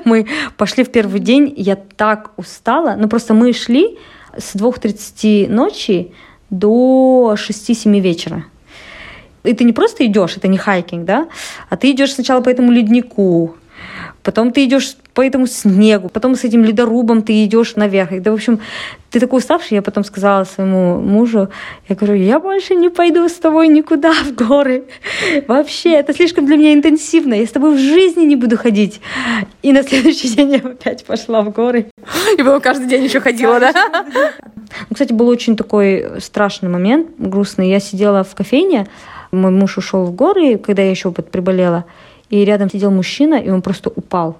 Мы 0.03 0.27
пошли 0.57 0.83
в 0.83 0.91
первый 0.91 1.21
день, 1.21 1.53
я 1.55 1.77
так 1.77 2.31
устала. 2.35 2.95
Ну, 2.97 3.07
просто 3.07 3.33
мы 3.33 3.53
шли 3.53 3.97
с 4.37 4.55
2.30 4.55 5.49
ночи 5.49 6.11
до 6.53 7.35
6-7 7.35 7.99
вечера. 7.99 8.45
И 9.43 9.53
ты 9.53 9.63
не 9.65 9.73
просто 9.73 10.05
идешь, 10.05 10.37
это 10.37 10.47
не 10.47 10.57
хайкинг, 10.57 11.05
да, 11.05 11.27
а 11.69 11.75
ты 11.75 11.91
идешь 11.91 12.13
сначала 12.13 12.41
по 12.41 12.49
этому 12.49 12.71
леднику, 12.71 13.55
потом 14.23 14.51
ты 14.51 14.63
идешь 14.63 14.95
по 15.13 15.21
этому 15.21 15.47
снегу, 15.47 16.09
потом 16.09 16.35
с 16.35 16.43
этим 16.43 16.63
ледорубом 16.63 17.21
ты 17.21 17.43
идешь 17.43 17.75
наверх. 17.75 18.13
И, 18.13 18.19
да, 18.19 18.31
в 18.31 18.35
общем, 18.35 18.59
ты 19.11 19.19
такой 19.19 19.39
уставший, 19.39 19.75
я 19.75 19.81
потом 19.81 20.03
сказала 20.03 20.43
своему 20.45 20.99
мужу, 20.99 21.49
я 21.87 21.95
говорю, 21.95 22.15
я 22.15 22.39
больше 22.39 22.73
не 22.73 22.89
пойду 22.89 23.27
с 23.27 23.33
тобой 23.33 23.67
никуда 23.67 24.13
в 24.13 24.33
горы. 24.33 24.85
Вообще, 25.47 25.91
это 25.91 26.13
слишком 26.13 26.45
для 26.45 26.57
меня 26.57 26.73
интенсивно, 26.73 27.35
я 27.35 27.45
с 27.45 27.51
тобой 27.51 27.75
в 27.75 27.79
жизни 27.79 28.23
не 28.23 28.35
буду 28.35 28.57
ходить. 28.57 29.01
И 29.61 29.71
на 29.71 29.83
следующий 29.83 30.29
день 30.29 30.53
я 30.53 30.57
опять 30.57 31.05
пошла 31.05 31.41
в 31.41 31.51
горы. 31.51 31.87
И 32.37 32.41
было 32.41 32.59
каждый 32.59 32.87
день 32.87 33.03
еще 33.03 33.19
ходила, 33.19 33.59
да? 33.59 33.73
Ну, 34.89 34.93
кстати, 34.93 35.13
был 35.13 35.27
очень 35.27 35.55
такой 35.55 36.19
страшный 36.19 36.69
момент, 36.69 37.07
грустный. 37.17 37.69
Я 37.69 37.79
сидела 37.79 38.23
в 38.23 38.33
кофейне, 38.33 38.87
мой 39.31 39.51
муж 39.51 39.77
ушел 39.77 40.05
в 40.05 40.15
горы, 40.15 40.57
когда 40.57 40.81
я 40.81 40.89
еще 40.89 41.09
вот 41.09 41.29
приболела, 41.29 41.85
и 42.29 42.43
рядом 42.45 42.69
сидел 42.69 42.91
мужчина, 42.91 43.35
и 43.35 43.49
он 43.49 43.61
просто 43.61 43.89
упал. 43.89 44.37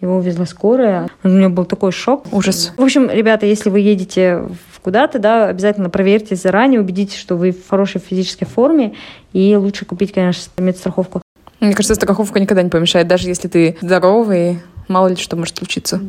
Его 0.00 0.16
увезла 0.16 0.44
скорая. 0.44 1.08
У 1.22 1.28
меня 1.28 1.48
был 1.48 1.64
такой 1.64 1.92
шок. 1.92 2.26
Ужас. 2.32 2.72
В 2.76 2.82
общем, 2.82 3.08
ребята, 3.10 3.46
если 3.46 3.70
вы 3.70 3.80
едете 3.80 4.44
куда-то, 4.82 5.18
да, 5.18 5.46
обязательно 5.46 5.88
проверьте 5.88 6.36
заранее, 6.36 6.80
убедитесь, 6.80 7.16
что 7.16 7.36
вы 7.36 7.52
в 7.52 7.68
хорошей 7.68 8.00
физической 8.00 8.44
форме, 8.44 8.94
и 9.32 9.56
лучше 9.56 9.86
купить, 9.86 10.12
конечно, 10.12 10.50
медстраховку. 10.58 11.22
Мне 11.60 11.72
кажется, 11.72 11.94
страховка 11.94 12.38
никогда 12.38 12.62
не 12.62 12.68
помешает, 12.68 13.08
даже 13.08 13.28
если 13.28 13.48
ты 13.48 13.78
здоровый, 13.80 14.60
мало 14.88 15.08
ли 15.08 15.16
что 15.16 15.36
может 15.36 15.56
случиться. 15.56 16.00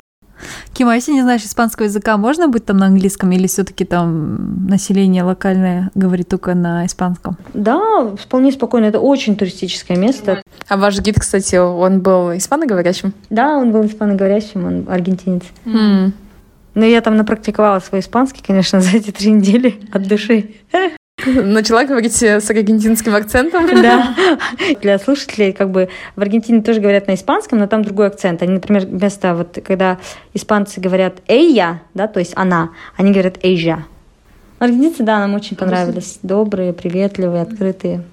Кима, 0.73 0.93
а 0.93 0.95
если 0.95 1.11
не 1.11 1.21
знаешь 1.21 1.43
испанского 1.43 1.86
языка, 1.86 2.17
можно 2.17 2.47
быть 2.47 2.65
там 2.65 2.77
на 2.77 2.88
английском 2.88 3.31
или 3.31 3.47
все-таки 3.47 3.86
там 3.86 4.67
население 4.67 5.23
локальное 5.23 5.91
говорит 5.95 6.29
только 6.29 6.53
на 6.55 6.86
испанском? 6.86 7.38
Да, 7.53 8.15
вполне 8.15 8.51
спокойно. 8.51 8.86
Это 8.86 8.99
очень 8.99 9.36
туристическое 9.36 9.97
место. 9.97 10.41
А 10.67 10.77
ваш 10.77 10.99
гид, 10.99 11.19
кстати, 11.19 11.55
он 11.55 12.01
был 12.01 12.36
испаноговорящим? 12.36 13.13
Да, 13.29 13.57
он 13.57 13.71
был 13.71 13.86
испаноговорящим, 13.86 14.65
он 14.65 14.86
аргентинец. 14.89 15.43
Mm. 15.65 16.11
Но 16.75 16.86
я 16.86 17.01
там 17.01 17.15
напрактиковала 17.15 17.79
свой 17.79 18.01
испанский, 18.01 18.43
конечно, 18.45 18.81
за 18.81 18.97
эти 18.97 19.11
три 19.11 19.31
недели 19.31 19.79
от 19.91 20.07
души. 20.07 20.55
Начала 21.26 21.86
говорить 21.86 22.22
с 22.22 22.49
аргентинским 22.49 23.16
акцентом. 23.16 23.66
Да. 23.86 24.16
Для 24.82 24.97
слушателей, 24.99 25.53
как 25.53 25.70
бы 25.70 25.89
в 26.16 26.22
Аргентине 26.22 26.61
тоже 26.61 26.80
говорят 26.80 27.07
на 27.07 27.16
испанском, 27.16 27.59
но 27.59 27.68
там 27.68 27.84
другой 27.84 28.07
акцент. 28.07 28.41
Они, 28.41 28.53
например, 28.53 28.86
вместо 28.86 29.36
вот, 29.36 29.59
когда 29.63 29.99
испанцы 30.34 30.80
говорят 30.80 31.22
«эйя», 31.28 31.82
да, 31.93 32.07
то 32.07 32.20
есть 32.20 32.34
«она», 32.36 32.72
они 32.95 33.11
говорят 33.11 33.38
«эйжа». 33.43 33.86
Аргентинцы, 34.59 35.03
да, 35.03 35.20
нам 35.20 35.36
очень 35.36 35.55
понравились. 35.55 36.20
Добрые, 36.24 36.74
приветливые, 36.74 37.43
открытые. 37.43 38.03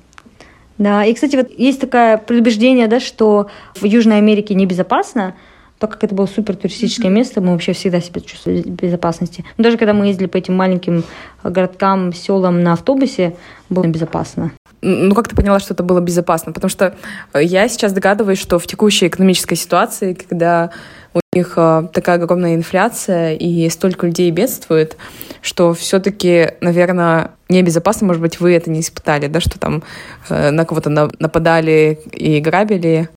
Да, 0.79 1.05
и, 1.05 1.15
кстати, 1.15 1.37
вот 1.37 1.51
есть 1.57 1.81
такое 1.81 2.19
предубеждение, 2.19 2.89
да, 2.89 3.01
что 3.01 3.49
в 3.75 3.85
Южной 3.85 4.19
Америке 4.19 4.55
небезопасно, 4.55 5.35
так 5.83 5.91
как 5.91 6.05
это 6.05 6.15
было 6.15 6.27
супер 6.27 6.55
туристическое 6.55 7.11
mm-hmm. 7.11 7.15
место, 7.15 7.41
мы 7.41 7.51
вообще 7.51 7.73
всегда 7.73 8.01
себя 8.01 8.21
чувствовали 8.21 8.63
в 8.63 8.69
безопасности. 8.69 9.45
Но 9.57 9.65
даже 9.65 9.77
когда 9.77 9.93
мы 9.93 10.07
ездили 10.07 10.29
по 10.29 10.37
этим 10.37 10.55
маленьким 10.55 11.03
городкам, 11.43 12.13
селам 12.13 12.63
на 12.63 12.75
автобусе, 12.75 13.35
было 13.69 13.89
безопасно. 13.89 14.53
Ну, 14.81 15.13
как 15.13 15.27
ты 15.27 15.35
поняла, 15.35 15.59
что 15.59 15.75
это 15.75 15.83
было 15.83 15.99
безопасно? 16.01 16.53
Потому 16.53 16.69
что 16.69 16.95
я 17.35 17.67
сейчас 17.69 17.93
догадываюсь, 17.93 18.39
что 18.39 18.61
в 18.61 18.67
текущей 18.69 19.09
экономической 19.09 19.57
ситуации, 19.57 20.15
когда 20.15 20.71
у 21.15 21.21
них 21.35 21.55
э, 21.57 21.89
такая 21.93 22.17
огромная 22.17 22.55
инфляция 22.55 23.35
и 23.35 23.69
столько 23.69 24.07
людей 24.07 24.31
бедствует, 24.31 24.97
что 25.41 25.75
все-таки, 25.75 26.53
наверное, 26.61 27.33
небезопасно, 27.49 28.07
может 28.07 28.23
быть, 28.23 28.39
вы 28.39 28.55
это 28.55 28.71
не 28.71 28.81
испытали, 28.81 29.27
да, 29.27 29.41
что 29.41 29.59
там 29.59 29.83
э, 30.29 30.51
на 30.53 30.65
кого-то 30.65 30.91
нападали 30.91 31.99
и 32.13 32.39
грабили. 32.39 33.09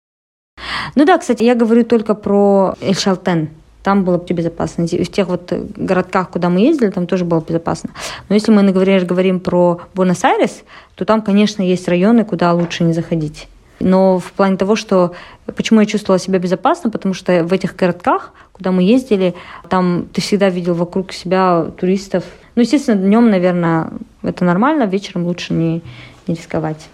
Ну 0.94 1.04
да, 1.04 1.18
кстати, 1.18 1.42
я 1.42 1.54
говорю 1.54 1.84
только 1.84 2.14
про 2.14 2.74
Эль-Шалтен. 2.80 3.48
Там 3.82 4.04
было 4.04 4.16
безопасно. 4.16 4.86
В 4.86 5.06
тех 5.10 5.28
вот 5.28 5.52
городках, 5.76 6.30
куда 6.30 6.48
мы 6.48 6.60
ездили, 6.60 6.90
там 6.90 7.06
тоже 7.06 7.24
было 7.24 7.44
безопасно. 7.46 7.90
Но 8.28 8.34
если 8.34 8.52
мы, 8.52 8.62
например, 8.62 9.04
говорим 9.04 9.40
про 9.40 9.80
Буэнос-Айрес, 9.94 10.62
то 10.94 11.04
там, 11.04 11.20
конечно, 11.20 11.62
есть 11.62 11.88
районы, 11.88 12.24
куда 12.24 12.52
лучше 12.54 12.84
не 12.84 12.92
заходить. 12.92 13.48
Но 13.80 14.18
в 14.18 14.32
плане 14.32 14.56
того, 14.56 14.76
что 14.76 15.14
почему 15.56 15.80
я 15.80 15.86
чувствовала 15.86 16.18
себя 16.18 16.38
безопасно, 16.38 16.90
потому 16.90 17.12
что 17.12 17.44
в 17.44 17.52
этих 17.52 17.76
городках, 17.76 18.32
куда 18.52 18.70
мы 18.70 18.84
ездили, 18.84 19.34
там 19.68 20.06
ты 20.12 20.20
всегда 20.20 20.48
видел 20.48 20.74
вокруг 20.74 21.12
себя 21.12 21.66
туристов. 21.76 22.24
Ну, 22.54 22.62
естественно, 22.62 22.96
днем, 22.96 23.30
наверное, 23.30 23.90
это 24.22 24.44
нормально, 24.44 24.84
вечером 24.84 25.26
лучше 25.26 25.52
не, 25.52 25.82
не 26.26 26.34
рисковать. 26.34 26.88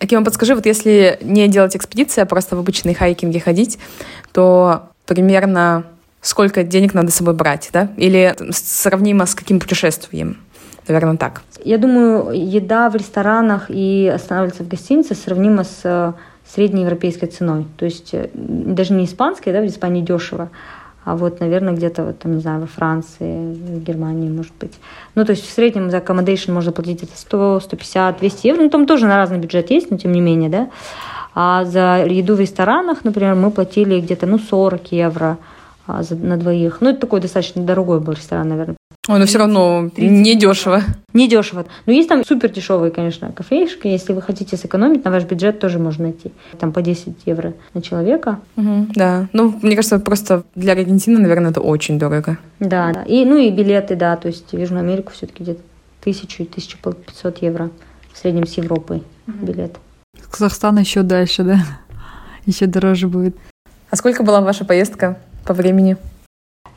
Акима, 0.00 0.24
подскажи, 0.24 0.54
вот 0.54 0.66
если 0.66 1.18
не 1.22 1.48
делать 1.48 1.74
экспедиции, 1.74 2.20
а 2.20 2.26
просто 2.26 2.56
в 2.56 2.58
обычные 2.58 2.94
хайкинги 2.94 3.38
ходить, 3.38 3.78
то 4.32 4.90
примерно 5.06 5.84
сколько 6.20 6.64
денег 6.64 6.92
надо 6.92 7.10
с 7.10 7.14
собой 7.14 7.34
брать, 7.34 7.70
да? 7.72 7.88
Или 7.96 8.34
сравнимо 8.50 9.26
с 9.26 9.34
каким 9.34 9.60
путешествием? 9.60 10.38
Наверное, 10.88 11.16
так. 11.16 11.42
Я 11.64 11.78
думаю, 11.78 12.30
еда 12.32 12.90
в 12.90 12.96
ресторанах 12.96 13.66
и 13.68 14.10
останавливаться 14.14 14.62
в 14.62 14.68
гостинице 14.68 15.14
сравнима 15.14 15.64
с 15.64 15.80
э, 15.84 16.12
среднеевропейской 16.54 17.28
ценой. 17.28 17.66
То 17.76 17.84
есть 17.84 18.10
э, 18.12 18.28
даже 18.34 18.92
не 18.92 19.04
испанской, 19.04 19.52
да, 19.52 19.60
в 19.60 19.66
Испании 19.66 20.02
дешево, 20.02 20.50
а 21.06 21.14
вот, 21.14 21.38
наверное, 21.38 21.72
где-то, 21.72 22.02
вот, 22.02 22.18
там, 22.18 22.34
не 22.34 22.40
знаю, 22.40 22.62
во 22.62 22.66
Франции, 22.66 23.54
в 23.54 23.80
Германии, 23.84 24.28
может 24.28 24.52
быть. 24.58 24.72
Ну, 25.14 25.24
то 25.24 25.30
есть 25.30 25.46
в 25.46 25.52
среднем 25.52 25.88
за 25.88 25.98
accommodation 25.98 26.52
можно 26.52 26.72
платить 26.72 27.04
это 27.04 27.12
100, 27.14 27.60
150, 27.60 28.18
200 28.18 28.46
евро. 28.48 28.62
Ну, 28.62 28.70
там 28.70 28.86
тоже 28.86 29.06
на 29.06 29.16
разный 29.16 29.38
бюджет 29.38 29.70
есть, 29.70 29.88
но 29.88 29.98
тем 29.98 30.10
не 30.10 30.20
менее, 30.20 30.50
да. 30.50 30.68
А 31.32 31.64
за 31.64 32.04
еду 32.04 32.34
в 32.34 32.40
ресторанах, 32.40 33.04
например, 33.04 33.36
мы 33.36 33.52
платили 33.52 34.00
где-то, 34.00 34.26
ну, 34.26 34.40
40 34.40 34.90
евро 34.90 35.38
а, 35.86 36.02
на 36.10 36.36
двоих. 36.38 36.78
Ну, 36.80 36.90
это 36.90 37.02
такой 37.02 37.20
достаточно 37.20 37.62
дорогой 37.62 38.00
был 38.00 38.14
ресторан, 38.14 38.48
наверное. 38.48 38.75
Ой, 39.08 39.18
но 39.18 39.26
все 39.26 39.38
равно 39.38 39.90
не 39.96 40.34
дешево. 40.34 40.82
Не 41.12 41.28
дешево. 41.28 41.64
Но 41.86 41.92
есть 41.92 42.08
там 42.08 42.24
супер 42.24 42.50
дешевые, 42.50 42.90
конечно, 42.90 43.30
кафешки. 43.30 43.86
Если 43.86 44.12
вы 44.12 44.20
хотите 44.20 44.56
сэкономить, 44.56 45.04
на 45.04 45.10
ваш 45.10 45.24
бюджет 45.24 45.60
тоже 45.60 45.78
можно 45.78 46.04
найти. 46.04 46.32
Там 46.58 46.72
по 46.72 46.82
10 46.82 47.14
евро 47.24 47.54
на 47.72 47.82
человека. 47.82 48.40
Угу, 48.56 48.88
да. 48.94 49.28
Ну, 49.32 49.54
мне 49.62 49.76
кажется, 49.76 49.98
просто 49.98 50.42
для 50.54 50.72
Аргентины, 50.72 51.18
наверное, 51.18 51.52
это 51.52 51.60
очень 51.60 51.98
дорого. 51.98 52.38
Да, 52.58 52.92
да. 52.92 53.02
И, 53.04 53.24
ну 53.24 53.36
и 53.36 53.50
билеты, 53.50 53.94
да. 53.96 54.16
То 54.16 54.28
есть 54.28 54.50
в 54.52 54.58
Южную 54.58 54.80
Америку 54.80 55.12
все-таки 55.12 55.42
где-то 55.42 55.60
тысячу, 56.02 56.44
тысячу 56.44 56.78
пятьсот 56.78 57.42
евро 57.42 57.70
в 58.12 58.18
среднем 58.18 58.46
с 58.46 58.54
Европой 58.54 59.02
угу. 59.28 59.46
билет. 59.46 59.76
Казахстан 60.30 60.78
еще 60.78 61.02
дальше, 61.02 61.44
да? 61.44 61.60
Еще 62.44 62.66
дороже 62.66 63.08
будет. 63.08 63.36
А 63.90 63.96
сколько 63.96 64.22
была 64.22 64.40
ваша 64.40 64.64
поездка 64.64 65.18
по 65.44 65.54
времени? 65.54 65.96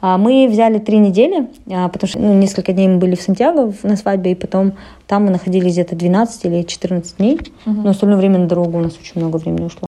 А, 0.01 0.17
мы 0.17 0.47
взяли 0.47 0.79
три 0.79 0.97
недели, 0.97 1.47
а, 1.69 1.89
потому 1.89 2.09
что 2.09 2.19
ну, 2.19 2.33
несколько 2.33 2.71
дней 2.73 2.87
мы 2.87 2.97
были 2.97 3.15
в 3.15 3.21
Сантьяго 3.21 3.73
на 3.83 3.97
свадьбе, 3.97 4.31
и 4.31 4.35
потом 4.35 4.73
там 5.07 5.25
мы 5.25 5.31
находились 5.31 5.73
где-то 5.73 5.95
12 5.95 6.45
или 6.45 6.63
14 6.63 7.17
дней. 7.17 7.39
Угу. 7.65 7.81
Но 7.81 7.89
остальное 7.89 8.17
время 8.17 8.39
на 8.39 8.47
дорогу 8.47 8.77
у 8.77 8.81
нас 8.81 8.97
очень 8.97 9.19
много 9.21 9.37
времени 9.37 9.65
ушло. 9.65 9.85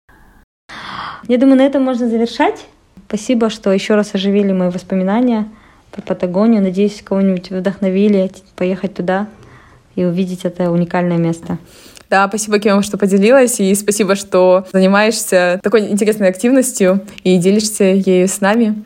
Я 1.27 1.37
думаю, 1.37 1.57
на 1.57 1.65
этом 1.65 1.83
можно 1.83 2.07
завершать. 2.07 2.65
Спасибо, 3.07 3.49
что 3.49 3.71
еще 3.71 3.95
раз 3.95 4.15
оживили 4.15 4.53
мои 4.53 4.69
воспоминания 4.69 5.47
про 5.91 6.01
Патагонию. 6.01 6.61
Надеюсь, 6.61 7.01
кого-нибудь 7.01 7.49
вдохновили 7.49 8.31
поехать 8.55 8.93
туда 8.93 9.27
и 9.95 10.05
увидеть 10.05 10.45
это 10.45 10.71
уникальное 10.71 11.17
место. 11.17 11.57
Да, 12.09 12.25
спасибо, 12.29 12.59
Кем, 12.59 12.81
что 12.83 12.97
поделилась, 12.97 13.59
и 13.59 13.75
спасибо, 13.75 14.15
что 14.15 14.65
занимаешься 14.71 15.59
такой 15.61 15.89
интересной 15.89 16.29
активностью 16.29 17.01
и 17.23 17.37
делишься 17.37 17.83
ею 17.83 18.29
с 18.29 18.39
нами. 18.39 18.85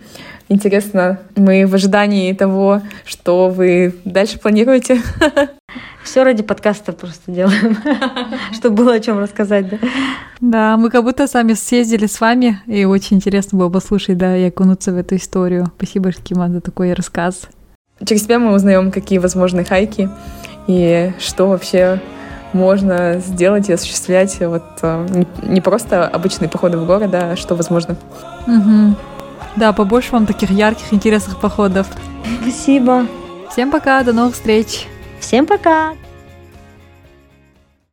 Интересно, 0.51 1.17
мы 1.37 1.65
в 1.65 1.73
ожидании 1.75 2.33
того, 2.33 2.81
что 3.05 3.47
вы 3.47 3.95
дальше 4.03 4.37
планируете. 4.37 5.01
Все 6.03 6.23
ради 6.25 6.43
подкаста 6.43 6.91
просто 6.91 7.31
делаем, 7.31 7.77
чтобы 8.53 8.75
было 8.75 8.95
о 8.95 8.99
чем 8.99 9.17
рассказать, 9.17 9.69
да? 9.69 9.77
Да, 10.41 10.75
мы 10.75 10.89
как 10.89 11.05
будто 11.05 11.25
сами 11.27 11.53
съездили 11.53 12.05
с 12.05 12.19
вами, 12.19 12.61
и 12.67 12.83
очень 12.83 13.15
интересно 13.15 13.59
было 13.59 13.69
послушать, 13.69 14.17
да, 14.17 14.35
и 14.35 14.49
окунуться 14.49 14.91
в 14.91 14.97
эту 14.97 15.15
историю. 15.15 15.71
Спасибо, 15.77 16.11
Шкима, 16.11 16.49
за 16.49 16.59
такой 16.59 16.91
рассказ. 16.91 17.43
Через 18.05 18.23
тебя 18.23 18.37
мы 18.37 18.53
узнаем, 18.53 18.91
какие 18.91 19.19
возможны 19.19 19.63
хайки 19.63 20.09
и 20.67 21.13
что 21.17 21.47
вообще 21.47 22.01
можно 22.51 23.21
сделать 23.25 23.69
и 23.69 23.73
осуществлять 23.73 24.37
вот 24.41 24.63
э, 24.81 25.23
не 25.43 25.61
просто 25.61 26.05
обычные 26.07 26.49
походы 26.49 26.77
в 26.77 26.85
город, 26.85 27.11
а 27.13 27.37
что 27.37 27.55
возможно. 27.55 27.95
Угу. 28.47 28.95
Да, 29.55 29.73
побольше 29.73 30.11
вам 30.11 30.25
таких 30.25 30.49
ярких, 30.49 30.93
интересных 30.93 31.39
походов. 31.39 31.87
Спасибо. 32.41 33.05
Всем 33.51 33.71
пока, 33.71 34.03
до 34.03 34.13
новых 34.13 34.35
встреч. 34.35 34.87
Всем 35.19 35.45
пока. 35.45 35.93